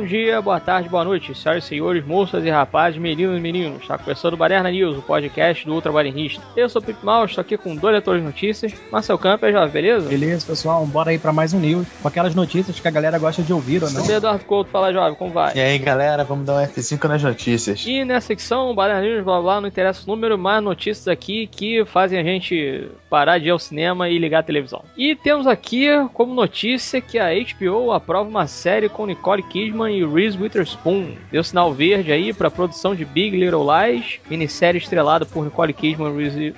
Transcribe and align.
Bom 0.00 0.06
dia, 0.06 0.40
boa 0.40 0.58
tarde, 0.58 0.88
boa 0.88 1.04
noite, 1.04 1.34
senhoras 1.34 1.62
e 1.62 1.66
senhores, 1.66 2.02
moças 2.06 2.42
e 2.42 2.48
rapazes, 2.48 2.98
meninos 2.98 3.36
e 3.36 3.40
meninos. 3.40 3.82
Está 3.82 3.98
começando 3.98 4.32
o 4.32 4.36
Baderna 4.38 4.70
News, 4.70 4.96
o 4.96 5.02
podcast 5.02 5.66
do 5.66 5.74
Ultra 5.74 5.92
Barenista. 5.92 6.42
Eu 6.56 6.70
sou 6.70 6.80
o 6.80 6.84
Pip 6.86 7.04
Mal, 7.04 7.26
estou 7.26 7.42
aqui 7.42 7.58
com 7.58 7.76
dois 7.76 7.92
leitores 7.92 8.22
de 8.22 8.26
notícias. 8.26 8.72
Marcel 8.90 9.18
Camper, 9.18 9.52
já, 9.52 9.66
beleza? 9.66 10.08
Beleza, 10.08 10.46
pessoal, 10.46 10.86
bora 10.86 11.10
aí 11.10 11.18
para 11.18 11.34
mais 11.34 11.52
um 11.52 11.60
news, 11.60 11.86
com 12.00 12.08
aquelas 12.08 12.34
notícias 12.34 12.80
que 12.80 12.88
a 12.88 12.90
galera 12.90 13.18
gosta 13.18 13.42
de 13.42 13.52
ouvir, 13.52 13.84
ou 13.84 13.90
não? 13.90 14.10
Eduardo 14.10 14.42
Couto, 14.46 14.70
fala 14.70 14.90
jovem, 14.90 15.14
como 15.16 15.32
vai? 15.32 15.54
E 15.54 15.60
aí, 15.60 15.76
galera, 15.76 16.24
vamos 16.24 16.46
dar 16.46 16.54
um 16.54 16.66
F5 16.66 17.04
nas 17.06 17.22
notícias. 17.22 17.84
E 17.86 18.02
nessa 18.02 18.28
secção, 18.28 18.74
Baderna 18.74 19.02
News, 19.02 19.22
blá 19.22 19.42
blá, 19.42 19.60
não 19.60 19.68
interessa 19.68 20.02
o 20.02 20.06
número, 20.06 20.38
mais 20.38 20.64
notícias 20.64 21.08
aqui 21.08 21.46
que 21.46 21.84
fazem 21.84 22.18
a 22.18 22.22
gente 22.22 22.88
parar 23.10 23.36
de 23.36 23.48
ir 23.48 23.50
ao 23.50 23.58
cinema 23.58 24.08
e 24.08 24.18
ligar 24.18 24.38
a 24.38 24.44
televisão. 24.44 24.82
E 24.96 25.14
temos 25.14 25.46
aqui 25.46 25.88
como 26.14 26.32
notícia 26.32 27.02
que 27.02 27.18
a 27.18 27.28
HBO 27.34 27.92
aprova 27.92 28.26
uma 28.26 28.46
série 28.46 28.88
com 28.88 29.04
Nicole 29.04 29.42
Kidman 29.42 29.89
e 29.90 30.04
Reese 30.04 30.38
Witherspoon. 30.38 31.14
Deu 31.30 31.42
sinal 31.42 31.72
verde 31.72 32.12
aí 32.12 32.32
para 32.32 32.48
a 32.48 32.50
produção 32.50 32.94
de 32.94 33.04
Big 33.04 33.36
Little 33.36 33.66
Lies, 33.66 34.20
minissérie 34.28 34.78
estrelada 34.78 35.26
por 35.26 35.44
Nicole 35.44 35.72
Kidman 35.72 36.16
Reese 36.16 36.54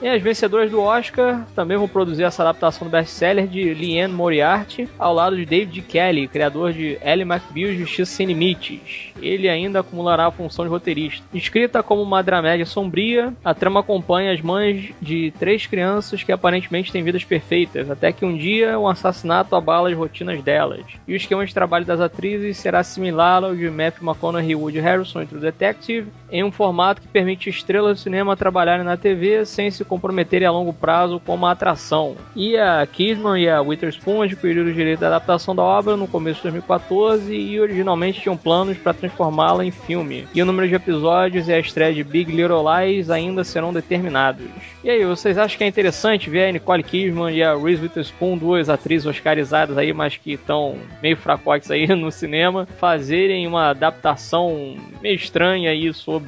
E 0.00 0.08
as 0.08 0.22
vencedoras 0.22 0.70
do 0.70 0.80
Oscar 0.80 1.46
também 1.54 1.76
vão 1.76 1.88
produzir 1.88 2.24
essa 2.24 2.42
adaptação 2.42 2.86
do 2.86 2.90
best-seller 2.90 3.46
de 3.46 3.74
Liane 3.74 4.12
Moriarty, 4.12 4.88
ao 4.98 5.14
lado 5.14 5.36
de 5.36 5.44
David 5.44 5.82
Kelly, 5.82 6.28
criador 6.28 6.72
de 6.72 6.98
Ellie 7.02 7.22
McBeal 7.22 7.72
Justiça 7.72 8.12
Sem 8.12 8.26
Limites. 8.26 9.12
Ele 9.20 9.48
ainda 9.48 9.80
acumulará 9.80 10.26
a 10.26 10.30
função 10.30 10.64
de 10.64 10.70
roteirista. 10.70 11.24
Escrita 11.32 11.82
como 11.82 12.02
uma 12.02 12.22
dramédia 12.22 12.66
sombria, 12.66 13.32
a 13.44 13.54
trama 13.54 13.80
acompanha 13.80 14.32
as 14.32 14.40
mães 14.40 14.92
de 15.00 15.32
três 15.38 15.66
crianças 15.66 16.22
que 16.22 16.32
aparentemente 16.32 16.92
têm 16.92 17.02
vidas 17.02 17.24
perfeitas, 17.24 17.90
até 17.90 18.12
que 18.12 18.24
um 18.24 18.36
dia 18.36 18.78
um 18.78 18.88
assassinato 18.88 19.54
abala 19.54 19.88
as 19.88 19.96
rotinas 19.96 20.42
delas. 20.42 20.84
E 21.06 21.12
o 21.12 21.16
esquema 21.16 21.44
de 21.44 21.54
trabalho 21.54 21.84
das 21.84 22.00
atrizes 22.00 22.51
será 22.54 22.82
similar 22.82 23.44
ao 23.44 23.54
de 23.54 23.70
Matthew 23.70 24.04
McConaughey 24.04 24.50
e 24.50 24.56
Woody 24.56 24.80
Harrelson 24.80 25.22
em 25.22 25.26
True 25.26 25.40
Detective, 25.40 26.10
em 26.32 26.42
um 26.42 26.50
formato 26.50 27.02
que 27.02 27.08
permite 27.08 27.50
estrelas 27.50 27.98
do 27.98 28.02
cinema 28.02 28.34
trabalharem 28.34 28.84
na 28.84 28.96
TV 28.96 29.44
sem 29.44 29.70
se 29.70 29.84
comprometerem 29.84 30.48
a 30.48 30.50
longo 30.50 30.72
prazo 30.72 31.20
com 31.20 31.34
uma 31.34 31.50
atração. 31.50 32.16
E 32.34 32.56
a 32.56 32.84
Kidman 32.86 33.40
e 33.40 33.48
a 33.48 33.60
Witherspoon 33.60 34.22
adquiriram 34.22 34.66
o 34.66 34.72
direito 34.72 35.00
da 35.00 35.08
adaptação 35.08 35.54
da 35.54 35.62
obra 35.62 35.94
no 35.94 36.08
começo 36.08 36.38
de 36.38 36.44
2014 36.44 37.34
e 37.34 37.60
originalmente 37.60 38.22
tinham 38.22 38.36
planos 38.36 38.78
para 38.78 38.94
transformá-la 38.94 39.64
em 39.64 39.70
filme. 39.70 40.26
E 40.34 40.40
o 40.40 40.46
número 40.46 40.66
de 40.66 40.74
episódios 40.74 41.48
e 41.48 41.52
a 41.52 41.58
estreia 41.58 41.92
de 41.92 42.02
Big 42.02 42.32
Little 42.32 42.64
Lies 42.64 43.10
ainda 43.10 43.44
serão 43.44 43.72
determinados. 43.72 44.46
E 44.82 44.90
aí, 44.90 45.04
vocês 45.04 45.36
acham 45.36 45.58
que 45.58 45.64
é 45.64 45.66
interessante 45.66 46.30
ver 46.30 46.48
a 46.48 46.52
Nicole 46.52 46.82
Kidman 46.82 47.34
e 47.34 47.42
a 47.42 47.54
Reese 47.54 47.82
Witherspoon, 47.82 48.38
duas 48.38 48.68
atrizes 48.68 49.06
oscarizadas 49.06 49.76
aí, 49.76 49.92
mas 49.92 50.16
que 50.16 50.32
estão 50.32 50.76
meio 51.02 51.16
fracotes 51.16 51.70
aí 51.70 51.86
no 51.94 52.10
cinema, 52.10 52.66
fazerem 52.78 53.46
uma 53.46 53.70
adaptação 53.70 54.76
meio 55.00 55.14
estranha 55.14 55.70
aí 55.70 55.92
sobre 55.92 56.21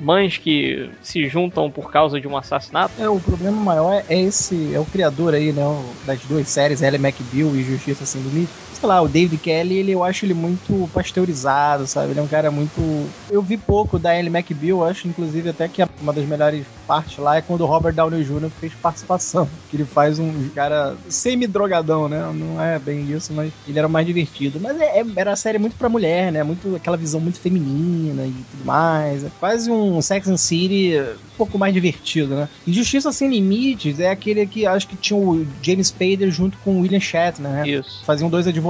mães 0.00 0.38
que 0.38 0.90
se 1.00 1.26
juntam 1.28 1.70
por 1.70 1.90
causa 1.90 2.20
de 2.20 2.28
um 2.28 2.36
assassinato? 2.36 3.00
É, 3.00 3.08
o 3.08 3.20
problema 3.20 3.56
maior 3.56 3.92
é 4.08 4.22
esse, 4.22 4.72
é 4.72 4.80
o 4.80 4.86
criador 4.86 5.34
aí, 5.34 5.52
né, 5.52 5.62
das 6.04 6.24
duas 6.24 6.48
séries, 6.48 6.82
Ellie 6.82 7.00
McBeal 7.00 7.56
e 7.56 7.62
Justiça 7.62 8.04
Sem 8.04 8.22
Limite. 8.22 8.65
Sei 8.76 8.86
lá, 8.86 9.00
o 9.00 9.08
David 9.08 9.38
Kelly, 9.38 9.78
ele, 9.78 9.92
eu 9.92 10.04
acho 10.04 10.26
ele 10.26 10.34
muito 10.34 10.88
pasteurizado, 10.92 11.86
sabe? 11.86 12.10
Ele 12.10 12.20
é 12.20 12.22
um 12.22 12.28
cara 12.28 12.50
muito... 12.50 13.08
Eu 13.30 13.40
vi 13.40 13.56
pouco 13.56 13.98
da 13.98 14.14
Ellie 14.14 14.30
McBeal, 14.30 14.84
acho 14.84 15.08
inclusive 15.08 15.48
até 15.48 15.66
que 15.66 15.82
uma 16.02 16.12
das 16.12 16.26
melhores 16.26 16.66
partes 16.86 17.16
lá 17.18 17.36
é 17.36 17.42
quando 17.42 17.62
o 17.62 17.66
Robert 17.66 17.94
Downey 17.94 18.22
Jr. 18.22 18.50
fez 18.60 18.72
participação. 18.74 19.48
Que 19.66 19.76
ele 19.78 19.84
faz 19.84 20.20
um 20.20 20.48
cara 20.50 20.94
semi-drogadão, 21.08 22.08
né? 22.08 22.32
Não 22.32 22.62
é 22.62 22.78
bem 22.78 23.10
isso, 23.10 23.32
mas 23.32 23.52
ele 23.66 23.76
era 23.76 23.88
mais 23.88 24.06
divertido. 24.06 24.60
Mas 24.60 24.78
é, 24.80 25.00
é, 25.00 25.04
era 25.16 25.32
a 25.32 25.36
série 25.36 25.58
muito 25.58 25.74
pra 25.74 25.88
mulher, 25.88 26.30
né? 26.30 26.44
Muito, 26.44 26.76
aquela 26.76 26.96
visão 26.96 27.18
muito 27.18 27.40
feminina 27.40 28.24
e 28.24 28.44
tudo 28.52 28.64
mais. 28.64 29.24
É 29.24 29.30
quase 29.40 29.68
um 29.68 30.00
Sex 30.00 30.28
and 30.28 30.36
City 30.36 30.92
um 31.00 31.36
pouco 31.36 31.58
mais 31.58 31.74
divertido, 31.74 32.36
né? 32.36 32.48
E 32.64 32.72
Justiça 32.72 33.10
Sem 33.10 33.28
Limites 33.28 33.98
é 33.98 34.08
aquele 34.08 34.46
que 34.46 34.66
acho 34.66 34.86
que 34.86 34.94
tinha 34.94 35.18
o 35.18 35.44
James 35.60 35.88
Spader 35.88 36.30
junto 36.30 36.56
com 36.58 36.76
o 36.76 36.80
William 36.82 37.00
Shatner, 37.00 37.50
né? 37.50 37.68
Isso. 37.68 38.04
Faziam 38.04 38.30
dois 38.30 38.46
advogados 38.46 38.65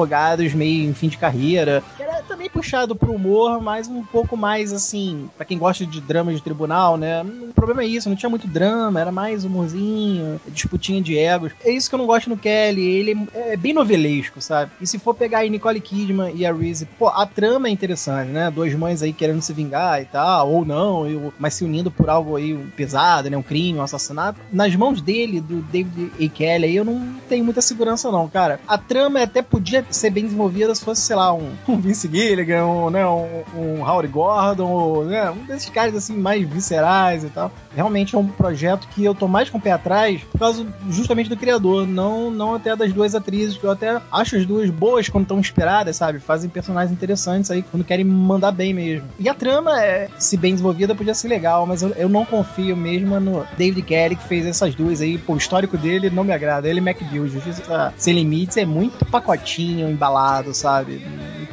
meio 0.55 0.89
em 0.89 0.95
fim 0.95 1.09
de 1.09 1.19
carreira. 1.19 1.83
Também 2.29 2.49
puxado 2.49 2.97
pro 2.97 3.13
humor, 3.13 3.61
mas 3.61 3.89
um 3.89 4.03
pouco 4.03 4.37
mais 4.37 4.73
assim, 4.73 5.29
para 5.37 5.47
quem 5.47 5.59
gosta 5.59 5.87
de 5.87 6.01
drama 6.01 6.35
de 6.35 6.43
tribunal, 6.43 6.97
né? 6.97 7.23
O 7.23 7.53
problema 7.55 7.83
é 7.83 7.87
isso, 7.87 8.09
não 8.09 8.17
tinha 8.17 8.31
muito 8.31 8.47
drama, 8.47 9.01
era 9.01 9.13
mais 9.13 9.45
humorzinho, 9.45 10.41
disputinha 10.49 11.01
de 11.01 11.17
egos. 11.17 11.53
É 11.65 11.71
isso 11.71 11.89
que 11.89 11.95
eu 11.95 11.99
não 11.99 12.07
gosto 12.07 12.29
no 12.29 12.37
Kelly, 12.37 12.83
ele 12.83 13.29
é 13.35 13.57
bem 13.57 13.73
novelesco, 13.73 14.41
sabe? 14.41 14.73
E 14.81 14.87
se 14.87 14.99
for 14.99 15.15
pegar 15.15 15.39
aí 15.39 15.51
Nicole 15.51 15.81
Kidman 15.81 16.33
e 16.35 16.45
a 16.45 16.53
Reese, 16.53 16.87
pô, 16.99 17.09
a 17.09 17.27
trama 17.27 17.69
é 17.69 17.71
interessante, 17.71 18.31
né? 18.31 18.51
Duas 18.51 18.75
mães 18.75 19.03
aí 19.03 19.13
querendo 19.13 19.41
se 19.41 19.53
vingar 19.53 20.03
e 20.03 20.07
tal, 20.07 20.51
ou 20.51 20.65
não, 20.65 21.33
mas 21.39 21.55
se 21.55 21.65
unindo 21.65 21.91
por 21.91 22.09
algo 22.09 22.37
aí 22.37 22.57
pesado, 22.77 23.31
né? 23.31 23.37
Um 23.37 23.43
crime, 23.43 23.79
um 23.79 23.83
assassinato. 23.83 24.41
Nas 24.53 24.75
mãos 24.75 25.01
dele, 25.01 25.41
do 25.41 25.63
David 25.63 26.13
A. 26.21 26.29
Kelly, 26.29 26.65
aí 26.65 26.77
eu 26.77 26.85
não 26.85 27.15
tenho 27.29 27.45
muita 27.45 27.61
segurança 27.61 28.11
não, 28.11 28.29
cara. 28.29 28.61
A 28.67 28.79
trama 28.79 29.23
até 29.23 29.43
podia 29.43 29.85
ser 29.91 30.11
bem 30.11 30.25
desenvolvida 30.25 30.75
se 30.75 30.85
fosse, 30.85 31.03
sei 31.03 31.17
lá, 31.17 31.33
um, 31.33 31.53
um 31.69 31.81
Vince 31.81 32.09
Gilligan, 32.17 32.65
um, 32.65 32.91
né? 32.91 33.07
Um, 33.07 33.45
um 33.55 33.83
Howard 33.83 34.09
Gordon, 34.09 35.05
né? 35.05 35.31
Um 35.31 35.45
desses 35.45 35.69
caras 35.69 35.95
assim 35.95 36.17
mais 36.17 36.49
viscerais 36.49 37.23
e 37.25 37.29
tal. 37.29 37.53
Realmente 37.75 38.15
é 38.15 38.19
um 38.19 38.27
projeto 38.27 38.89
que 38.89 39.05
eu 39.05 39.15
tô 39.15 39.29
mais 39.29 39.51
com 39.51 39.59
o 39.59 39.61
pé 39.61 39.73
atrás 39.73 40.23
por 40.23 40.39
causa 40.39 40.67
justamente 40.89 41.29
do 41.29 41.37
criador, 41.37 41.87
não, 41.87 42.31
não 42.31 42.55
até 42.55 42.75
das 42.75 42.93
duas 42.93 43.15
atrizes, 43.15 43.59
que 43.59 43.65
eu 43.65 43.71
até 43.71 44.01
acho 44.11 44.37
as 44.37 44.47
duas 44.47 44.71
boas 44.71 45.09
quando 45.11 45.25
estão 45.25 45.39
inspiradas, 45.39 45.97
sabe? 45.97 46.19
Fazem 46.19 46.49
personagens 46.49 46.91
interessantes 46.91 47.51
aí 47.51 47.63
quando 47.63 47.85
querem 47.85 48.05
mandar 48.05 48.51
bem 48.51 48.73
mesmo. 48.73 49.07
E 49.19 49.29
a 49.29 49.35
trama, 49.35 49.83
é, 49.83 50.09
se 50.19 50.39
bem 50.39 50.53
desenvolvida, 50.53 50.95
podia 50.95 51.15
ser 51.15 51.29
legal, 51.29 51.67
mas 51.67 51.83
eu, 51.83 51.91
eu 51.91 52.09
não 52.09 52.25
confio 52.25 52.77
mesmo 52.77 53.21
no 53.21 53.47
David 53.59 53.83
Kelly 53.83 54.17
que 54.17 54.25
fez 54.25 54.47
essas 54.47 54.75
duas 54.75 55.03
aí. 55.03 55.19
Pô, 55.19 55.35
o 55.35 55.37
histórico 55.37 55.77
dele 55.77 56.09
não 56.09 56.25
me 56.25 56.33
agrada. 56.33 56.67
Ele 56.67 56.81
e 56.81 56.83
McBeal, 56.83 57.27
Justiça 57.27 57.93
Sem 57.99 58.15
Limites, 58.15 58.57
é 58.57 58.65
muito 58.65 59.05
pacotinho, 59.05 59.91
embalado, 59.91 60.55
sabe? 60.55 61.03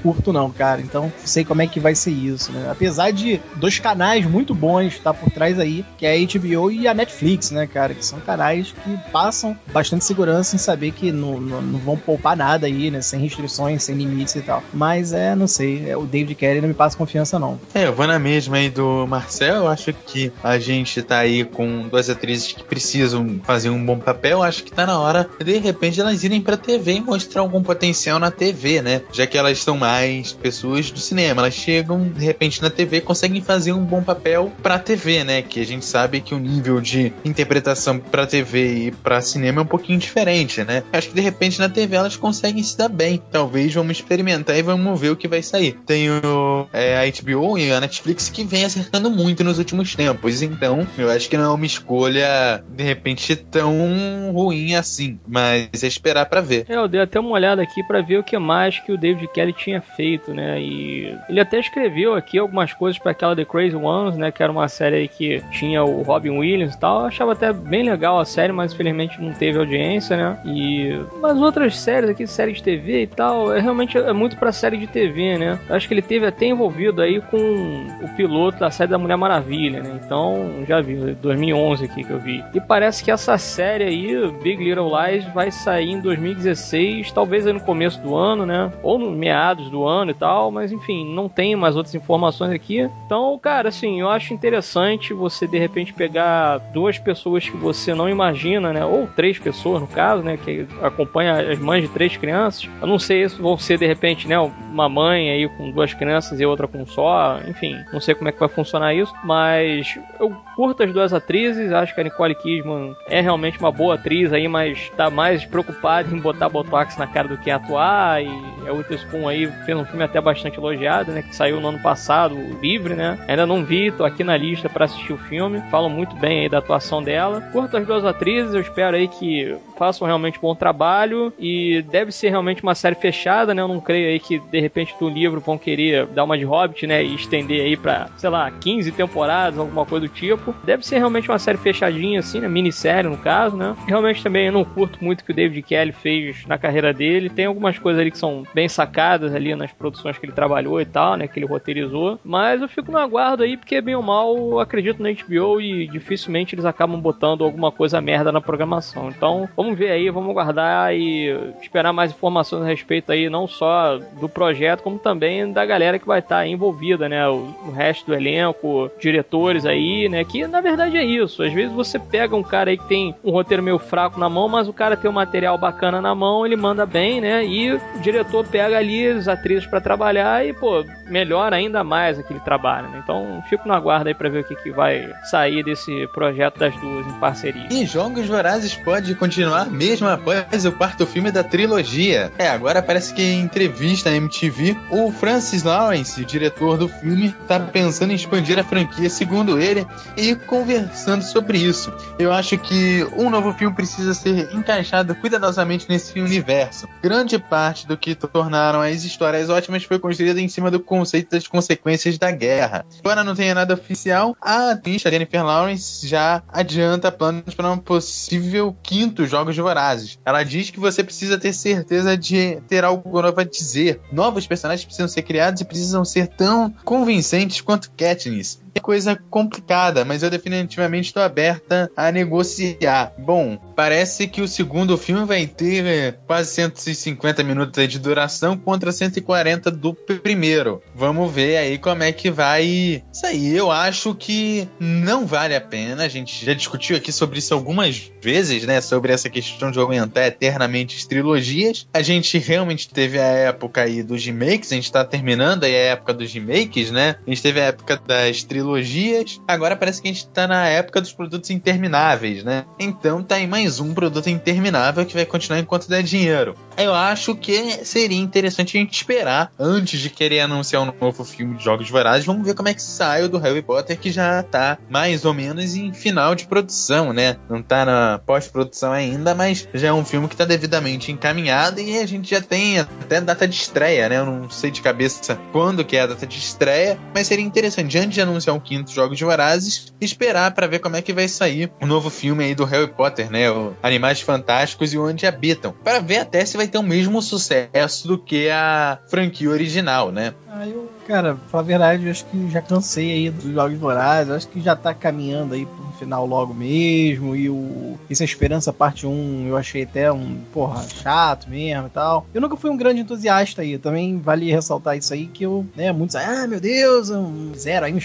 Curto 0.04 0.34
não, 0.34 0.52
cara. 0.52 0.82
Então, 0.82 1.12
sei 1.24 1.46
como 1.46 1.62
é 1.62 1.68
que 1.68 1.80
vai 1.80 1.96
ser 1.96 2.12
isso, 2.12 2.52
né? 2.52 2.68
Apesar 2.70 3.12
de 3.12 3.40
dois 3.56 3.80
canais 3.80 4.26
muito 4.26 4.54
bons 4.54 4.88
estar 4.88 5.14
tá 5.14 5.20
por 5.20 5.32
trás 5.32 5.58
aí, 5.58 5.86
que 5.98 6.06
é 6.06 6.14
a 6.14 6.20
HBO 6.20 6.70
e 6.70 6.90
a 6.90 6.94
Netflix, 6.94 7.52
né, 7.52 7.66
cara? 7.66 7.94
Que 7.94 8.06
são 8.06 8.20
canais 8.20 8.74
que 8.84 9.12
passam 9.14 9.58
bastante 9.72 10.04
segurança 10.04 10.58
em 10.58 10.60
saber 10.60 10.92
que 10.92 11.10
não, 11.14 11.40
não, 11.40 11.62
não 11.62 11.80
vão 11.80 11.98
poupar 11.98 12.36
nada 12.36 12.68
aí, 12.68 12.92
né? 12.92 13.02
Sem 13.02 13.22
restrições, 13.22 13.82
sem 13.82 13.96
limites 13.96 14.36
e 14.36 14.42
tal. 14.42 14.62
Mas 14.74 15.14
é, 15.14 15.34
não 15.36 15.48
sei, 15.48 15.90
é, 15.90 15.96
o 15.96 16.04
David 16.04 16.36
Kelly 16.36 16.60
não 16.60 16.68
me 16.68 16.74
passa 16.74 16.98
confiança, 16.98 17.40
não. 17.40 17.58
É, 17.74 17.88
eu 17.88 17.94
vou 17.94 18.06
na 18.06 18.20
mesma 18.20 18.58
aí 18.58 18.70
do 18.70 19.08
Marcel. 19.08 19.56
Eu 19.56 19.68
acho 19.70 19.94
que 19.94 20.34
a 20.44 20.60
gente 20.60 21.02
tá 21.02 21.20
aí 21.20 21.46
com 21.46 21.88
duas 21.88 22.10
atrizes 22.10 22.52
que 22.52 22.64
precisam 22.64 23.40
fazer 23.44 23.70
um 23.70 23.84
bom 23.84 23.98
papel. 23.98 24.44
Acho 24.44 24.66
que 24.66 24.72
tá 24.72 24.86
na 24.86 25.00
hora, 25.00 25.30
de 25.42 25.58
repente, 25.60 26.02
elas 26.02 26.26
irem 26.26 26.42
pra 26.42 26.58
TV 26.58 26.96
e 26.96 27.02
mostrar 27.02 27.42
algum 27.42 27.64
potencial 27.64 28.20
na 28.20 28.30
TV, 28.30 28.82
né? 28.82 29.02
Já 29.14 29.26
que 29.26 29.38
elas 29.38 29.60
são 29.60 29.78
mais 29.78 29.93
pessoas 30.42 30.92
do 30.92 31.00
cinema. 31.00 31.42
Elas 31.42 31.54
chegam, 31.54 32.08
de 32.10 32.24
repente, 32.24 32.62
na 32.62 32.70
TV 32.70 33.02
conseguem 33.02 33.42
fazer 33.42 33.74
um 33.74 33.84
bom 33.84 34.02
papel 34.02 34.52
pra 34.62 34.80
TV, 34.80 35.24
né? 35.24 35.42
Que 35.42 35.60
a 35.60 35.66
gente 35.66 35.86
sabe 35.86 36.22
que 36.22 36.34
o 36.34 36.40
nível 36.40 36.80
de 36.80 37.14
interpretação 37.24 38.00
pra 38.00 38.26
TV 38.26 38.88
e 38.88 38.92
pra 38.92 39.22
cinema 39.22 39.62
é 39.62 39.64
um 39.64 39.68
pouquinho 39.68 40.00
diferente, 40.00 40.64
né? 40.64 40.84
Acho 40.92 41.10
que 41.10 41.16
de 41.16 41.22
repente 41.22 41.60
na 41.60 41.70
TV 41.70 41.96
elas 41.96 42.16
conseguem 42.16 42.64
se 42.64 42.78
dar 42.78 42.90
bem. 42.90 43.22
Talvez 43.32 43.74
vamos 43.74 43.98
experimentar 43.98 44.58
e 44.58 44.62
vamos 44.62 45.00
ver 45.00 45.10
o 45.10 45.16
que 45.16 45.28
vai 45.28 45.42
sair. 45.42 45.74
Tem 45.86 46.10
o, 46.10 46.68
é, 46.72 46.98
a 46.98 47.24
HBO 47.24 47.58
e 47.58 47.72
a 47.72 47.80
Netflix 47.80 48.30
que 48.30 48.44
vem 48.44 48.66
acertando 48.66 49.10
muito 49.10 49.44
nos 49.44 49.60
últimos 49.60 49.96
tempos. 49.96 50.42
Então, 50.42 50.88
eu 50.98 51.10
acho 51.10 51.30
que 51.30 51.38
não 51.38 51.46
é 51.46 51.56
uma 51.56 51.66
escolha 51.66 52.64
de 52.70 52.84
repente 52.84 53.36
tão 53.36 54.32
ruim 54.34 54.76
assim. 54.76 55.20
Mas 55.28 55.84
é 55.84 55.88
esperar 55.88 56.26
para 56.26 56.42
ver. 56.42 56.66
É, 56.68 56.76
eu 56.76 56.88
dei 56.88 57.02
até 57.02 57.20
uma 57.20 57.32
olhada 57.32 57.62
aqui 57.62 57.84
para 57.84 58.02
ver 58.02 58.18
o 58.18 58.24
que 58.24 58.38
mais 58.38 58.80
que 58.80 58.92
o 58.92 58.98
David 58.98 59.28
Kelly 59.34 59.54
tinha 59.54 59.83
feito, 59.84 60.34
né? 60.34 60.60
E 60.62 61.18
ele 61.30 61.40
até 61.40 61.60
escreveu 61.60 62.16
aqui 62.16 62.38
algumas 62.38 62.74
coisas 62.74 63.00
para 63.00 63.12
aquela 63.12 63.36
The 63.36 63.46
Crazy 63.46 63.76
Ones, 63.76 64.18
né? 64.18 64.32
Que 64.32 64.42
era 64.42 64.52
uma 64.52 64.68
série 64.68 65.08
que 65.08 65.42
tinha 65.52 65.84
o 65.84 66.02
Robin 66.02 66.32
Williams 66.32 66.76
e 66.76 66.80
tal. 66.80 67.02
Eu 67.02 67.06
achava 67.08 67.34
até 67.34 67.54
bem 67.54 67.84
legal 67.84 68.20
a 68.20 68.26
série, 68.26 68.52
mas 68.52 68.74
infelizmente 68.74 69.22
não 69.22 69.34
teve 69.34 69.60
audiência, 69.60 70.18
né? 70.18 70.38
E 70.46 71.00
mas 71.22 71.40
outras 71.42 71.78
séries 71.78 72.10
aqui, 72.10 72.26
série 72.26 72.54
de 72.54 72.64
TV 72.64 73.04
e 73.04 73.08
tal, 73.08 73.54
é 73.54 73.60
realmente 73.60 73.98
é 73.98 74.14
muito 74.14 74.38
para 74.38 74.52
série 74.52 74.78
de 74.78 74.88
TV, 74.88 75.38
né? 75.38 75.60
Eu 75.70 75.76
acho 75.76 75.88
que 75.88 75.94
ele 75.94 76.02
teve 76.02 76.26
até 76.26 76.46
envolvido 76.46 77.02
aí 77.02 77.22
com 77.22 77.38
o 77.38 78.08
piloto 78.16 78.60
da 78.60 78.72
série 78.72 78.92
da 78.92 78.98
Mulher 78.98 79.18
Maravilha, 79.18 79.82
né? 79.82 80.00
Então, 80.04 80.64
já 80.68 80.82
vi, 80.82 80.96
2011 81.22 81.86
aqui 81.86 82.04
que 82.04 82.12
eu 82.12 82.20
vi. 82.20 82.44
E 82.54 82.60
parece 82.60 83.04
que 83.04 83.12
essa 83.12 83.38
série 83.38 83.84
aí, 83.84 84.32
Big 84.42 84.64
Little 84.64 84.90
Lies, 84.90 85.26
vai 85.34 85.52
sair 85.52 85.92
em 85.92 86.00
2016, 86.00 87.12
talvez 87.12 87.46
aí 87.46 87.54
no 87.54 87.60
começo 87.60 88.00
do 88.02 88.16
ano, 88.16 88.46
né? 88.46 88.72
Ou 88.82 88.98
no 88.98 89.12
meados 89.12 89.70
do 89.74 89.86
ano 89.86 90.12
e 90.12 90.14
tal, 90.14 90.52
mas 90.52 90.72
enfim, 90.72 91.14
não 91.14 91.28
tem 91.28 91.56
mais 91.56 91.76
outras 91.76 91.96
informações 91.96 92.52
aqui. 92.52 92.88
Então, 93.06 93.38
cara, 93.40 93.70
assim, 93.70 94.00
eu 94.00 94.10
acho 94.10 94.34
interessante 94.34 95.14
você 95.14 95.48
de 95.48 95.58
repente 95.58 95.92
pegar 95.92 96.60
duas 96.72 97.00
pessoas 97.00 97.50
que 97.50 97.58
você 97.58 97.94
não 97.94 98.08
imagina, 98.08 98.72
né? 98.72 98.86
Ou 98.86 99.08
três 99.08 99.40
pessoas, 99.40 99.82
no 99.82 99.88
caso, 99.88 100.24
né? 100.24 100.38
Que 100.38 100.68
acompanha 100.82 101.52
as 101.52 101.60
mães 101.60 101.82
de 101.82 101.90
três 101.90 102.16
crianças. 102.16 102.70
Eu 102.80 102.88
não 102.88 103.00
sei 103.00 103.28
se 103.28 103.42
vão 103.42 103.58
ser 103.58 103.80
de 103.80 103.88
repente, 103.88 104.28
né? 104.28 104.40
Uma 104.40 104.88
mãe 104.88 105.30
aí 105.32 105.50
com 105.50 105.72
duas 105.72 105.94
crianças 105.94 106.40
e 106.40 106.46
outra 106.46 106.68
com 106.68 106.86
só. 106.86 107.40
Enfim, 107.48 107.76
não 107.92 108.00
sei 108.00 108.14
como 108.14 108.30
é 108.30 108.32
que 108.32 108.40
vai 108.40 108.50
funcionar 108.50 108.94
isso, 108.94 109.14
mas 109.24 109.98
eu 110.20 110.36
curto 110.56 110.84
as 110.84 110.94
duas 110.94 111.14
atrizes. 111.14 111.72
Acho 111.72 111.96
que 111.96 112.02
a 112.02 112.04
Nicole 112.04 112.36
Kidman 112.36 112.96
é 113.08 113.22
realmente 113.22 113.60
uma 113.60 113.72
boa 113.72 113.96
atriz 113.96 114.32
aí, 114.32 114.48
mas 114.48 114.90
tá 114.96 115.10
mais 115.10 115.44
preocupada 115.46 116.16
em 116.16 116.20
botar 116.20 116.50
botox 116.50 116.96
na 116.98 117.08
cara 117.08 117.28
do 117.28 117.38
que 117.38 117.50
atuar. 117.50 118.24
E 118.24 118.30
a 118.68 118.72
Witherspoon 118.72 119.28
aí 119.28 119.48
fez 119.64 119.78
um 119.78 119.86
filme 119.86 120.04
até 120.04 120.20
bastante 120.22 120.58
elogiado, 120.58 121.12
né? 121.12 121.22
Que 121.22 121.36
saiu 121.36 121.60
no 121.60 121.70
ano 121.70 121.80
passado, 121.80 122.36
livre, 122.62 122.94
né? 122.94 123.18
Ainda 123.28 123.46
não 123.46 123.64
vi, 123.64 123.92
tô 123.92 124.04
aqui 124.04 124.24
na 124.24 124.38
lista 124.38 124.70
para 124.70 124.86
assistir 124.86 125.14
o 125.14 125.18
filme. 125.18 125.62
Falam 125.72 125.90
muito 125.90 126.16
bem 126.16 126.42
aí 126.42 126.50
da 126.50 126.60
atuação 126.60 127.02
dela. 127.02 127.42
Curto 127.52 127.78
as 127.78 127.86
duas 127.86 128.06
atrizes, 128.06 128.54
eu 128.54 128.62
espero 128.62 128.96
aí 128.96 129.08
que 129.08 129.56
façam 129.78 130.08
realmente 130.08 130.40
bom 130.40 130.56
trabalho 130.56 131.34
e 131.40 131.84
deve 131.90 132.12
ser 132.12 132.30
realmente 132.30 132.64
uma 132.64 132.76
série 132.76 132.96
fechada, 132.96 133.54
né? 133.54 133.62
Eu 133.62 133.68
não 133.68 133.80
creio 133.80 134.08
aí 134.08 134.20
que 134.20 134.40
de 134.40 134.60
repente 134.60 134.96
do 135.00 135.10
livro 135.10 135.40
vão 135.40 135.58
querer 135.58 136.06
dar 136.08 136.24
uma 136.24 136.38
de 136.38 136.44
Hobbit, 136.44 136.88
né? 136.88 137.04
E 137.04 137.16
estender 137.16 137.62
aí 137.62 137.76
pra, 137.76 138.08
sei 138.18 138.30
lá, 138.30 138.50
15 138.52 138.92
temporadas, 138.92 139.60
alguma 139.60 139.86
coisa 139.86 140.08
do 140.08 140.14
tipo. 140.14 140.54
Deve 140.64 140.86
ser 140.86 140.98
realmente 140.98 141.30
uma 141.30 141.40
série 141.40 141.58
fechadinha, 141.58 142.20
assim, 142.20 142.40
né? 142.40 142.48
Minissérie 142.48 143.10
no 143.10 143.18
caso, 143.18 143.58
né? 143.58 143.76
Realmente 143.88 144.24
também 144.24 144.48
eu 144.48 144.52
não 144.52 144.64
curto 144.64 145.04
muito 145.04 145.22
o 145.22 145.26
que 145.26 145.32
o 145.32 145.36
David 145.36 145.62
Kelly 145.64 145.92
fez 145.92 146.46
na 146.46 146.58
carreira 146.58 146.94
dele. 146.94 147.30
Tem 147.30 147.46
algumas 147.46 147.78
coisas 147.78 148.00
ali 148.00 148.12
que 148.12 148.18
são 148.18 148.44
bem 148.54 148.68
sacadas 148.68 149.34
ali 149.34 149.53
nas 149.56 149.72
produções 149.72 150.18
que 150.18 150.26
ele 150.26 150.34
trabalhou 150.34 150.80
e 150.82 150.86
tal, 150.86 151.16
né? 151.16 151.28
Que 151.28 151.40
ele 151.40 151.46
roteirizou. 151.46 152.20
Mas 152.24 152.62
eu 152.62 152.68
fico 152.68 152.92
no 152.92 152.98
aguardo 152.98 153.44
aí, 153.44 153.58
porque 153.58 153.82
bem 153.82 153.96
ou 153.96 154.02
mal, 154.02 154.60
acredito 154.60 155.02
na 155.02 155.12
HBO 155.12 155.60
e 155.62 155.88
dificilmente 155.88 156.56
eles 156.56 156.66
acabam 156.66 157.00
botando 157.00 157.44
alguma 157.44 157.72
coisa 157.72 158.02
merda 158.02 158.32
na 158.32 158.42
programação. 158.42 159.10
Então, 159.10 159.48
vamos 159.56 159.78
ver 159.78 159.92
aí, 159.92 160.10
vamos 160.10 160.34
guardar 160.34 160.96
e 160.96 161.30
esperar 161.62 161.94
mais 161.94 162.12
informações 162.12 162.64
a 162.64 162.68
respeito 162.68 163.12
aí, 163.12 163.30
não 163.30 163.48
só 163.48 163.98
do 164.20 164.30
projeto, 164.30 164.84
como 164.84 165.00
também 165.00 165.52
da 165.52 165.66
galera 165.66 166.00
que 166.00 166.08
vai 166.08 166.20
estar 166.20 166.38
tá 166.38 166.48
envolvida, 166.48 167.08
né? 167.08 167.28
O, 167.28 167.54
o, 167.68 167.72
resto 167.72 168.08
do 168.08 168.16
elenco, 168.16 168.90
diretores 169.00 169.66
aí, 169.66 170.08
né? 170.10 170.24
Que 170.24 170.48
na 170.48 170.62
verdade 170.62 170.98
é 170.98 171.04
isso. 171.04 171.44
Às 171.44 171.54
vezes 171.54 171.74
você 171.74 172.00
pega 172.00 172.36
um 172.36 172.44
cara 172.44 172.70
aí 172.70 172.78
que 172.78 172.88
tem 172.88 173.16
um 173.24 173.32
roteiro 173.32 173.64
meio 173.64 173.80
fraco 173.80 174.20
na 174.20 174.30
mão, 174.30 174.48
mas 174.48 174.68
o 174.68 174.74
cara 174.74 174.98
tem 174.98 175.10
um 175.10 175.14
material 175.14 175.58
bacana 175.58 176.02
na 176.02 176.14
mão, 176.14 176.46
ele 176.46 176.56
manda 176.56 176.86
bem, 176.86 177.22
né? 177.22 177.46
E 177.46 177.74
o 177.74 177.82
diretor 178.02 178.46
pega 178.48 178.78
ali 178.78 179.22
atrizes 179.34 179.68
para 179.68 179.82
trabalhar 179.82 180.46
e, 180.46 180.54
pô, 180.54 180.86
melhora 181.06 181.56
ainda 181.56 181.84
mais 181.84 182.20
aquele 182.20 182.40
trabalho, 182.40 182.90
né? 182.90 183.02
Então, 183.04 183.44
fico 183.50 183.68
na 183.68 183.80
guarda 183.80 184.10
aí 184.10 184.16
pra 184.16 184.30
ver 184.30 184.40
o 184.40 184.44
que, 184.44 184.56
que 184.56 184.72
vai 184.72 185.12
sair 185.24 185.64
desse 185.64 186.08
projeto 186.14 186.60
das 186.60 186.76
duas 186.78 187.06
em 187.08 187.14
parceria. 187.20 187.68
E 187.72 187.86
Jogos 187.86 188.28
Vorazes 188.28 188.76
pode 188.76 189.14
continuar 189.16 189.70
mesmo 189.70 190.08
após 190.08 190.66
o 190.66 190.72
quarto 190.72 191.06
filme 191.06 191.32
da 191.32 191.44
trilogia. 191.44 192.32
É, 192.38 192.48
agora 192.48 192.82
parece 192.82 193.14
que 193.14 193.22
em 193.22 193.42
entrevista 193.42 194.10
na 194.10 194.18
MTV, 194.18 194.78
o 194.90 195.12
Francis 195.12 195.64
Lawrence, 195.64 196.22
o 196.22 196.26
diretor 196.26 196.78
do 196.78 196.88
filme, 196.88 197.36
tá 197.48 197.60
pensando 197.60 198.12
em 198.12 198.16
expandir 198.16 198.60
a 198.60 198.64
franquia, 198.64 199.10
segundo 199.10 199.60
ele, 199.60 199.86
e 200.16 200.36
conversando 200.36 201.24
sobre 201.24 201.58
isso. 201.58 201.94
Eu 202.18 202.32
acho 202.32 202.58
que 202.58 203.06
um 203.18 203.30
novo 203.30 203.54
filme 203.54 203.76
precisa 203.76 204.14
ser 204.14 204.54
encaixado 204.54 205.16
cuidadosamente 205.16 205.88
nesse 205.90 206.20
universo. 206.20 206.88
Grande 207.02 207.38
parte 207.40 207.88
do 207.88 207.98
que 207.98 208.16
tornaram 208.16 208.82
as 208.82 209.04
histórias 209.04 209.23
ótimas 209.24 209.84
foi 209.84 210.00
construída 210.00 210.40
em 210.40 210.48
cima 210.48 210.70
do 210.70 210.80
conceito 210.80 211.32
das 211.32 211.48
consequências 211.48 212.18
da 212.18 212.32
guerra. 212.32 212.86
Embora 213.00 213.24
não 213.24 213.36
tenha 213.36 213.56
nada 213.56 213.74
oficial, 213.74 214.36
a 214.42 214.72
atriz 214.72 215.02
Jennifer 215.02 215.44
Lawrence 215.44 216.08
já 216.08 216.44
adianta 216.48 217.12
planos 217.12 217.54
para 217.56 217.72
um 217.72 217.78
possível 217.78 218.76
quinto 218.82 219.26
Jogos 219.26 219.56
Vorazes. 219.58 220.18
Ela 220.26 220.44
diz 220.44 220.70
que 220.70 220.80
você 220.80 221.04
precisa 221.04 221.38
ter 221.38 221.54
certeza 221.54 222.18
de 222.18 222.62
ter 222.68 222.84
algo 222.84 223.22
novo 223.22 223.40
a 223.40 223.44
dizer. 223.44 224.00
Novos 224.12 224.48
personagens 224.48 224.86
precisam 224.86 225.08
ser 225.08 225.22
criados 225.22 225.62
e 225.62 225.66
precisam 225.66 226.04
ser 226.04 226.28
tão 226.28 226.74
convincentes 226.84 227.62
quanto 227.62 227.92
Katniss 227.92 228.63
é 228.76 228.80
coisa 228.80 229.16
complicada, 229.30 230.04
mas 230.04 230.24
eu 230.24 230.30
definitivamente 230.30 231.08
estou 231.08 231.22
aberta 231.22 231.92
a 231.96 232.12
negociar. 232.12 233.14
Bom, 233.18 233.58
parece 233.76 234.28
que 234.28 234.42
o 234.42 234.48
segundo 234.48 234.98
filme 234.98 235.26
vai 235.26 235.46
ter 235.46 235.86
é, 235.86 236.12
quase 236.12 236.52
150 236.52 237.44
minutos 237.44 237.88
de 237.88 238.00
duração 238.00 238.58
contra 238.58 238.92
140 238.92 239.70
do 239.70 239.94
primeiro. 239.94 240.82
Vamos 240.96 241.32
ver 241.32 241.58
aí 241.58 241.78
como 241.78 242.04
é 242.04 242.12
que 242.12 242.32
vai 242.32 243.04
sair. 243.12 243.56
Eu 243.56 243.72
acho 243.72 244.16
que 244.16 244.68
não 244.80 245.26
vale 245.26 245.56
a 245.56 245.62
pena. 245.62 246.04
A 246.04 246.10
gente 246.10 246.44
já 246.44 246.54
discutiu 246.54 246.98
aqui 246.98 247.12
sobre 247.12 247.40
isso 247.40 247.54
algumas 247.54 248.12
vezes, 248.22 248.64
né? 248.66 248.82
Sobre 248.82 249.14
essa 249.14 249.30
questão 249.30 249.70
de 249.70 249.80
aumentar 249.80 250.26
eternamente 250.26 250.98
as 250.98 251.06
trilogias. 251.06 251.88
A 251.94 252.02
gente 252.02 252.38
realmente 252.40 252.90
teve 252.90 253.20
a 253.20 253.24
época 253.24 253.82
aí 253.82 254.02
dos 254.02 254.26
remakes, 254.26 254.72
a 254.72 254.76
gente 254.76 254.86
está 254.86 255.06
terminando 255.06 255.64
aí 255.64 255.76
a 255.76 255.92
época 255.92 256.14
dos 256.14 256.34
remakes, 256.34 256.90
né? 256.90 257.16
A 257.26 257.30
gente 257.30 257.42
teve 257.42 257.62
a 257.62 257.66
época 257.66 258.02
das 258.06 258.44
trilogias 258.44 258.63
trilogias. 258.64 259.42
Agora 259.48 259.76
parece 259.76 260.02
que 260.02 260.08
a 260.08 260.12
gente 260.12 260.28
tá 260.28 260.48
na 260.48 260.68
época 260.68 261.02
dos 261.02 261.12
produtos 261.12 261.50
intermináveis, 261.50 262.44
né? 262.44 262.66
Então 262.80 263.22
tá 263.22 263.36
aí 263.36 263.46
mais 263.46 263.80
um 263.80 263.94
produto 263.94 264.30
interminável 264.30 265.06
que 265.06 265.14
vai 265.14 265.26
continuar 265.26 265.60
enquanto 265.60 265.90
der 265.90 266.02
dinheiro. 266.02 266.56
Eu 266.78 266.94
acho 266.94 267.36
que 267.36 267.86
seria 267.86 268.20
interessante 268.20 268.78
a 268.78 268.80
gente 268.80 268.94
esperar 268.94 269.52
antes 269.60 270.00
de 270.00 270.10
querer 270.10 270.40
anunciar 270.40 270.82
um 270.82 270.94
novo 271.00 271.24
filme 271.24 271.58
de 271.58 271.64
Jogos 271.64 271.90
Vorazes. 271.90 272.26
Vamos 272.26 272.46
ver 272.46 272.56
como 272.56 272.70
é 272.70 272.74
que 272.74 272.82
sai 272.82 273.24
o 273.24 273.30
do 273.30 273.38
Harry 273.38 273.62
Potter, 273.62 274.00
que 274.00 274.12
já 274.12 274.42
tá 274.42 274.78
mais 274.90 275.26
ou 275.26 275.34
menos 275.34 275.76
em 275.76 275.94
final 275.94 276.34
de 276.34 276.48
produção, 276.48 277.14
né? 277.14 277.36
Não 277.50 277.62
tá 277.62 277.86
na 277.86 278.20
pós-produção 278.26 278.92
ainda, 278.92 279.36
mas 279.36 279.68
já 279.74 279.90
é 279.90 279.94
um 279.94 280.06
filme 280.06 280.28
que 280.28 280.36
tá 280.36 280.46
devidamente 280.46 281.12
encaminhado 281.12 281.80
e 281.80 281.98
a 281.98 282.06
gente 282.06 282.30
já 282.30 282.42
tem 282.42 282.80
até 282.80 283.20
data 283.22 283.48
de 283.48 283.56
estreia, 283.56 284.10
né? 284.10 284.18
Eu 284.18 284.26
não 284.26 284.50
sei 284.50 284.72
de 284.72 284.82
cabeça 284.82 285.38
quando 285.52 285.84
que 285.84 285.98
é 285.98 286.02
a 286.02 286.08
data 286.08 286.26
de 286.26 286.38
estreia, 286.38 286.98
mas 287.14 287.28
seria 287.28 287.46
interessante, 287.46 287.98
antes 287.98 288.14
de 288.14 288.22
anunciar 288.22 288.53
um 288.54 288.60
quinto 288.60 288.92
Jogos 288.92 289.18
de 289.18 289.24
Vorazes, 289.24 289.94
esperar 290.00 290.54
para 290.54 290.68
ver 290.68 290.80
como 290.80 290.96
é 290.96 291.02
que 291.02 291.14
vai 291.14 291.28
sair 291.28 291.72
o 291.82 291.86
novo 291.86 292.10
filme 292.10 292.44
aí 292.44 292.56
do 292.56 292.66
Harry 292.66 292.88
Potter, 292.88 293.32
né? 293.32 293.50
O 293.52 293.74
Animais 293.82 294.22
Fantásticos 294.22 294.94
e 294.94 294.98
Onde 294.98 295.26
Habitam. 295.26 295.74
Para 295.84 296.00
ver 296.00 296.20
até 296.20 296.46
se 296.46 296.58
vai 296.58 296.68
ter 296.68 296.78
o 296.78 296.84
mesmo 296.84 297.22
sucesso 297.22 298.08
do 298.08 298.18
que 298.18 298.50
a 298.50 299.00
franquia 299.08 299.50
original, 299.50 300.12
né? 300.12 300.34
Ah, 300.56 300.68
eu, 300.68 300.88
cara, 301.08 301.34
pra 301.34 301.48
falar 301.50 301.64
a 301.64 301.66
verdade, 301.66 302.06
eu 302.06 302.12
acho 302.12 302.26
que 302.26 302.50
já 302.52 302.62
cansei 302.62 303.12
aí 303.12 303.30
dos 303.32 303.52
Jogos 303.52 303.78
Vorazes, 303.78 304.32
acho 304.32 304.48
que 304.48 304.62
já 304.62 304.76
tá 304.76 304.94
caminhando 304.94 305.56
aí 305.56 305.66
pro 305.66 305.94
final 305.98 306.28
logo 306.28 306.54
mesmo, 306.54 307.36
e 307.36 307.50
o 307.50 307.98
Essa 308.10 308.24
Esperança 308.24 308.72
parte 308.72 309.08
1 309.08 309.48
eu 309.48 309.58
achei 309.58 309.84
até 309.84 310.12
um, 310.12 310.38
porra, 310.54 310.84
chato 310.88 311.50
mesmo 311.50 311.88
e 311.88 311.90
tal. 311.90 312.28
Eu 312.34 312.40
nunca 312.40 312.56
fui 312.56 312.70
um 312.70 312.78
grande 312.78 313.02
entusiasta 313.02 313.64
aí, 313.64 313.80
também 313.80 314.20
vale 314.20 314.52
ressaltar 314.52 314.96
isso 314.96 315.12
aí, 315.12 315.26
que 315.26 315.44
eu, 315.44 315.66
né, 315.76 315.92
muitos, 315.92 316.16
ah, 316.16 316.46
meu 316.48 316.60
Deus, 316.60 317.10
um 317.10 317.52
zero 317.56 317.86
aí, 317.88 317.94
um 317.94 317.98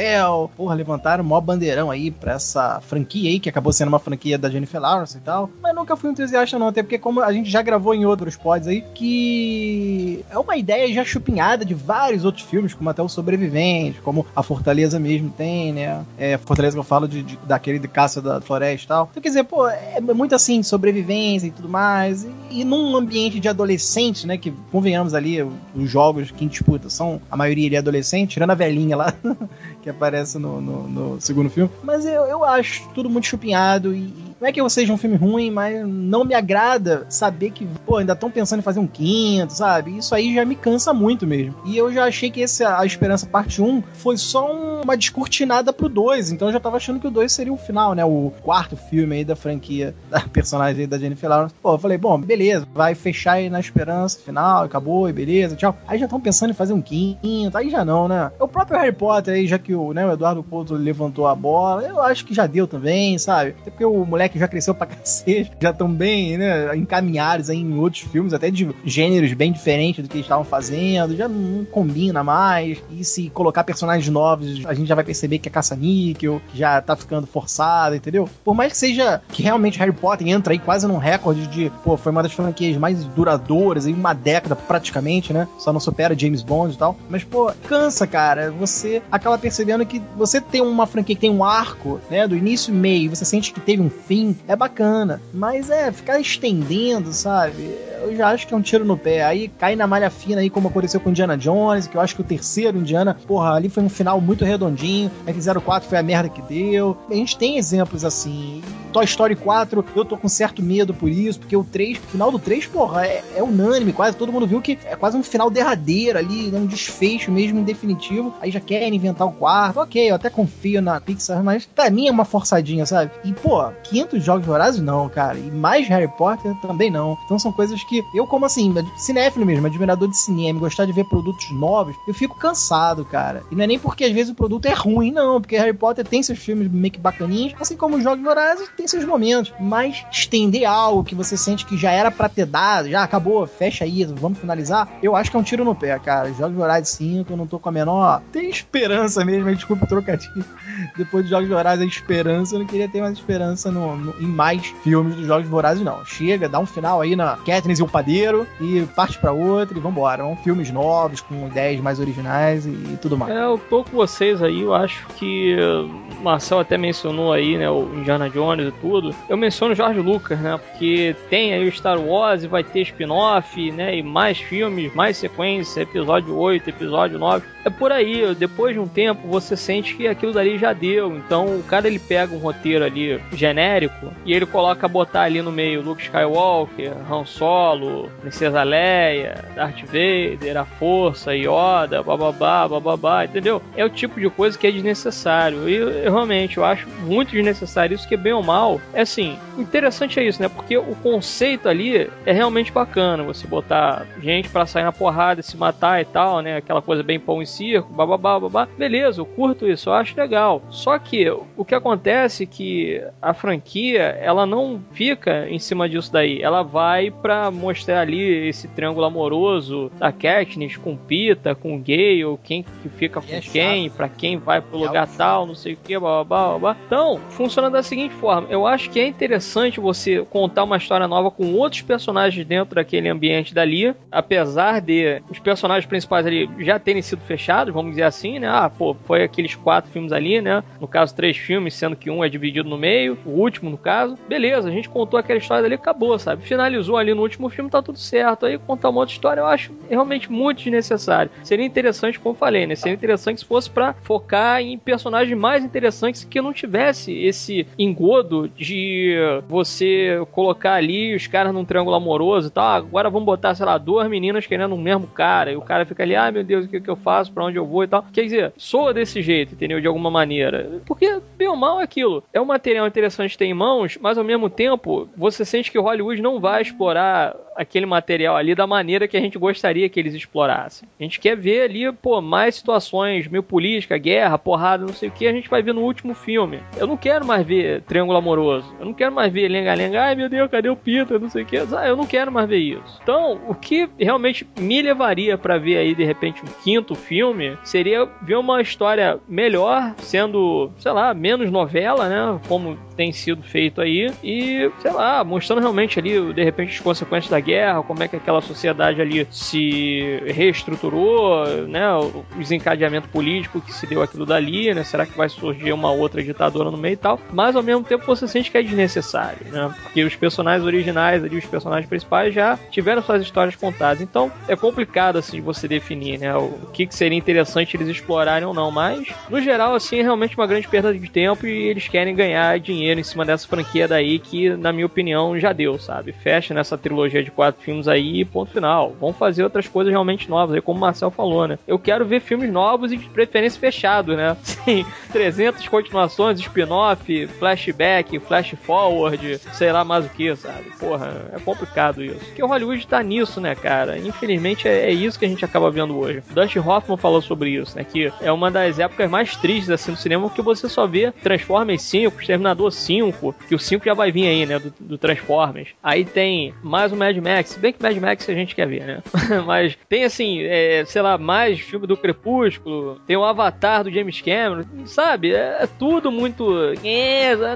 escarcel, 0.00 0.50
porra, 0.56 0.74
levantaram 0.74 1.22
o 1.22 1.26
maior 1.26 1.40
bandeirão 1.40 1.90
aí 1.90 2.10
pra 2.10 2.32
essa 2.34 2.80
franquia 2.80 3.30
aí, 3.30 3.38
que 3.38 3.48
acabou 3.48 3.72
sendo 3.72 3.88
uma 3.88 3.98
franquia 3.98 4.38
da 4.38 4.50
Jennifer 4.50 4.80
Lawrence 4.80 5.16
e 5.16 5.20
tal, 5.20 5.50
mas 5.62 5.74
nunca 5.74 5.96
fui 5.96 6.10
entusiasta 6.10 6.58
não, 6.58 6.68
até 6.68 6.82
porque 6.82 6.98
como 6.98 7.20
a 7.20 7.32
gente 7.32 7.50
já 7.50 7.62
gravou 7.62 7.94
em 7.94 8.06
outros 8.06 8.36
pods 8.36 8.66
aí, 8.66 8.82
que 8.94 10.24
é 10.30 10.38
uma 10.38 10.56
ideia 10.56 10.92
já 10.92 11.04
chupinhada 11.04 11.64
de 11.64 11.74
vários 11.74 12.16
vários 12.16 12.24
outros 12.24 12.44
filmes, 12.44 12.72
como 12.72 12.88
até 12.88 13.02
o 13.02 13.08
Sobrevivente, 13.08 14.00
como 14.00 14.26
a 14.34 14.42
Fortaleza 14.42 14.98
mesmo 14.98 15.30
tem, 15.30 15.72
né? 15.72 16.04
É, 16.18 16.38
Fortaleza 16.38 16.74
que 16.74 16.80
eu 16.80 16.84
falo 16.84 17.08
de, 17.08 17.22
de 17.22 17.36
daquele 17.46 17.78
de 17.78 17.88
caça 17.88 18.22
da 18.22 18.40
floresta 18.40 18.84
e 18.84 18.88
tal. 18.88 19.08
Então, 19.10 19.22
quer 19.22 19.28
dizer, 19.28 19.44
pô, 19.44 19.68
é 19.68 20.00
muito 20.00 20.34
assim, 20.34 20.62
sobrevivência 20.62 21.46
e 21.46 21.50
tudo 21.50 21.68
mais. 21.68 22.24
E, 22.24 22.60
e 22.60 22.64
num 22.64 22.96
ambiente 22.96 23.40
de 23.40 23.48
adolescente, 23.48 24.26
né? 24.26 24.38
Que, 24.38 24.52
convenhamos 24.70 25.14
ali, 25.14 25.42
os 25.42 25.90
jogos 25.90 26.30
que 26.30 26.46
disputa 26.46 26.88
são, 26.88 27.20
a 27.30 27.36
maioria 27.36 27.66
ali 27.66 27.76
é 27.76 27.78
adolescente, 27.78 28.30
tirando 28.30 28.50
a 28.50 28.54
velhinha 28.54 28.96
lá, 28.96 29.14
que 29.86 29.90
aparece 29.90 30.36
no, 30.36 30.60
no, 30.60 30.88
no, 30.88 31.20
segundo 31.20 31.48
filme. 31.48 31.70
Mas 31.80 32.04
eu, 32.04 32.24
eu 32.24 32.44
acho 32.44 32.88
tudo 32.92 33.08
muito 33.08 33.28
chupinhado 33.28 33.94
e, 33.94 34.12
não 34.40 34.48
é 34.48 34.52
que 34.52 34.60
eu 34.60 34.68
seja 34.68 34.92
um 34.92 34.96
filme 34.96 35.16
ruim, 35.16 35.50
mas 35.50 35.86
não 35.86 36.24
me 36.24 36.34
agrada 36.34 37.06
saber 37.08 37.50
que, 37.50 37.66
pô, 37.86 37.96
ainda 37.96 38.12
estão 38.12 38.30
pensando 38.30 38.60
em 38.60 38.62
fazer 38.62 38.80
um 38.80 38.86
quinto, 38.86 39.52
sabe? 39.52 39.96
Isso 39.96 40.14
aí 40.14 40.34
já 40.34 40.44
me 40.44 40.54
cansa 40.54 40.92
muito 40.92 41.26
mesmo. 41.26 41.54
E 41.64 41.76
eu 41.76 41.92
já 41.92 42.04
achei 42.04 42.30
que 42.30 42.40
esse 42.40 42.64
A 42.64 42.84
Esperança 42.84 43.26
Parte 43.26 43.62
1 43.62 43.82
foi 43.94 44.16
só 44.16 44.52
uma 44.82 44.96
descortinada 44.96 45.72
pro 45.72 45.88
2. 45.88 46.32
Então 46.32 46.48
eu 46.48 46.52
já 46.52 46.60
tava 46.60 46.76
achando 46.76 47.00
que 47.00 47.06
o 47.06 47.10
2 47.10 47.32
seria 47.32 47.52
o 47.52 47.56
final, 47.56 47.94
né? 47.94 48.04
O 48.04 48.32
quarto 48.42 48.76
filme 48.76 49.16
aí 49.16 49.24
da 49.24 49.34
franquia 49.34 49.94
da 50.10 50.20
personagem 50.20 50.82
aí 50.82 50.86
da 50.86 50.98
Jennifer 50.98 51.28
Lawrence. 51.28 51.54
Pô, 51.62 51.74
eu 51.74 51.78
falei, 51.78 51.98
bom, 51.98 52.20
beleza, 52.20 52.66
vai 52.74 52.94
fechar 52.94 53.32
aí 53.32 53.48
na 53.48 53.60
esperança 53.60 54.20
final, 54.20 54.64
acabou, 54.64 55.08
e 55.08 55.12
beleza, 55.12 55.56
tchau. 55.56 55.76
Aí 55.86 55.98
já 55.98 56.06
estão 56.06 56.20
pensando 56.20 56.50
em 56.50 56.54
fazer 56.54 56.72
um 56.72 56.82
quinto, 56.82 57.56
aí 57.56 57.70
já 57.70 57.84
não, 57.84 58.08
né? 58.08 58.30
O 58.38 58.48
próprio 58.48 58.78
Harry 58.78 58.92
Potter 58.92 59.34
aí, 59.34 59.46
já 59.46 59.58
que 59.58 59.74
o, 59.74 59.92
né, 59.92 60.06
o 60.06 60.12
Eduardo 60.12 60.42
Couto 60.42 60.74
levantou 60.74 61.26
a 61.26 61.34
bola, 61.34 61.82
eu 61.84 62.00
acho 62.02 62.24
que 62.24 62.34
já 62.34 62.46
deu 62.46 62.66
também, 62.66 63.18
sabe? 63.18 63.54
Até 63.60 63.70
porque 63.70 63.84
o 63.84 64.04
moleque 64.04 64.25
moleques 64.26 64.40
já 64.40 64.48
cresceu 64.48 64.74
pra 64.74 64.86
cacete, 64.86 65.52
já 65.60 65.70
estão 65.70 65.90
bem, 65.90 66.36
né, 66.36 66.76
encaminhados 66.76 67.50
aí 67.50 67.58
em 67.58 67.78
outros 67.78 68.02
filmes, 68.02 68.32
até 68.32 68.50
de 68.50 68.68
gêneros 68.84 69.32
bem 69.32 69.52
diferentes 69.52 70.02
do 70.02 70.08
que 70.08 70.16
eles 70.16 70.26
estavam 70.26 70.44
fazendo, 70.44 71.16
já 71.16 71.28
não 71.28 71.64
combina 71.64 72.22
mais. 72.22 72.78
E 72.90 73.04
se 73.04 73.30
colocar 73.30 73.64
personagens 73.64 74.08
novos, 74.08 74.64
a 74.66 74.74
gente 74.74 74.88
já 74.88 74.94
vai 74.94 75.04
perceber 75.04 75.38
que 75.38 75.48
é 75.48 75.52
caça-níquel, 75.52 76.40
que 76.50 76.58
já 76.58 76.80
tá 76.80 76.96
ficando 76.96 77.26
forçado, 77.26 77.94
entendeu? 77.94 78.28
Por 78.44 78.54
mais 78.54 78.72
que 78.72 78.78
seja 78.78 79.20
que 79.28 79.42
realmente 79.42 79.78
Harry 79.78 79.92
Potter 79.92 80.28
entra 80.28 80.52
aí 80.52 80.58
quase 80.58 80.86
num 80.86 80.98
recorde 80.98 81.46
de, 81.46 81.70
pô, 81.84 81.96
foi 81.96 82.12
uma 82.12 82.22
das 82.22 82.32
franquias 82.32 82.76
mais 82.76 83.04
duradouras 83.04 83.86
em 83.86 83.94
uma 83.94 84.12
década 84.12 84.56
praticamente, 84.56 85.32
né? 85.32 85.46
Só 85.58 85.72
não 85.72 85.80
supera 85.80 86.18
James 86.18 86.42
Bond 86.42 86.74
e 86.74 86.78
tal. 86.78 86.96
Mas, 87.08 87.24
pô, 87.24 87.52
cansa, 87.68 88.06
cara. 88.06 88.50
Você 88.52 89.02
acaba 89.10 89.38
percebendo 89.38 89.84
que 89.84 90.00
você 90.16 90.40
tem 90.40 90.60
uma 90.60 90.86
franquia 90.86 91.14
que 91.14 91.20
tem 91.20 91.30
um 91.30 91.44
arco, 91.44 92.00
né? 92.10 92.26
Do 92.26 92.36
início 92.36 92.72
e 92.72 92.76
meio, 92.76 93.14
você 93.14 93.24
sente 93.24 93.52
que 93.52 93.60
teve 93.60 93.82
um 93.82 93.90
fim, 93.90 94.15
é 94.46 94.56
bacana. 94.56 95.20
Mas 95.32 95.70
é, 95.70 95.90
ficar 95.90 96.20
estendendo, 96.20 97.12
sabe? 97.12 97.62
Eu 98.02 98.14
já 98.16 98.28
acho 98.28 98.46
que 98.46 98.54
é 98.54 98.56
um 98.56 98.62
tiro 98.62 98.84
no 98.84 98.96
pé. 98.96 99.24
Aí 99.24 99.48
cai 99.48 99.74
na 99.74 99.86
malha 99.86 100.10
fina 100.10 100.40
aí, 100.40 100.50
como 100.50 100.68
aconteceu 100.68 101.00
com 101.00 101.10
Indiana 101.10 101.36
Jones, 101.36 101.86
que 101.86 101.96
eu 101.96 102.00
acho 102.00 102.14
que 102.14 102.20
o 102.20 102.24
terceiro 102.24 102.78
Indiana, 102.78 103.16
porra, 103.26 103.54
ali 103.54 103.68
foi 103.68 103.82
um 103.82 103.88
final 103.88 104.20
muito 104.20 104.44
redondinho. 104.44 105.10
F04 105.26 105.82
foi 105.82 105.98
a 105.98 106.02
merda 106.02 106.28
que 106.28 106.42
deu. 106.42 106.96
A 107.10 107.14
gente 107.14 107.36
tem 107.36 107.58
exemplos 107.58 108.04
assim. 108.04 108.62
Toy 108.92 109.04
Story 109.04 109.36
4, 109.36 109.84
eu 109.94 110.04
tô 110.04 110.16
com 110.16 110.28
certo 110.28 110.62
medo 110.62 110.94
por 110.94 111.10
isso, 111.10 111.38
porque 111.38 111.54
o 111.54 111.62
3, 111.62 111.98
o 111.98 112.00
final 112.00 112.30
do 112.30 112.38
3, 112.38 112.66
porra, 112.66 113.06
é, 113.06 113.22
é 113.36 113.42
unânime, 113.42 113.92
quase 113.92 114.16
todo 114.16 114.32
mundo 114.32 114.46
viu 114.46 114.62
que 114.62 114.78
é 114.86 114.96
quase 114.96 115.18
um 115.18 115.22
final 115.22 115.50
derradeiro 115.50 116.18
ali, 116.18 116.50
né, 116.50 116.58
um 116.58 116.64
desfecho 116.64 117.30
mesmo 117.30 117.62
definitivo. 117.62 118.32
Aí 118.40 118.50
já 118.50 118.60
querem 118.60 118.94
inventar 118.94 119.26
o 119.26 119.32
quarto. 119.32 119.80
Ok, 119.80 120.10
eu 120.10 120.14
até 120.14 120.30
confio 120.30 120.80
na 120.80 120.98
Pixar, 120.98 121.44
mas 121.44 121.66
pra 121.66 121.90
mim 121.90 122.08
é 122.08 122.10
uma 122.10 122.24
forçadinha, 122.24 122.86
sabe? 122.86 123.10
E, 123.22 123.32
pô, 123.34 123.70
500 124.06 124.24
Jogos 124.24 124.46
Vorazes 124.46 124.80
não, 124.80 125.08
cara. 125.08 125.38
E 125.38 125.50
mais 125.50 125.88
Harry 125.88 126.08
Potter 126.08 126.54
também 126.60 126.90
não. 126.90 127.16
Então 127.24 127.38
são 127.38 127.52
coisas 127.52 127.82
que 127.84 128.02
eu, 128.14 128.26
como 128.26 128.46
assim, 128.46 128.74
cinéfilo 128.96 129.44
mesmo, 129.44 129.66
admirador 129.66 130.08
de 130.08 130.16
cinema, 130.16 130.60
gostar 130.60 130.84
de 130.84 130.92
ver 130.92 131.04
produtos 131.04 131.50
novos, 131.50 131.96
eu 132.06 132.14
fico 132.14 132.36
cansado, 132.36 133.04
cara. 133.04 133.42
E 133.50 133.54
não 133.54 133.64
é 133.64 133.66
nem 133.66 133.78
porque 133.78 134.04
às 134.04 134.12
vezes 134.12 134.32
o 134.32 134.34
produto 134.34 134.66
é 134.66 134.72
ruim, 134.72 135.10
não, 135.10 135.40
porque 135.40 135.56
Harry 135.56 135.72
Potter 135.72 136.06
tem 136.06 136.22
seus 136.22 136.38
filmes 136.38 136.70
meio 136.70 136.92
que 136.92 137.00
bacaninhos, 137.00 137.54
assim 137.60 137.76
como 137.76 137.96
os 137.96 138.02
Jogos 138.02 138.24
Vorazes 138.24 138.68
tem 138.76 138.86
seus 138.86 139.04
momentos. 139.04 139.52
Mas 139.60 140.04
estender 140.10 140.64
algo 140.64 141.04
que 141.04 141.14
você 141.14 141.36
sente 141.36 141.66
que 141.66 141.76
já 141.76 141.90
era 141.90 142.10
pra 142.10 142.28
ter 142.28 142.46
dado, 142.46 142.88
já 142.88 143.02
acabou, 143.02 143.46
fecha 143.46 143.84
aí, 143.84 144.04
vamos 144.04 144.38
finalizar, 144.38 144.88
eu 145.02 145.16
acho 145.16 145.30
que 145.30 145.36
é 145.36 145.40
um 145.40 145.42
tiro 145.42 145.64
no 145.64 145.74
pé, 145.74 145.98
cara. 145.98 146.32
Jogos 146.32 146.56
Vorazes 146.56 146.90
5, 146.90 147.32
eu 147.32 147.36
não 147.36 147.46
tô 147.46 147.58
com 147.58 147.68
a 147.68 147.72
menor. 147.72 148.22
Tem 148.32 148.48
esperança 148.48 149.24
mesmo, 149.24 149.54
desculpa 149.54 149.84
o 149.84 149.88
trocadilho. 149.88 150.44
Depois 150.96 151.24
dos 151.24 151.30
Jogos 151.30 151.48
Vorazes, 151.48 151.82
a 151.82 151.86
esperança, 151.86 152.54
eu 152.54 152.60
não 152.60 152.66
queria 152.66 152.88
ter 152.88 153.00
mais 153.00 153.14
esperança 153.14 153.70
no, 153.70 153.95
no, 153.96 154.14
em 154.20 154.26
mais 154.26 154.66
filmes 154.82 155.14
dos 155.16 155.26
Jogos 155.26 155.48
Vorazes, 155.48 155.82
não. 155.82 156.04
Chega, 156.04 156.48
dá 156.48 156.58
um 156.58 156.66
final 156.66 157.00
aí 157.00 157.16
na 157.16 157.36
Katniss 157.36 157.78
e 157.78 157.82
o 157.82 157.88
Padeiro 157.88 158.46
e 158.60 158.82
parte 158.94 159.18
para 159.18 159.32
outro 159.32 159.76
e 159.76 159.80
vambora. 159.80 160.22
São 160.22 160.36
filmes 160.36 160.70
novos, 160.70 161.20
com 161.20 161.46
ideias 161.46 161.80
mais 161.80 161.98
originais 162.00 162.66
e, 162.66 162.70
e 162.70 162.98
tudo 163.00 163.16
mais. 163.16 163.34
É, 163.34 163.44
eu 163.44 163.58
tô 163.70 163.84
com 163.84 163.96
vocês 163.96 164.42
aí, 164.42 164.62
eu 164.62 164.74
acho 164.74 165.06
que 165.16 165.56
o 165.58 166.22
Marcel 166.22 166.60
até 166.60 166.76
mencionou 166.76 167.32
aí, 167.32 167.56
né, 167.56 167.68
o 167.70 167.90
Indiana 167.94 168.28
Jones 168.28 168.68
e 168.68 168.72
tudo. 168.72 169.14
Eu 169.28 169.36
menciono 169.36 169.72
o 169.72 169.76
George 169.76 170.00
Lucas, 170.00 170.38
né, 170.38 170.58
porque 170.58 171.14
tem 171.28 171.54
aí 171.54 171.66
o 171.68 171.72
Star 171.72 172.00
Wars 172.00 172.42
e 172.42 172.46
vai 172.46 172.62
ter 172.62 172.82
spin-off, 172.82 173.70
né, 173.72 173.96
e 173.96 174.02
mais 174.02 174.38
filmes, 174.38 174.94
mais 174.94 175.16
sequência, 175.16 175.80
episódio 175.82 176.36
8, 176.36 176.68
episódio 176.70 177.18
9 177.18 177.55
é 177.66 177.70
por 177.70 177.90
aí. 177.90 178.32
Depois 178.36 178.74
de 178.74 178.80
um 178.80 178.86
tempo, 178.86 179.26
você 179.26 179.56
sente 179.56 179.96
que 179.96 180.06
aquilo 180.06 180.32
dali 180.32 180.56
já 180.56 180.72
deu. 180.72 181.16
Então, 181.16 181.58
o 181.58 181.62
cara 181.64 181.88
ele 181.88 181.98
pega 181.98 182.32
um 182.32 182.38
roteiro 182.38 182.84
ali 182.84 183.20
genérico 183.32 184.12
e 184.24 184.32
ele 184.32 184.46
coloca 184.46 184.86
botar 184.86 185.22
ali 185.22 185.42
no 185.42 185.50
meio 185.50 185.82
Luke 185.82 186.02
Skywalker, 186.02 186.92
Han 187.10 187.24
Solo, 187.24 188.08
Princesa 188.20 188.62
Leia, 188.62 189.44
Darth 189.56 189.82
Vader, 189.84 190.56
a 190.56 190.64
Força, 190.64 191.34
Yoda, 191.34 192.04
bababá, 192.04 192.68
bababá, 192.68 193.24
entendeu? 193.24 193.60
É 193.76 193.84
o 193.84 193.90
tipo 193.90 194.20
de 194.20 194.30
coisa 194.30 194.56
que 194.56 194.66
é 194.66 194.70
desnecessário. 194.70 195.68
E 195.68 195.74
eu, 195.74 196.12
realmente 196.12 196.58
eu 196.58 196.64
acho 196.64 196.88
muito 197.00 197.32
desnecessário 197.32 197.96
isso, 197.96 198.06
que 198.06 198.14
é 198.14 198.18
bem 198.18 198.32
ou 198.32 198.44
mal. 198.44 198.80
É 198.94 199.00
assim, 199.00 199.36
interessante 199.58 200.20
é 200.20 200.24
isso, 200.24 200.40
né? 200.40 200.48
Porque 200.48 200.78
o 200.78 200.94
conceito 201.02 201.68
ali 201.68 202.08
é 202.24 202.32
realmente 202.32 202.70
bacana. 202.70 203.24
Você 203.24 203.44
botar 203.44 204.06
gente 204.22 204.48
para 204.50 204.66
sair 204.66 204.84
na 204.84 204.92
porrada, 204.92 205.42
se 205.42 205.56
matar 205.56 206.00
e 206.00 206.04
tal, 206.04 206.40
né? 206.40 206.58
Aquela 206.58 206.80
coisa 206.80 207.02
bem 207.02 207.18
pão 207.18 207.42
e 207.42 207.55
circo, 207.56 207.92
bababá, 207.92 208.38
babá. 208.38 208.68
Beleza, 208.76 209.20
eu 209.20 209.26
curto 209.26 209.66
isso, 209.66 209.88
eu 209.88 209.94
acho 209.94 210.16
legal. 210.16 210.62
Só 210.70 210.98
que 210.98 211.28
o 211.56 211.64
que 211.64 211.74
acontece 211.74 212.44
é 212.44 212.46
que 212.46 213.02
a 213.20 213.32
franquia, 213.32 214.02
ela 214.20 214.44
não 214.44 214.80
fica 214.92 215.48
em 215.48 215.58
cima 215.58 215.88
disso 215.88 216.12
daí. 216.12 216.42
Ela 216.42 216.62
vai 216.62 217.10
pra 217.10 217.50
mostrar 217.50 218.00
ali 218.00 218.48
esse 218.48 218.68
triângulo 218.68 219.06
amoroso 219.06 219.90
da 219.98 220.12
Katniss 220.12 220.76
com 220.76 220.96
Pita, 220.96 221.54
com 221.54 221.78
Gale, 221.78 222.38
quem 222.44 222.62
que 222.62 222.88
fica 222.88 223.20
com 223.20 223.34
é 223.34 223.40
quem, 223.40 223.88
para 223.88 224.08
quem 224.08 224.36
vai 224.36 224.60
pro 224.60 224.82
é 224.82 224.86
lugar 224.86 225.08
tal, 225.16 225.46
não 225.46 225.54
sei 225.54 225.74
o 225.74 225.76
que, 225.76 225.98
babá, 225.98 226.52
babá. 226.52 226.76
Então, 226.86 227.18
funciona 227.30 227.70
da 227.70 227.82
seguinte 227.82 228.14
forma. 228.14 228.48
Eu 228.50 228.66
acho 228.66 228.90
que 228.90 229.00
é 229.00 229.06
interessante 229.06 229.80
você 229.80 230.24
contar 230.30 230.64
uma 230.64 230.76
história 230.76 231.08
nova 231.08 231.30
com 231.30 231.54
outros 231.54 231.82
personagens 231.82 232.46
dentro 232.46 232.74
daquele 232.74 233.08
ambiente 233.08 233.54
dali, 233.54 233.94
apesar 234.10 234.80
de 234.80 235.22
os 235.30 235.38
personagens 235.38 235.86
principais 235.86 236.26
ali 236.26 236.48
já 236.58 236.78
terem 236.78 237.02
sido 237.02 237.22
fechados 237.22 237.45
fechados, 237.46 237.72
vamos 237.72 237.92
dizer 237.92 238.02
assim, 238.02 238.40
né? 238.40 238.48
Ah, 238.48 238.68
pô, 238.68 238.96
foi 239.04 239.22
aqueles 239.22 239.54
quatro 239.54 239.90
filmes 239.92 240.10
ali, 240.10 240.40
né? 240.40 240.64
No 240.80 240.88
caso, 240.88 241.14
três 241.14 241.36
filmes, 241.36 241.74
sendo 241.74 241.94
que 241.94 242.10
um 242.10 242.24
é 242.24 242.28
dividido 242.28 242.68
no 242.68 242.76
meio, 242.76 243.16
o 243.24 243.30
último, 243.30 243.70
no 243.70 243.78
caso. 243.78 244.18
Beleza, 244.28 244.68
a 244.68 244.72
gente 244.72 244.88
contou 244.88 245.18
aquela 245.18 245.38
história 245.38 245.64
ali, 245.64 245.76
acabou, 245.76 246.18
sabe? 246.18 246.42
Finalizou 246.42 246.96
ali 246.96 247.14
no 247.14 247.22
último 247.22 247.48
filme, 247.48 247.70
tá 247.70 247.80
tudo 247.80 247.98
certo. 247.98 248.46
Aí 248.46 248.58
contar 248.58 248.88
uma 248.88 249.00
outra 249.00 249.14
história 249.14 249.40
eu 249.40 249.46
acho 249.46 249.72
realmente 249.88 250.30
muito 250.30 250.58
desnecessário. 250.58 251.30
Seria 251.44 251.64
interessante, 251.64 252.18
como 252.18 252.34
falei, 252.34 252.66
né? 252.66 252.74
Seria 252.74 252.96
interessante 252.96 253.40
se 253.40 253.46
fosse 253.46 253.70
para 253.70 253.94
focar 254.02 254.60
em 254.60 254.76
personagens 254.76 255.38
mais 255.38 255.64
interessantes 255.64 256.24
que 256.24 256.40
não 256.40 256.52
tivesse 256.52 257.12
esse 257.12 257.64
engodo 257.78 258.48
de 258.48 259.14
você 259.48 260.20
colocar 260.32 260.74
ali 260.74 261.14
os 261.14 261.28
caras 261.28 261.54
num 261.54 261.64
triângulo 261.64 261.94
amoroso 261.94 262.48
e 262.48 262.50
tal. 262.50 262.66
Agora 262.66 263.08
vamos 263.08 263.26
botar, 263.26 263.54
sei 263.54 263.64
lá, 263.64 263.78
duas 263.78 264.08
meninas 264.08 264.46
querendo 264.46 264.74
o 264.74 264.78
mesmo 264.78 265.06
cara. 265.06 265.52
E 265.52 265.56
o 265.56 265.62
cara 265.62 265.86
fica 265.86 266.02
ali, 266.02 266.16
ah, 266.16 266.32
meu 266.32 266.42
Deus, 266.42 266.64
o 266.64 266.68
que, 266.68 266.80
que 266.80 266.90
eu 266.90 266.96
faço? 266.96 267.25
Para 267.28 267.44
onde 267.44 267.58
eu 267.58 267.66
vou 267.66 267.84
e 267.84 267.88
tal. 267.88 268.04
Quer 268.12 268.22
dizer, 268.22 268.52
soa 268.56 268.92
desse 268.92 269.22
jeito, 269.22 269.54
entendeu? 269.54 269.80
De 269.80 269.86
alguma 269.86 270.10
maneira. 270.10 270.80
Porque, 270.86 271.20
bem 271.36 271.48
ou 271.48 271.56
mal, 271.56 271.80
é 271.80 271.84
aquilo. 271.84 272.22
É 272.32 272.40
um 272.40 272.44
material 272.44 272.86
interessante 272.86 273.36
ter 273.36 273.46
em 273.46 273.54
mãos, 273.54 273.98
mas 274.00 274.18
ao 274.18 274.24
mesmo 274.24 274.48
tempo, 274.48 275.08
você 275.16 275.44
sente 275.44 275.70
que 275.70 275.78
Hollywood 275.78 276.20
não 276.20 276.40
vai 276.40 276.62
explorar 276.62 277.36
aquele 277.56 277.86
material 277.86 278.36
ali 278.36 278.54
da 278.54 278.66
maneira 278.66 279.08
que 279.08 279.16
a 279.16 279.20
gente 279.20 279.38
gostaria 279.38 279.88
que 279.88 279.98
eles 279.98 280.14
explorassem. 280.14 280.88
A 280.98 281.02
gente 281.02 281.18
quer 281.20 281.36
ver 281.36 281.62
ali, 281.62 281.90
pô, 281.92 282.20
mais 282.20 282.56
situações 282.56 283.28
meio 283.28 283.42
política, 283.42 283.98
guerra, 283.98 284.38
porrada, 284.38 284.86
não 284.86 284.92
sei 284.92 285.08
o 285.08 285.12
que, 285.12 285.26
a 285.26 285.32
gente 285.32 285.48
vai 285.48 285.62
ver 285.62 285.72
no 285.72 285.82
último 285.82 286.14
filme. 286.14 286.60
Eu 286.76 286.86
não 286.86 286.96
quero 286.96 287.26
mais 287.26 287.46
ver 287.46 287.82
Triângulo 287.82 288.18
Amoroso. 288.18 288.74
Eu 288.78 288.86
não 288.86 288.94
quero 288.94 289.14
mais 289.14 289.32
ver 289.32 289.48
lenga-lenga. 289.48 290.02
Ai, 290.02 290.14
meu 290.14 290.28
Deus, 290.28 290.50
cadê 290.50 290.68
o 290.68 290.76
Peter? 290.76 291.18
Não 291.18 291.30
sei 291.30 291.42
o 291.42 291.46
que. 291.46 291.56
Ah, 291.56 291.86
eu 291.86 291.96
não 291.96 292.06
quero 292.06 292.30
mais 292.30 292.48
ver 292.48 292.58
isso. 292.58 293.00
Então, 293.02 293.40
o 293.48 293.54
que 293.54 293.88
realmente 293.98 294.46
me 294.58 294.82
levaria 294.82 295.38
para 295.38 295.58
ver 295.58 295.78
aí, 295.78 295.94
de 295.94 296.04
repente, 296.04 296.42
um 296.42 296.62
quinto 296.62 296.94
filme 296.94 297.56
seria 297.64 298.08
ver 298.22 298.36
uma 298.36 298.60
história 298.60 299.18
melhor, 299.28 299.94
sendo, 299.98 300.70
sei 300.78 300.92
lá, 300.92 301.14
menos 301.14 301.50
novela, 301.50 302.08
né? 302.08 302.40
Como 302.48 302.76
tem 302.96 303.12
sido 303.12 303.42
feito 303.42 303.80
aí. 303.80 304.12
E, 304.22 304.70
sei 304.78 304.92
lá, 304.92 305.22
mostrando 305.22 305.60
realmente 305.60 305.98
ali, 305.98 306.32
de 306.32 306.42
repente, 306.42 306.72
as 306.72 306.80
consequências 306.80 307.30
da 307.30 307.40
guerra, 307.46 307.82
como 307.82 308.02
é 308.02 308.08
que 308.08 308.16
aquela 308.16 308.40
sociedade 308.40 309.00
ali 309.00 309.26
se 309.30 310.20
reestruturou, 310.26 311.46
né? 311.68 311.94
O 311.94 312.24
desencadeamento 312.36 313.08
político 313.08 313.60
que 313.60 313.72
se 313.72 313.86
deu 313.86 314.02
aquilo 314.02 314.26
dali, 314.26 314.74
né? 314.74 314.82
Será 314.82 315.06
que 315.06 315.16
vai 315.16 315.28
surgir 315.28 315.72
uma 315.72 315.92
outra 315.92 316.22
ditadura 316.22 316.70
no 316.70 316.76
meio 316.76 316.94
e 316.94 316.96
tal? 316.96 317.20
Mas 317.32 317.54
ao 317.54 317.62
mesmo 317.62 317.84
tempo 317.84 318.04
você 318.04 318.26
sente 318.26 318.50
que 318.50 318.58
é 318.58 318.62
desnecessário, 318.62 319.46
né? 319.50 319.72
Porque 319.82 320.02
os 320.02 320.16
personagens 320.16 320.66
originais 320.66 321.22
ali, 321.22 321.36
os 321.36 321.46
personagens 321.46 321.88
principais 321.88 322.34
já 322.34 322.58
tiveram 322.70 323.02
suas 323.02 323.22
histórias 323.22 323.54
contadas. 323.54 324.00
Então 324.00 324.30
é 324.48 324.56
complicado 324.56 325.16
assim 325.18 325.40
você 325.40 325.68
definir, 325.68 326.18
né? 326.18 326.34
O 326.36 326.68
que, 326.72 326.86
que 326.86 326.94
seria 326.94 327.16
interessante 327.16 327.76
eles 327.76 327.88
explorarem 327.88 328.46
ou 328.46 328.54
não. 328.54 328.70
Mas, 328.70 329.08
no 329.30 329.40
geral, 329.40 329.74
assim, 329.74 329.98
é 330.00 330.02
realmente 330.02 330.36
uma 330.36 330.46
grande 330.46 330.66
perda 330.68 330.92
de 330.92 331.08
tempo 331.08 331.46
e 331.46 331.68
eles 331.68 331.86
querem 331.88 332.14
ganhar 332.14 332.58
dinheiro 332.58 332.98
em 332.98 333.04
cima 333.04 333.24
dessa 333.24 333.46
franquia 333.46 333.86
daí 333.86 334.18
que, 334.18 334.50
na 334.50 334.72
minha 334.72 334.86
opinião, 334.86 335.38
já 335.38 335.52
deu, 335.52 335.78
sabe? 335.78 336.12
Fecha 336.12 336.52
nessa 336.52 336.76
trilogia 336.76 337.22
de 337.22 337.30
quatro 337.36 337.62
filmes 337.62 337.86
aí 337.86 338.24
ponto 338.24 338.50
final. 338.50 338.96
Vão 338.98 339.12
fazer 339.12 339.44
outras 339.44 339.68
coisas 339.68 339.92
realmente 339.92 340.28
novas, 340.28 340.54
aí 340.54 340.62
como 340.62 340.78
o 340.78 340.80
Marcel 340.80 341.10
falou, 341.10 341.46
né? 341.46 341.58
Eu 341.68 341.78
quero 341.78 342.04
ver 342.06 342.20
filmes 342.20 342.50
novos 342.50 342.90
e 342.90 342.96
de 342.96 343.08
preferência 343.10 343.60
fechados, 343.60 344.16
né? 344.16 344.36
Sim, 344.42 344.84
300 345.12 345.68
continuações, 345.68 346.40
spin-off, 346.40 347.26
flashback, 347.38 348.18
flash 348.20 348.54
forward, 348.62 349.38
sei 349.52 349.70
lá 349.70 349.84
mais 349.84 350.06
o 350.06 350.08
que, 350.08 350.34
sabe? 350.34 350.70
Porra, 350.78 351.30
é 351.32 351.38
complicado 351.38 352.02
isso. 352.02 352.24
Porque 352.24 352.42
o 352.42 352.46
Hollywood 352.46 352.86
tá 352.86 353.02
nisso, 353.02 353.40
né, 353.40 353.54
cara? 353.54 353.98
Infelizmente 353.98 354.66
é, 354.66 354.86
é 354.86 354.92
isso 354.92 355.18
que 355.18 355.26
a 355.26 355.28
gente 355.28 355.44
acaba 355.44 355.70
vendo 355.70 355.98
hoje. 355.98 356.22
Dustin 356.30 356.60
Hoffman 356.60 356.96
falou 356.96 357.20
sobre 357.20 357.50
isso, 357.50 357.76
né? 357.76 357.84
Que 357.84 358.10
é 358.20 358.32
uma 358.32 358.50
das 358.50 358.78
épocas 358.78 359.10
mais 359.10 359.36
tristes 359.36 359.70
assim 359.70 359.90
no 359.90 359.96
cinema, 359.96 360.28
porque 360.28 360.42
você 360.42 360.68
só 360.68 360.86
vê 360.86 361.12
Transformers 361.22 361.82
5, 361.82 362.20
Exterminador 362.20 362.70
5, 362.70 363.34
que 363.48 363.54
o 363.54 363.58
5 363.58 363.84
já 363.84 363.94
vai 363.94 364.10
vir 364.10 364.26
aí, 364.26 364.46
né? 364.46 364.58
Do, 364.58 364.72
do 364.80 364.98
Transformers. 364.98 365.68
Aí 365.82 366.04
tem 366.04 366.54
mais 366.62 366.92
um 366.92 366.96
Mad 366.96 367.16
Max. 367.26 367.50
Se 367.50 367.58
bem 367.58 367.72
que 367.72 367.82
Mad 367.82 367.96
Max 367.96 368.28
a 368.28 368.34
gente 368.34 368.54
quer 368.54 368.66
ver, 368.66 368.84
né? 368.84 369.02
Mas 369.44 369.76
tem 369.88 370.04
assim, 370.04 370.42
é, 370.42 370.84
sei 370.86 371.02
lá, 371.02 371.18
mais 371.18 371.58
filme 371.60 371.86
do 371.86 371.96
Crepúsculo. 371.96 373.00
Tem 373.06 373.16
o 373.16 373.24
Avatar 373.24 373.84
do 373.84 373.90
James 373.90 374.20
Cameron. 374.20 374.64
Sabe? 374.86 375.32
É, 375.32 375.58
é 375.60 375.66
tudo 375.66 376.10
muito. 376.10 376.46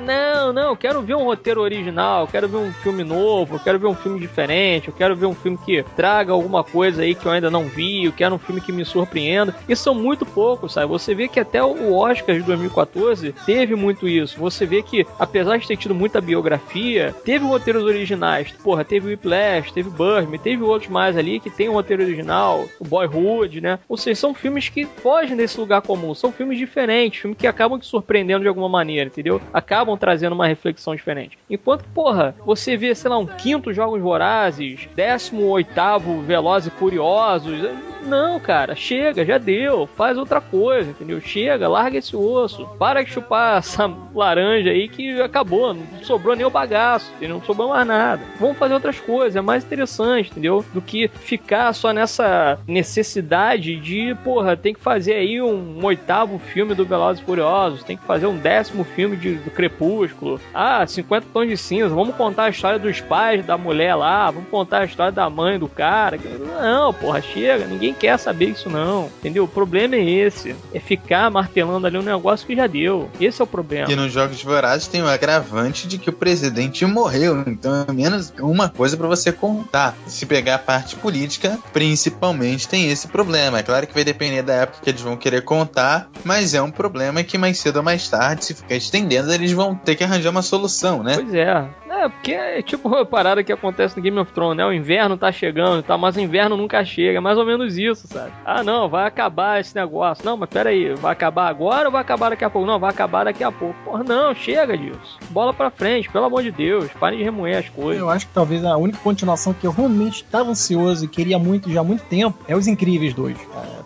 Não, 0.05 0.53
não, 0.53 0.77
quero 0.77 1.03
ver 1.03 1.15
um 1.15 1.25
roteiro 1.25 1.61
original, 1.61 2.27
quero 2.27 2.49
ver 2.49 2.57
um 2.57 2.73
filme 2.73 3.05
novo, 3.05 3.59
quero 3.59 3.79
ver 3.79 3.87
um 3.87 3.95
filme 3.95 4.19
diferente, 4.19 4.89
eu 4.89 4.95
quero 4.95 5.15
ver 5.15 5.27
um 5.27 5.35
filme 5.35 5.59
que 5.59 5.83
traga 5.97 6.33
alguma 6.33 6.65
coisa 6.65 7.03
aí 7.03 7.15
que 7.15 7.27
eu 7.27 7.33
ainda 7.33 7.51
não 7.51 7.65
vi, 7.65 8.05
eu 8.05 8.13
quero 8.13 8.35
um 8.35 8.39
filme 8.39 8.61
que 8.61 8.73
me 8.73 8.85
surpreenda. 8.85 9.55
E 9.69 9.77
são 9.77 9.95
muito 9.95 10.27
poucos, 10.27 10.73
sabe? 10.73 10.87
Você 10.89 11.15
vê 11.15 11.29
que 11.29 11.41
até 11.41 11.63
o 11.63 11.95
Oscar 11.95 12.35
de 12.35 12.43
2014 12.43 13.33
teve 13.47 13.75
muito 13.75 14.09
isso. 14.09 14.39
Você 14.39 14.67
vê 14.67 14.83
que, 14.83 15.07
apesar 15.19 15.59
de 15.59 15.67
ter 15.67 15.77
tido 15.77 15.95
muita 15.95 16.21
biografia, 16.21 17.15
teve 17.25 17.45
roteiros 17.45 17.85
originais. 17.85 18.51
Porra, 18.63 18.85
teve 18.85 19.09
Whiplash, 19.09 19.60
teve 19.71 19.91
Birdman, 19.91 20.39
teve 20.39 20.63
outros 20.63 20.91
mais 20.91 21.17
ali 21.17 21.41
que 21.41 21.51
tem 21.51 21.69
um 21.69 21.73
roteiro 21.73 22.03
original, 22.03 22.69
o 22.79 22.85
Boyhood, 22.85 23.61
né? 23.61 23.79
Ou 23.89 23.97
seja, 23.97 24.21
são 24.21 24.35
filmes 24.35 24.69
que 24.69 24.87
fogem 24.87 25.37
desse 25.37 25.59
lugar 25.59 25.83
comum, 25.83 26.15
são 26.15 26.31
filmes 26.31 26.59
diferentes, 26.59 27.21
filmes 27.21 27.39
que 27.39 27.47
acabam 27.47 27.79
te 27.79 27.87
surpreendendo 27.87 28.43
de 28.43 28.49
alguma 28.49 28.69
maneira, 28.69 29.09
entendeu? 29.09 29.41
Acabam 29.53 29.97
trazendo 29.97 30.35
uma 30.35 30.47
reflexão 30.47 30.95
diferente. 30.95 31.39
Enquanto, 31.49 31.85
porra, 31.95 32.35
você 32.45 32.77
vê, 32.77 32.95
sei 32.95 33.11
lá, 33.11 33.19
um 33.19 33.27
quinto 33.27 33.73
Jogos 33.73 34.01
Vorazes, 34.01 34.89
décimo 34.95 35.47
oitavo 35.49 36.21
Velozes 36.21 36.73
e 36.73 36.79
Furiosos, 36.79 37.61
não, 38.03 38.41
cara, 38.41 38.75
chega, 38.75 39.25
já 39.25 39.39
deu, 39.39 39.87
faz 39.87 40.17
outra 40.17 40.41
coisa, 40.41 40.91
entendeu? 40.91 41.21
Chega, 41.21 41.69
larga 41.69 41.99
esse 41.99 42.17
osso, 42.17 42.67
para 42.79 43.03
de 43.03 43.11
chupar 43.11 43.59
essa 43.71 43.91
laranja 44.15 44.71
aí 44.71 44.89
que 44.89 45.21
acabou, 45.21 45.75
não 45.75 45.85
sobrou 46.03 46.35
nem 46.35 46.47
o 46.47 46.51
bagaço, 46.51 47.11
entendeu? 47.17 47.37
não 47.37 47.45
sobrou 47.45 47.69
mais 47.69 47.87
nada. 47.87 48.23
Vamos 48.39 48.59
fazer 48.59 48.75
outras 48.75 48.99
coisas, 48.99 49.37
é 49.37 49.41
mais 49.41 49.65
interessante, 49.65 50.31
entendeu? 50.31 50.65
Do 50.73 50.81
que 50.81 51.09
ficar 51.09 51.73
só 51.73 51.93
nessa 51.93 52.59
necessidade 52.67 53.77
de, 53.77 54.15
porra, 54.25 54.57
tem 54.57 54.75
que 54.75 54.81
fazer 54.81 55.15
aí 55.15 55.41
um, 55.41 55.85
oitavo 55.85 56.39
filme 56.39 56.75
do 56.75 56.85
Velozes 56.85 57.23
e 57.23 57.25
Furiosos, 57.25 57.83
tem 57.83 57.97
que 57.97 58.05
fazer 58.05 58.27
um 58.27 58.37
décimo 58.37 58.85
filme 58.85 59.17
de, 59.17 59.35
do 59.35 59.51
Crepúsculo. 59.51 60.41
Ah, 60.53 60.87
50 60.87 61.27
tons 61.33 61.49
de 61.49 61.57
cinza, 61.57 61.95
vamos 61.95 62.15
contar 62.17 62.45
a 62.45 62.51
história 62.51 62.79
dos 62.79 63.01
pais 63.01 63.45
da 63.45 63.57
mulher 63.57 63.95
lá, 63.95 64.31
vamos 64.31 64.49
contar 64.49 64.81
a 64.81 64.85
história 64.85 65.13
da 65.13 65.29
mãe 65.31 65.59
do 65.59 65.69
cara. 65.69 66.19
Não, 66.61 66.93
porra, 66.93 67.21
chega, 67.21 67.67
ninguém 67.67 67.90
quer 67.93 68.19
saber 68.19 68.51
isso 68.51 68.69
não, 68.69 69.07
entendeu? 69.19 69.45
O 69.45 69.49
problema 69.49 69.97
é 69.97 70.05
esse, 70.05 70.55
é 70.73 70.81
ficar 70.81 71.31
martelando 71.31 71.87
ali 71.87 71.99
um 71.99 72.03
negócio 72.03 72.47
que 72.47 72.57
já 72.57 72.67
deu. 72.67 73.11
Esse 73.21 73.41
é 73.41 73.45
o 73.45 73.47
problema. 73.47 73.91
E 73.91 73.97
nos 73.97 74.13
Jogos 74.13 74.43
Vorazes 74.43 74.89
tem 74.89 75.03
o 75.03 75.09
agravante 75.09 75.87
de 75.87 75.99
que 75.99 76.11
o 76.11 76.13
presidente 76.13 76.85
morreu, 76.87 77.45
então 77.47 77.87
é 77.89 77.93
menos 77.93 78.33
uma 78.41 78.69
coisa 78.69 78.97
para 78.97 79.07
você 79.07 79.33
contar. 79.33 79.97
Se 80.07 80.27
pegar 80.27 80.57
a 80.57 80.59
parte 80.59 80.97
política, 80.97 81.59
principalmente 81.73 82.69
tem 82.69 82.91
esse 82.91 83.09
problema. 83.09 83.59
É 83.59 83.63
claro 83.63 83.87
que 83.87 83.95
vai 83.95 84.05
depender 84.05 84.43
da 84.43 84.55
época 84.55 84.81
que 84.83 84.91
eles 84.91 85.01
vão 85.01 85.17
querer 85.17 85.43
contar, 85.43 86.09
mas 86.25 86.55
é 86.55 86.63
um 86.63 86.71
problema 86.71 87.23
que 87.23 87.39
mais 87.39 87.59
cedo 87.59 87.77
ou 87.77 87.83
mais 87.83 88.09
tarde, 88.09 88.45
se 88.45 88.55
ficar 88.55 88.75
estendendo, 88.75 89.33
eles 89.33 89.53
vão 89.53 89.75
ter 89.75 89.95
que 89.95 90.05
arranjar 90.05 90.31
uma 90.31 90.43
solução, 90.43 91.03
né? 91.03 91.15
Pois 91.15 91.35
é. 91.35 91.69
É, 92.01 92.09
porque 92.09 92.33
é 92.33 92.63
tipo 92.63 92.89
uma 92.89 93.05
parada 93.05 93.45
que 93.45 93.53
acontece 93.53 93.95
no 93.95 94.03
Game 94.03 94.19
of 94.19 94.33
Thrones, 94.33 94.57
né? 94.57 94.65
O 94.65 94.73
inverno 94.73 95.19
tá 95.19 95.31
chegando 95.31 95.83
tal, 95.83 95.99
mas 95.99 96.17
o 96.17 96.21
inverno 96.21 96.57
nunca 96.57 96.83
chega. 96.83 97.19
É 97.19 97.21
mais 97.21 97.37
ou 97.37 97.45
menos 97.45 97.77
isso, 97.77 98.09
sabe? 98.09 98.33
Ah, 98.43 98.65
não, 98.65 98.89
vai 98.89 99.07
acabar 99.07 99.61
esse 99.61 99.75
negócio. 99.75 100.25
Não, 100.25 100.35
mas 100.35 100.49
pera 100.49 100.71
aí, 100.71 100.95
vai 100.95 101.13
acabar 101.13 101.49
agora 101.49 101.89
ou 101.89 101.93
vai 101.93 102.01
acabar 102.01 102.31
daqui 102.31 102.43
a 102.43 102.49
pouco? 102.49 102.67
Não, 102.67 102.79
vai 102.79 102.89
acabar 102.89 103.25
daqui 103.25 103.45
a 103.45 103.53
pouco. 103.53 103.75
Porra, 103.85 104.03
não, 104.03 104.35
chega 104.35 104.79
disso. 104.79 105.19
Bola 105.29 105.53
pra 105.53 105.71
frente, 105.71 106.09
pelo 106.09 106.25
amor 106.25 106.43
de 106.43 106.51
Deus. 106.51 106.91
Parem 106.99 107.19
de 107.19 107.25
remoer 107.25 107.59
as 107.59 107.69
coisas. 107.69 108.01
Eu 108.01 108.09
acho 108.09 108.27
que 108.27 108.33
talvez 108.33 108.65
a 108.65 108.79
única 108.79 108.99
continuação 109.01 109.53
que 109.53 109.67
eu 109.67 109.71
realmente 109.71 110.23
estava 110.23 110.51
ansioso 110.51 111.05
e 111.05 111.09
queria 111.09 111.39
muito 111.39 111.71
já 111.71 111.81
há 111.81 111.85
muito 111.85 112.05
tempo 112.05 112.39
é 112.49 112.57
Os 112.57 112.67
Incríveis 112.67 113.13
2. 113.13 113.37
É, 113.37 113.45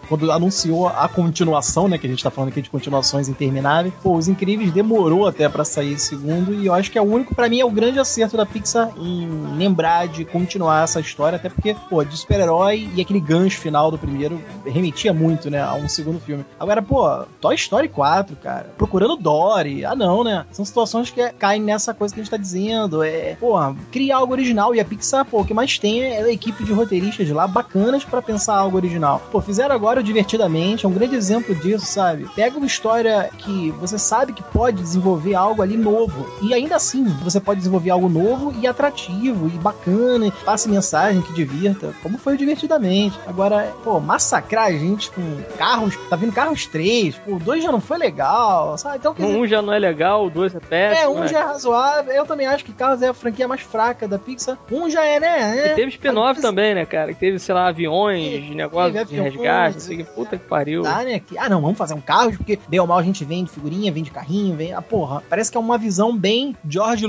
quando 0.09 0.31
anunciou 0.31 0.87
a 0.87 1.09
continuação, 1.09 1.89
né? 1.89 1.99
Que 1.99 2.07
a 2.07 2.11
gente 2.11 2.23
tá 2.23 2.31
falando 2.31 2.51
aqui 2.51 2.63
de 2.63 2.71
continuações 2.71 3.29
intermináveis. 3.29 3.93
Pô, 4.01 4.17
Os 4.17 4.29
Incríveis 4.29 4.71
demorou 4.71 5.27
até 5.27 5.49
para 5.49 5.65
sair 5.65 5.99
segundo 5.99 6.55
e 6.55 6.67
eu 6.67 6.75
acho 6.75 6.93
que 6.93 6.99
é 6.99 7.03
o 7.03 7.05
único, 7.05 7.35
para 7.35 7.49
mim, 7.49 7.59
é 7.59 7.65
o 7.65 7.71
grande 7.71 7.99
acerto 8.05 8.37
da 8.37 8.47
Pixar 8.47 8.93
em 8.97 9.29
lembrar 9.57 10.07
de 10.07 10.25
continuar 10.25 10.85
essa 10.85 11.01
história, 11.01 11.37
até 11.37 11.49
porque, 11.49 11.75
pô, 11.89 12.05
de 12.05 12.17
super-herói 12.17 12.89
e 12.95 13.01
aquele 13.01 13.21
gancho 13.21 13.59
final 13.59 13.91
do 13.91 13.99
primeiro 13.99 14.41
remetia 14.65 15.13
muito, 15.13 15.51
né, 15.51 15.61
a 15.61 15.75
um 15.75 15.89
segundo 15.89 16.21
filme. 16.21 16.45
Agora, 16.61 16.81
pô, 16.81 17.25
Toy 17.41 17.55
Story 17.57 17.89
4, 17.89 18.37
cara, 18.37 18.73
procurando 18.77 19.17
Dory, 19.17 19.85
ah 19.85 19.97
não, 19.97 20.23
né? 20.23 20.47
São 20.53 20.65
situações 20.65 21.11
que 21.11 21.29
caem 21.33 21.61
nessa 21.61 21.93
coisa 21.93 22.15
que 22.15 22.21
a 22.21 22.23
gente 22.23 22.31
tá 22.31 22.37
dizendo, 22.37 23.03
é, 23.03 23.37
pô, 23.41 23.55
criar 23.91 24.19
algo 24.19 24.33
original 24.33 24.75
e 24.75 24.81
a 24.81 24.85
Pixar, 24.85 25.25
pô, 25.25 25.41
o 25.41 25.45
que 25.45 25.55
mais 25.55 25.79
tem 25.79 26.03
é 26.03 26.23
a 26.23 26.33
equipe 26.33 26.63
de 26.63 26.73
roteiristas 26.73 27.29
lá 27.31 27.49
bacanas 27.49 28.05
para 28.05 28.23
pensar 28.23 28.57
algo 28.57 28.77
original. 28.77 29.21
Pô, 29.33 29.41
fizeram 29.41 29.75
agora 29.75 30.05
Divertidamente, 30.05 30.85
é 30.85 30.89
um 30.89 30.93
grande 30.93 31.17
exemplo 31.17 31.55
disso, 31.55 31.87
sabe? 31.87 32.29
Pega 32.37 32.59
uma 32.59 32.67
história 32.67 33.31
que 33.39 33.71
você 33.73 33.99
sabe 33.99 34.35
que 34.35 34.43
pode 34.43 34.83
desenvolver 34.83 35.35
algo 35.35 35.63
ali 35.63 35.77
novo 35.77 36.27
e 36.43 36.53
ainda 36.53 36.77
assim 36.77 37.05
você 37.23 37.41
pode 37.41 37.59
desenvolver 37.59 37.91
algo 37.95 38.09
novo 38.09 38.55
e 38.61 38.67
atrativo 38.67 39.47
e 39.47 39.59
bacana, 39.59 40.31
passe 40.45 40.69
mensagem 40.69 41.23
que 41.23 41.33
divirta, 41.33 41.95
como 42.03 42.19
foi 42.19 42.35
Divertidamente. 42.37 43.19
Agora, 43.27 43.73
pô, 43.83 43.99
massacrar 44.01 44.67
a 44.67 44.73
gente 44.73 45.11
com 45.11 45.23
carros, 45.57 45.97
tá 46.11 46.17
vindo 46.17 46.33
carros 46.33 46.67
três, 46.67 47.17
pô, 47.17 47.37
o 47.37 47.39
dois 47.39 47.63
já 47.63 47.73
não 47.73 47.81
foi 47.81 47.97
legal, 47.97 48.77
sabe? 48.77 48.97
Então, 48.97 49.15
dizer, 49.15 49.27
um 49.27 49.47
já 49.47 49.63
não 49.63 49.73
é 49.73 49.79
legal, 49.79 50.27
o 50.27 50.31
dois 50.31 50.55
é 50.55 50.61
péssimo. 50.61 51.01
É, 51.01 51.09
um 51.09 51.21
né? 51.21 51.29
já 51.29 51.41
é 51.41 51.43
razoável. 51.43 52.13
Eu 52.13 52.27
também 52.27 52.47
acho 52.47 52.65
que 52.65 52.73
Carros 52.73 53.03
é 53.03 53.09
a 53.09 53.15
franquia 53.15 53.47
mais 53.47 53.61
fraca 53.61 54.07
da 54.07 54.19
Pixar. 54.19 54.59
Um 54.71 54.91
já 54.91 55.05
é, 55.05 55.21
né? 55.21 55.59
É, 55.59 55.73
e 55.73 55.75
teve 55.75 55.89
spin-off 55.91 56.41
também, 56.41 56.75
né, 56.75 56.85
cara? 56.85 57.13
Que 57.13 57.21
teve, 57.21 57.39
sei 57.39 57.55
lá, 57.55 57.69
aviões, 57.69 58.51
é, 58.51 58.55
negócio 58.55 59.05
de 59.05 59.21
resgate, 59.21 59.79
assim, 59.79 59.97
que 59.99 60.05
puta 60.05 60.37
que 60.37 60.45
pariu. 60.45 60.83
Tá, 60.83 61.03
né? 61.03 61.23
Ah, 61.39 61.49
não, 61.49 61.61
vamos 61.61 61.79
fazer 61.79 61.95
um 61.95 62.01
carro, 62.01 62.33
porque 62.37 62.59
ou 62.79 62.87
mal 62.87 62.99
a 62.99 63.03
gente 63.03 63.25
vende 63.25 63.51
figurinha, 63.51 63.93
vende 63.93 64.11
carrinho, 64.11 64.57
vende. 64.57 64.73
Ah, 64.73 64.83
porra, 64.83 65.23
parece 65.29 65.51
que 65.51 65.57
é 65.57 65.61
uma 65.61 65.79
visão 65.79 66.17
bem 66.17 66.57
George 66.69 67.07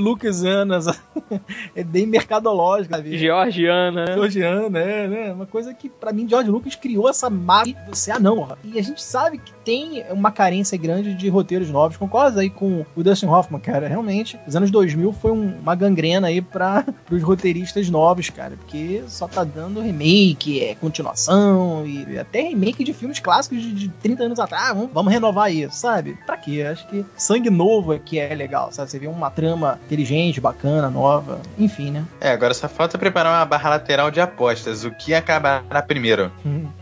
Lucasiana, 0.76 0.96
é 1.74 1.84
bem 1.84 2.06
mercadológica. 2.06 3.02
Georgiana, 3.02 4.04
né? 4.06 4.14
Georgiana, 4.14 4.78
é, 4.78 5.08
né? 5.08 5.32
Uma 5.32 5.46
coisa 5.46 5.72
que, 5.74 5.88
pra 5.88 6.12
mim, 6.12 6.28
George 6.28 6.50
Lucas 6.50 6.74
criou 6.74 7.08
essa 7.08 7.28
massa. 7.30 7.72
Você, 7.88 8.10
ah, 8.10 8.18
não, 8.18 8.36
porra. 8.36 8.58
E 8.64 8.78
a 8.78 8.82
gente 8.82 9.02
sabe 9.02 9.38
que 9.38 9.52
tem 9.64 10.04
uma 10.10 10.30
carência 10.30 10.76
grande 10.78 11.14
de 11.14 11.28
roteiros 11.28 11.70
novos. 11.70 11.96
Concorda 11.96 12.40
aí 12.40 12.50
com 12.50 12.84
o 12.94 13.02
Dustin 13.02 13.26
Hoffman, 13.26 13.60
cara? 13.60 13.88
Realmente, 13.88 14.38
os 14.46 14.54
anos 14.54 14.70
2000 14.70 15.12
foi 15.12 15.32
um, 15.32 15.58
uma 15.60 15.74
gangrena 15.74 16.28
aí 16.28 16.40
para 16.40 16.84
os 17.10 17.22
roteiristas 17.22 17.88
novos, 17.88 18.30
cara. 18.30 18.56
Porque 18.56 19.02
só 19.08 19.26
tá 19.26 19.44
dando 19.44 19.80
remake, 19.80 20.62
é 20.62 20.74
continuação 20.74 21.86
e 21.86 22.18
até 22.18 22.42
remake 22.42 22.84
de 22.84 22.92
filmes 22.92 23.18
clássicos 23.18 23.60
de, 23.60 23.72
de 23.72 23.88
30 23.88 24.24
anos 24.24 24.38
atrás. 24.38 24.74
Vamos, 24.74 24.90
vamos 24.92 25.12
renovar 25.12 25.52
isso, 25.52 25.76
sabe? 25.76 26.18
Pra 26.26 26.36
quê? 26.36 26.62
Acho 26.62 26.86
que 26.88 27.04
sangue 27.16 27.50
novo 27.50 27.92
é 27.92 27.98
que 27.98 28.18
é 28.18 28.34
legal, 28.34 28.72
sabe? 28.72 28.90
Você 28.90 28.98
vê 28.98 29.06
uma 29.06 29.30
trama 29.30 29.78
inteligente, 29.86 30.40
bacana, 30.40 30.65
nova, 30.90 31.40
enfim, 31.58 31.90
né? 31.90 32.04
É, 32.20 32.30
agora 32.30 32.54
só 32.54 32.68
falta 32.68 32.98
preparar 32.98 33.32
uma 33.32 33.44
barra 33.44 33.70
lateral 33.70 34.10
de 34.10 34.20
apostas. 34.20 34.84
O 34.84 34.90
que 34.90 35.14
acabará 35.14 35.82
primeiro? 35.82 36.30